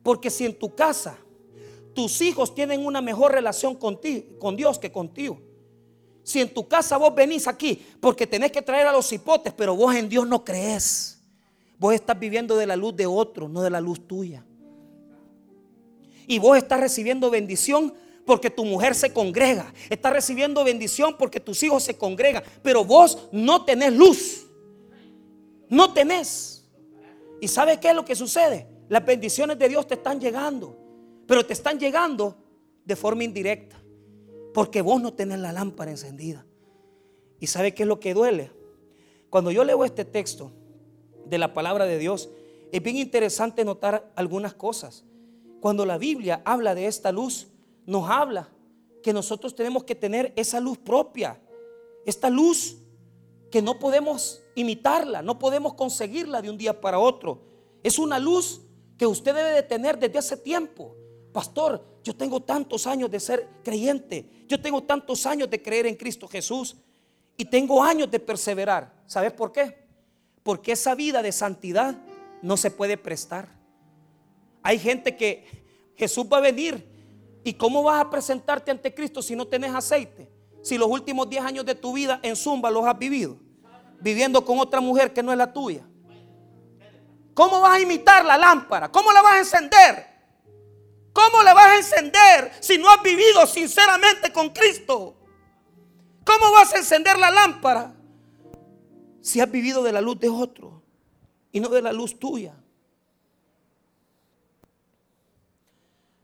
Porque 0.02 0.30
si 0.30 0.46
en 0.46 0.58
tu 0.58 0.74
casa 0.74 1.18
tus 1.94 2.20
hijos 2.20 2.54
tienen 2.54 2.84
una 2.84 3.00
mejor 3.00 3.32
relación 3.32 3.74
contigo, 3.74 4.38
con 4.38 4.56
Dios 4.56 4.78
que 4.78 4.90
contigo. 4.90 5.40
Si 6.30 6.40
en 6.40 6.54
tu 6.54 6.68
casa 6.68 6.96
vos 6.96 7.12
venís 7.12 7.48
aquí 7.48 7.84
porque 7.98 8.24
tenés 8.24 8.52
que 8.52 8.62
traer 8.62 8.86
a 8.86 8.92
los 8.92 9.12
hipotes, 9.12 9.52
pero 9.52 9.74
vos 9.74 9.92
en 9.96 10.08
Dios 10.08 10.28
no 10.28 10.44
crees. 10.44 11.20
Vos 11.76 11.92
estás 11.92 12.16
viviendo 12.16 12.56
de 12.56 12.68
la 12.68 12.76
luz 12.76 12.94
de 12.94 13.04
otro, 13.04 13.48
no 13.48 13.62
de 13.62 13.70
la 13.70 13.80
luz 13.80 14.06
tuya. 14.06 14.44
Y 16.28 16.38
vos 16.38 16.56
estás 16.56 16.78
recibiendo 16.78 17.30
bendición 17.30 17.92
porque 18.24 18.48
tu 18.48 18.64
mujer 18.64 18.94
se 18.94 19.12
congrega. 19.12 19.74
Estás 19.88 20.12
recibiendo 20.12 20.62
bendición 20.62 21.16
porque 21.18 21.40
tus 21.40 21.60
hijos 21.64 21.82
se 21.82 21.98
congregan. 21.98 22.44
Pero 22.62 22.84
vos 22.84 23.26
no 23.32 23.64
tenés 23.64 23.92
luz. 23.92 24.46
No 25.68 25.92
tenés. 25.92 26.64
¿Y 27.40 27.48
sabes 27.48 27.78
qué 27.78 27.88
es 27.88 27.96
lo 27.96 28.04
que 28.04 28.14
sucede? 28.14 28.68
Las 28.88 29.04
bendiciones 29.04 29.58
de 29.58 29.68
Dios 29.68 29.84
te 29.84 29.94
están 29.94 30.20
llegando. 30.20 30.78
Pero 31.26 31.44
te 31.44 31.54
están 31.54 31.76
llegando 31.80 32.36
de 32.84 32.94
forma 32.94 33.24
indirecta. 33.24 33.80
Porque 34.52 34.82
vos 34.82 35.00
no 35.00 35.12
tenés 35.12 35.38
la 35.38 35.52
lámpara 35.52 35.90
encendida. 35.90 36.44
¿Y 37.38 37.46
sabe 37.46 37.74
qué 37.74 37.84
es 37.84 37.88
lo 37.88 38.00
que 38.00 38.14
duele? 38.14 38.50
Cuando 39.30 39.50
yo 39.50 39.64
leo 39.64 39.84
este 39.84 40.04
texto 40.04 40.50
de 41.26 41.38
la 41.38 41.54
palabra 41.54 41.86
de 41.86 41.98
Dios, 41.98 42.28
es 42.72 42.82
bien 42.82 42.96
interesante 42.96 43.64
notar 43.64 44.12
algunas 44.16 44.54
cosas. 44.54 45.04
Cuando 45.60 45.86
la 45.86 45.98
Biblia 45.98 46.42
habla 46.44 46.74
de 46.74 46.86
esta 46.86 47.12
luz, 47.12 47.48
nos 47.86 48.08
habla 48.08 48.48
que 49.02 49.12
nosotros 49.12 49.54
tenemos 49.54 49.84
que 49.84 49.94
tener 49.94 50.32
esa 50.36 50.60
luz 50.60 50.78
propia. 50.78 51.40
Esta 52.04 52.30
luz 52.30 52.78
que 53.50 53.62
no 53.62 53.78
podemos 53.78 54.42
imitarla, 54.54 55.22
no 55.22 55.38
podemos 55.38 55.74
conseguirla 55.74 56.42
de 56.42 56.50
un 56.50 56.58
día 56.58 56.80
para 56.80 56.98
otro. 56.98 57.42
Es 57.82 57.98
una 57.98 58.18
luz 58.18 58.62
que 58.96 59.06
usted 59.06 59.34
debe 59.34 59.50
de 59.50 59.62
tener 59.62 59.98
desde 59.98 60.18
hace 60.18 60.36
tiempo. 60.36 60.94
Pastor, 61.32 61.84
yo 62.02 62.14
tengo 62.14 62.40
tantos 62.40 62.86
años 62.86 63.10
de 63.10 63.20
ser 63.20 63.48
creyente. 63.62 64.44
Yo 64.48 64.60
tengo 64.60 64.82
tantos 64.82 65.26
años 65.26 65.48
de 65.48 65.62
creer 65.62 65.86
en 65.86 65.96
Cristo 65.96 66.26
Jesús. 66.26 66.76
Y 67.36 67.44
tengo 67.44 67.82
años 67.82 68.10
de 68.10 68.20
perseverar. 68.20 68.92
¿Sabes 69.06 69.32
por 69.32 69.52
qué? 69.52 69.86
Porque 70.42 70.72
esa 70.72 70.94
vida 70.94 71.22
de 71.22 71.32
santidad 71.32 71.96
no 72.42 72.56
se 72.56 72.70
puede 72.70 72.96
prestar. 72.96 73.48
Hay 74.62 74.78
gente 74.78 75.16
que 75.16 75.46
Jesús 75.96 76.26
va 76.30 76.38
a 76.38 76.40
venir. 76.40 76.88
¿Y 77.44 77.54
cómo 77.54 77.82
vas 77.82 78.04
a 78.04 78.10
presentarte 78.10 78.70
ante 78.70 78.94
Cristo 78.94 79.22
si 79.22 79.34
no 79.34 79.46
tenés 79.46 79.74
aceite? 79.74 80.30
Si 80.62 80.76
los 80.76 80.88
últimos 80.88 81.28
10 81.28 81.44
años 81.44 81.64
de 81.64 81.74
tu 81.74 81.92
vida 81.92 82.20
en 82.22 82.36
Zumba 82.36 82.70
los 82.70 82.84
has 82.84 82.98
vivido. 82.98 83.38
Viviendo 84.00 84.44
con 84.44 84.58
otra 84.58 84.80
mujer 84.80 85.12
que 85.12 85.22
no 85.22 85.32
es 85.32 85.38
la 85.38 85.52
tuya. 85.52 85.86
¿Cómo 87.34 87.60
vas 87.60 87.78
a 87.78 87.80
imitar 87.80 88.24
la 88.24 88.36
lámpara? 88.36 88.90
¿Cómo 88.90 89.12
la 89.12 89.22
vas 89.22 89.34
a 89.34 89.38
encender? 89.38 90.10
¿Cómo 91.12 91.42
la 91.42 91.54
vas 91.54 91.66
a 91.66 91.76
encender 91.76 92.52
si 92.60 92.78
no 92.78 92.88
has 92.90 93.02
vivido 93.02 93.46
sinceramente 93.46 94.32
con 94.32 94.50
Cristo? 94.50 95.16
¿Cómo 96.24 96.52
vas 96.52 96.72
a 96.72 96.78
encender 96.78 97.18
la 97.18 97.30
lámpara 97.30 97.94
si 99.20 99.40
has 99.40 99.50
vivido 99.50 99.82
de 99.82 99.92
la 99.92 100.00
luz 100.00 100.18
de 100.20 100.28
otro 100.28 100.82
y 101.50 101.60
no 101.60 101.68
de 101.68 101.82
la 101.82 101.92
luz 101.92 102.18
tuya? 102.18 102.54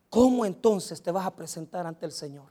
¿Cómo 0.09 0.47
entonces 0.47 1.03
te 1.03 1.11
vas 1.11 1.27
a 1.27 1.35
presentar 1.35 1.87
ante 1.87 2.07
el 2.07 2.13
Señor? 2.13 2.51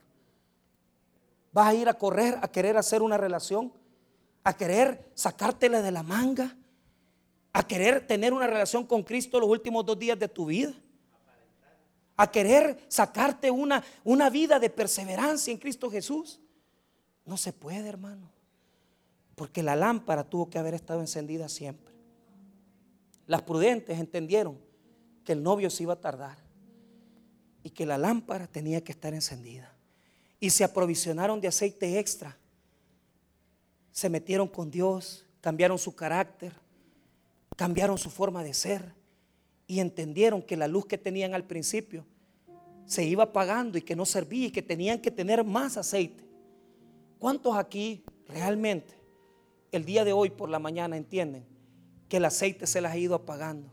¿Vas 1.52 1.68
a 1.68 1.74
ir 1.74 1.88
a 1.88 1.94
correr, 1.94 2.38
a 2.42 2.48
querer 2.48 2.76
hacer 2.76 3.00
una 3.00 3.16
relación? 3.16 3.72
¿A 4.44 4.56
querer 4.56 5.10
sacártela 5.14 5.80
de 5.80 5.90
la 5.90 6.02
manga? 6.02 6.54
¿A 7.52 7.66
querer 7.66 8.06
tener 8.06 8.34
una 8.34 8.46
relación 8.46 8.86
con 8.86 9.02
Cristo 9.02 9.40
los 9.40 9.48
últimos 9.48 9.86
dos 9.86 9.98
días 9.98 10.18
de 10.18 10.28
tu 10.28 10.46
vida? 10.46 10.74
¿A 12.16 12.30
querer 12.30 12.78
sacarte 12.88 13.50
una, 13.50 13.84
una 14.04 14.30
vida 14.30 14.58
de 14.58 14.70
perseverancia 14.70 15.52
en 15.52 15.58
Cristo 15.58 15.90
Jesús? 15.90 16.40
No 17.24 17.36
se 17.36 17.52
puede, 17.52 17.88
hermano. 17.88 18.30
Porque 19.34 19.62
la 19.62 19.76
lámpara 19.76 20.24
tuvo 20.24 20.48
que 20.48 20.58
haber 20.58 20.72
estado 20.74 21.00
encendida 21.00 21.48
siempre. 21.48 21.94
Las 23.26 23.42
prudentes 23.42 23.98
entendieron 23.98 24.58
que 25.24 25.32
el 25.32 25.42
novio 25.42 25.68
se 25.68 25.82
iba 25.82 25.94
a 25.94 26.00
tardar 26.00 26.38
y 27.62 27.70
que 27.70 27.84
la 27.84 27.98
lámpara 27.98 28.46
tenía 28.46 28.82
que 28.82 28.92
estar 28.92 29.12
encendida. 29.12 29.74
Y 30.40 30.50
se 30.50 30.64
aprovisionaron 30.64 31.40
de 31.40 31.48
aceite 31.48 31.98
extra. 31.98 32.38
Se 33.90 34.08
metieron 34.08 34.48
con 34.48 34.70
Dios, 34.70 35.26
cambiaron 35.40 35.78
su 35.78 35.94
carácter, 35.94 36.52
cambiaron 37.56 37.98
su 37.98 38.08
forma 38.08 38.42
de 38.42 38.54
ser 38.54 38.94
y 39.66 39.80
entendieron 39.80 40.42
que 40.42 40.56
la 40.56 40.68
luz 40.68 40.86
que 40.86 40.98
tenían 40.98 41.34
al 41.34 41.44
principio 41.44 42.04
se 42.84 43.04
iba 43.04 43.24
apagando 43.24 43.76
y 43.76 43.82
que 43.82 43.96
no 43.96 44.06
servía 44.06 44.46
y 44.46 44.50
que 44.50 44.62
tenían 44.62 45.00
que 45.00 45.10
tener 45.10 45.42
más 45.44 45.76
aceite. 45.76 46.24
¿Cuántos 47.18 47.56
aquí 47.56 48.04
realmente 48.28 48.94
el 49.72 49.84
día 49.84 50.04
de 50.04 50.12
hoy 50.12 50.30
por 50.30 50.48
la 50.48 50.58
mañana 50.58 50.96
entienden 50.96 51.44
que 52.08 52.18
el 52.18 52.24
aceite 52.24 52.66
se 52.66 52.80
les 52.80 52.90
ha 52.90 52.96
ido 52.96 53.14
apagando? 53.14 53.68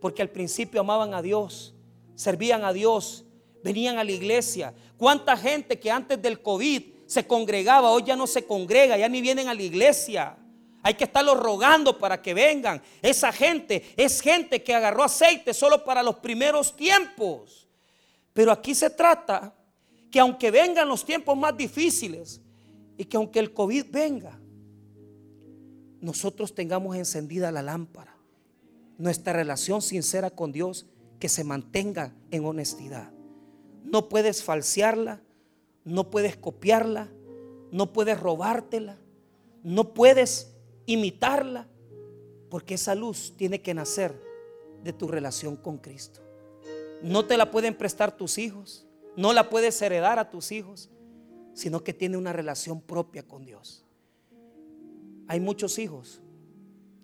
Porque 0.00 0.22
al 0.22 0.30
principio 0.30 0.80
amaban 0.80 1.12
a 1.12 1.22
Dios, 1.22 1.74
servían 2.14 2.64
a 2.64 2.72
Dios, 2.72 3.24
venían 3.64 3.98
a 3.98 4.04
la 4.04 4.12
iglesia. 4.12 4.72
¿Cuánta 4.96 5.36
gente 5.36 5.78
que 5.80 5.90
antes 5.90 6.20
del 6.22 6.40
COVID 6.40 6.82
se 7.06 7.26
congregaba, 7.26 7.90
hoy 7.90 8.04
ya 8.04 8.14
no 8.14 8.26
se 8.26 8.44
congrega, 8.44 8.96
ya 8.96 9.08
ni 9.08 9.20
vienen 9.20 9.48
a 9.48 9.54
la 9.54 9.62
iglesia? 9.62 10.36
Hay 10.82 10.94
que 10.94 11.04
estarlos 11.04 11.38
rogando 11.38 11.98
para 11.98 12.22
que 12.22 12.32
vengan. 12.32 12.82
Esa 13.02 13.32
gente 13.32 13.92
es 13.96 14.20
gente 14.20 14.62
que 14.62 14.74
agarró 14.74 15.04
aceite 15.04 15.52
solo 15.52 15.84
para 15.84 16.02
los 16.02 16.16
primeros 16.16 16.74
tiempos. 16.74 17.68
Pero 18.32 18.50
aquí 18.52 18.74
se 18.74 18.90
trata 18.90 19.54
que 20.10 20.20
aunque 20.20 20.50
vengan 20.50 20.88
los 20.88 21.04
tiempos 21.04 21.36
más 21.36 21.56
difíciles 21.56 22.40
y 22.96 23.04
que 23.04 23.16
aunque 23.16 23.38
el 23.38 23.52
COVID 23.52 23.86
venga, 23.90 24.38
nosotros 26.00 26.54
tengamos 26.54 26.96
encendida 26.96 27.52
la 27.52 27.62
lámpara. 27.62 28.16
Nuestra 28.96 29.32
relación 29.32 29.82
sincera 29.82 30.30
con 30.30 30.52
Dios 30.52 30.86
que 31.18 31.28
se 31.28 31.44
mantenga 31.44 32.14
en 32.30 32.44
honestidad. 32.44 33.12
No 33.84 34.08
puedes 34.08 34.42
falsearla, 34.42 35.20
no 35.84 36.10
puedes 36.10 36.36
copiarla, 36.36 37.08
no 37.70 37.92
puedes 37.92 38.18
robártela, 38.18 38.98
no 39.62 39.92
puedes 39.94 40.49
imitarla, 40.92 41.68
porque 42.48 42.74
esa 42.74 42.94
luz 42.94 43.34
tiene 43.36 43.60
que 43.62 43.74
nacer 43.74 44.20
de 44.82 44.92
tu 44.92 45.08
relación 45.08 45.56
con 45.56 45.78
Cristo. 45.78 46.20
No 47.02 47.24
te 47.26 47.36
la 47.36 47.50
pueden 47.50 47.76
prestar 47.76 48.16
tus 48.16 48.38
hijos, 48.38 48.86
no 49.16 49.32
la 49.32 49.50
puedes 49.50 49.80
heredar 49.82 50.18
a 50.18 50.30
tus 50.30 50.52
hijos, 50.52 50.90
sino 51.54 51.82
que 51.82 51.92
tiene 51.92 52.16
una 52.16 52.32
relación 52.32 52.80
propia 52.80 53.22
con 53.22 53.44
Dios. 53.44 53.84
Hay 55.28 55.40
muchos 55.40 55.78
hijos. 55.78 56.20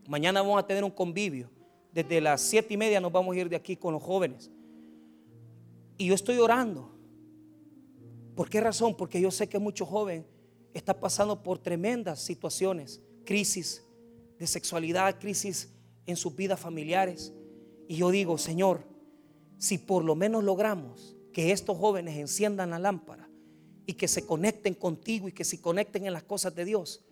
Mañana 0.09 0.43
vamos 0.43 0.59
a 0.59 0.67
tener 0.67 0.85
un 0.85 0.91
convivio 0.91 1.51
desde 1.97 2.21
las 2.21 2.43
siete 2.43 2.75
y 2.75 2.77
media 2.77 3.01
nos 3.01 3.11
vamos 3.11 3.35
a 3.35 3.39
ir 3.39 3.49
de 3.49 3.57
aquí 3.57 3.75
con 3.75 3.95
los 3.95 4.03
jóvenes. 4.03 4.51
Y 5.97 6.09
yo 6.09 6.15
estoy 6.15 6.37
orando. 6.37 6.91
¿Por 8.35 8.51
qué 8.51 8.61
razón? 8.61 8.95
Porque 8.95 9.19
yo 9.19 9.31
sé 9.31 9.49
que 9.49 9.59
mucho 9.59 9.87
joven 9.87 10.27
está 10.75 11.01
pasando 11.01 11.43
por 11.43 11.59
tremendas 11.59 12.21
situaciones, 12.21 13.01
crisis 13.27 13.83
de 14.39 14.47
sexualidad, 14.47 15.19
crisis 15.21 15.69
en 16.07 16.17
sus 16.17 16.35
vidas 16.35 16.59
familiares. 16.59 17.35
Y 17.87 17.97
yo 17.97 18.11
digo, 18.11 18.39
Señor, 18.39 18.85
si 19.59 19.77
por 19.77 20.03
lo 20.03 20.15
menos 20.15 20.43
logramos 20.43 21.15
que 21.33 21.53
estos 21.53 21.77
jóvenes 21.77 22.17
enciendan 22.17 22.71
la 22.71 22.79
lámpara 22.79 23.29
y 23.85 23.93
que 23.93 24.09
se 24.09 24.25
conecten 24.25 24.73
contigo 24.73 25.29
y 25.29 25.33
que 25.33 25.45
se 25.45 25.61
conecten 25.61 26.07
en 26.07 26.15
las 26.15 26.23
cosas 26.23 26.55
de 26.55 26.65
Dios, 26.65 27.05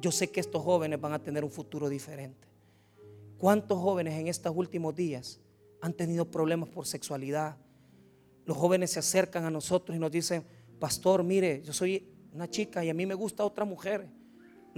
yo 0.00 0.10
sé 0.10 0.30
que 0.30 0.40
estos 0.40 0.62
jóvenes 0.62 1.00
van 1.00 1.12
a 1.12 1.22
tener 1.22 1.44
un 1.44 1.50
futuro 1.50 1.88
diferente. 1.88 2.48
¿Cuántos 3.38 3.78
jóvenes 3.78 4.14
en 4.14 4.28
estos 4.28 4.52
últimos 4.54 4.94
días 4.94 5.40
han 5.80 5.92
tenido 5.92 6.28
problemas 6.28 6.68
por 6.68 6.86
sexualidad? 6.86 7.56
Los 8.44 8.56
jóvenes 8.56 8.90
se 8.90 8.98
acercan 8.98 9.44
a 9.44 9.50
nosotros 9.50 9.96
y 9.96 10.00
nos 10.00 10.10
dicen, 10.10 10.44
pastor, 10.78 11.22
mire, 11.22 11.62
yo 11.62 11.72
soy 11.72 12.08
una 12.32 12.48
chica 12.48 12.84
y 12.84 12.90
a 12.90 12.94
mí 12.94 13.06
me 13.06 13.14
gusta 13.14 13.44
otra 13.44 13.64
mujer. 13.64 14.08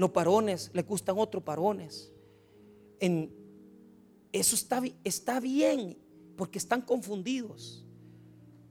Los 0.01 0.15
varones 0.15 0.71
les 0.73 0.87
gustan 0.87 1.19
otros 1.19 1.45
varones. 1.45 2.11
En, 3.01 3.31
eso 4.33 4.57
está, 4.57 4.83
está 5.05 5.41
bien 5.41 5.99
porque 6.37 6.57
están 6.57 6.81
confundidos. 6.81 7.85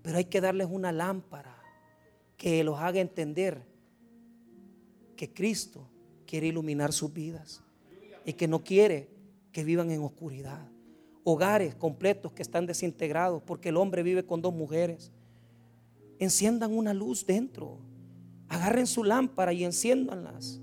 Pero 0.02 0.18
hay 0.18 0.26
que 0.26 0.42
darles 0.42 0.70
una 0.72 0.92
lámpara 0.92 1.56
que 2.36 2.64
los 2.64 2.80
haga 2.80 3.00
entender 3.00 3.62
que 5.16 5.32
Cristo 5.32 5.88
quiere 6.26 6.48
iluminar 6.48 6.94
sus 6.94 7.14
vidas 7.14 7.62
y 8.26 8.34
que 8.34 8.48
no 8.48 8.64
quiere 8.64 9.12
que 9.52 9.64
vivan 9.64 9.92
en 9.92 10.02
oscuridad. 10.02 10.68
hogares 11.24 11.76
completos 11.76 12.32
que 12.32 12.42
están 12.42 12.66
desintegrados 12.66 13.44
porque 13.44 13.70
el 13.70 13.78
hombre 13.78 14.02
vive 14.02 14.26
con 14.26 14.42
dos 14.42 14.56
mujeres. 14.56 15.12
Enciendan 16.18 16.76
una 16.76 16.92
luz 16.92 17.24
dentro. 17.24 17.78
Agarren 18.48 18.88
su 18.88 19.04
lámpara 19.04 19.54
y 19.54 19.64
enciéndanlas. 19.64 20.60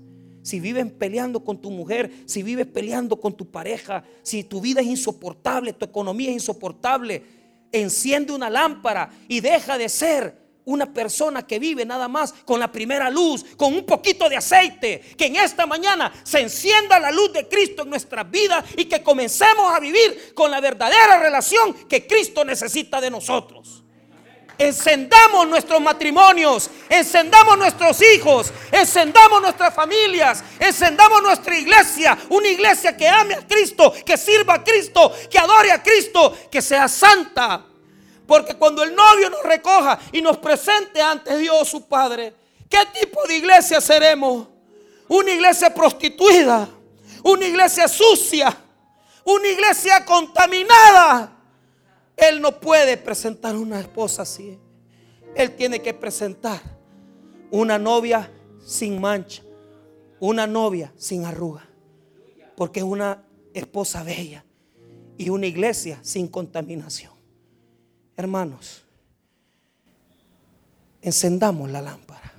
Si 0.47 0.61
viven 0.61 0.91
peleando 0.91 1.43
con 1.43 1.59
tu 1.59 1.69
mujer, 1.69 2.09
si 2.25 2.41
vives 2.41 2.67
peleando 2.67 3.19
con 3.19 3.35
tu 3.35 3.51
pareja, 3.51 4.05
si 4.23 4.45
tu 4.45 4.61
vida 4.61 4.79
es 4.79 4.87
insoportable, 4.87 5.73
tu 5.73 5.83
economía 5.83 6.29
es 6.29 6.35
insoportable, 6.35 7.21
enciende 7.69 8.31
una 8.31 8.49
lámpara 8.49 9.11
y 9.27 9.41
deja 9.41 9.77
de 9.77 9.89
ser 9.89 10.37
una 10.63 10.93
persona 10.93 11.45
que 11.45 11.59
vive 11.59 11.83
nada 11.85 12.07
más 12.07 12.31
con 12.45 12.61
la 12.61 12.71
primera 12.71 13.09
luz, 13.09 13.43
con 13.57 13.73
un 13.73 13.85
poquito 13.85 14.29
de 14.29 14.37
aceite, 14.37 15.01
que 15.17 15.25
en 15.25 15.35
esta 15.35 15.65
mañana 15.65 16.13
se 16.23 16.39
encienda 16.39 16.97
la 16.97 17.11
luz 17.11 17.33
de 17.33 17.49
Cristo 17.49 17.83
en 17.83 17.89
nuestras 17.89 18.31
vidas 18.31 18.63
y 18.77 18.85
que 18.85 19.03
comencemos 19.03 19.73
a 19.73 19.81
vivir 19.81 20.33
con 20.33 20.49
la 20.49 20.61
verdadera 20.61 21.19
relación 21.19 21.73
que 21.89 22.07
Cristo 22.07 22.45
necesita 22.45 23.01
de 23.01 23.11
nosotros. 23.11 23.83
Encendamos 24.59 25.47
nuestros 25.47 25.79
matrimonios, 25.79 26.69
encendamos 26.89 27.57
nuestros 27.59 28.01
hijos, 28.01 28.51
encendamos 28.71 29.39
nuestras 29.41 29.73
familias, 29.73 30.43
encendamos 30.59 31.21
nuestra 31.21 31.55
iglesia, 31.55 32.17
una 32.29 32.47
iglesia 32.47 32.97
que 32.97 33.07
ame 33.07 33.35
a 33.35 33.45
Cristo, 33.45 33.93
que 34.03 34.17
sirva 34.17 34.55
a 34.55 34.63
Cristo, 34.63 35.13
que 35.29 35.37
adore 35.37 35.71
a 35.71 35.83
Cristo, 35.83 36.35
que 36.49 36.61
sea 36.61 36.87
santa, 36.87 37.63
porque 38.25 38.55
cuando 38.55 38.81
el 38.83 38.95
novio 38.95 39.29
nos 39.29 39.43
recoja 39.43 39.99
y 40.11 40.21
nos 40.21 40.37
presente 40.37 41.01
ante 41.01 41.37
Dios 41.37 41.69
su 41.69 41.87
Padre, 41.87 42.33
¿qué 42.67 42.79
tipo 42.99 43.27
de 43.27 43.37
iglesia 43.37 43.79
seremos? 43.79 44.47
Una 45.07 45.31
iglesia 45.31 45.73
prostituida, 45.73 46.67
una 47.23 47.45
iglesia 47.45 47.87
sucia, 47.87 48.57
una 49.23 49.47
iglesia 49.47 50.03
contaminada. 50.03 51.36
Él 52.17 52.41
no 52.41 52.59
puede 52.59 52.97
presentar 52.97 53.55
una 53.55 53.79
esposa 53.79 54.23
así. 54.23 54.57
Él 55.35 55.55
tiene 55.55 55.81
que 55.81 55.93
presentar 55.93 56.59
una 57.51 57.77
novia 57.77 58.31
sin 58.65 58.99
mancha, 58.99 59.43
una 60.19 60.47
novia 60.47 60.91
sin 60.97 61.25
arruga, 61.25 61.69
porque 62.55 62.79
es 62.79 62.85
una 62.85 63.23
esposa 63.53 64.01
bella 64.01 64.43
y 65.15 65.29
una 65.29 65.45
iglesia 65.45 65.99
sin 66.01 66.27
contaminación. 66.27 67.13
Hermanos, 68.17 68.83
encendamos 71.03 71.69
la 71.69 71.83
lámpara. 71.83 72.33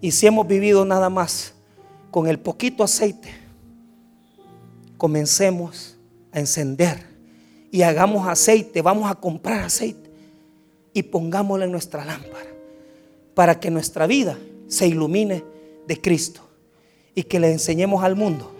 Y 0.00 0.12
si 0.12 0.28
hemos 0.28 0.46
vivido 0.46 0.84
nada 0.84 1.10
más 1.10 1.54
con 2.12 2.28
el 2.28 2.38
poquito 2.38 2.84
aceite, 2.84 3.34
comencemos 4.96 5.96
a 6.30 6.38
encender 6.38 7.15
y 7.76 7.82
hagamos 7.82 8.26
aceite, 8.26 8.80
vamos 8.80 9.10
a 9.10 9.16
comprar 9.16 9.64
aceite 9.64 10.08
y 10.94 11.02
pongámoslo 11.02 11.62
en 11.62 11.70
nuestra 11.70 12.06
lámpara 12.06 12.48
para 13.34 13.60
que 13.60 13.70
nuestra 13.70 14.06
vida 14.06 14.38
se 14.66 14.86
ilumine 14.86 15.44
de 15.86 16.00
Cristo 16.00 16.40
y 17.14 17.24
que 17.24 17.38
le 17.38 17.52
enseñemos 17.52 18.02
al 18.02 18.16
mundo 18.16 18.50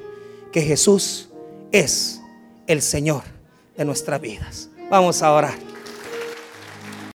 que 0.53 0.61
Jesús 0.61 1.31
es 1.73 2.21
el 2.67 2.83
Señor 2.83 3.23
de 3.75 3.87
nuestras 3.87 4.21
vidas. 4.21 4.69
Vamos 4.91 5.23
a 5.23 5.33
orar. 5.33 5.76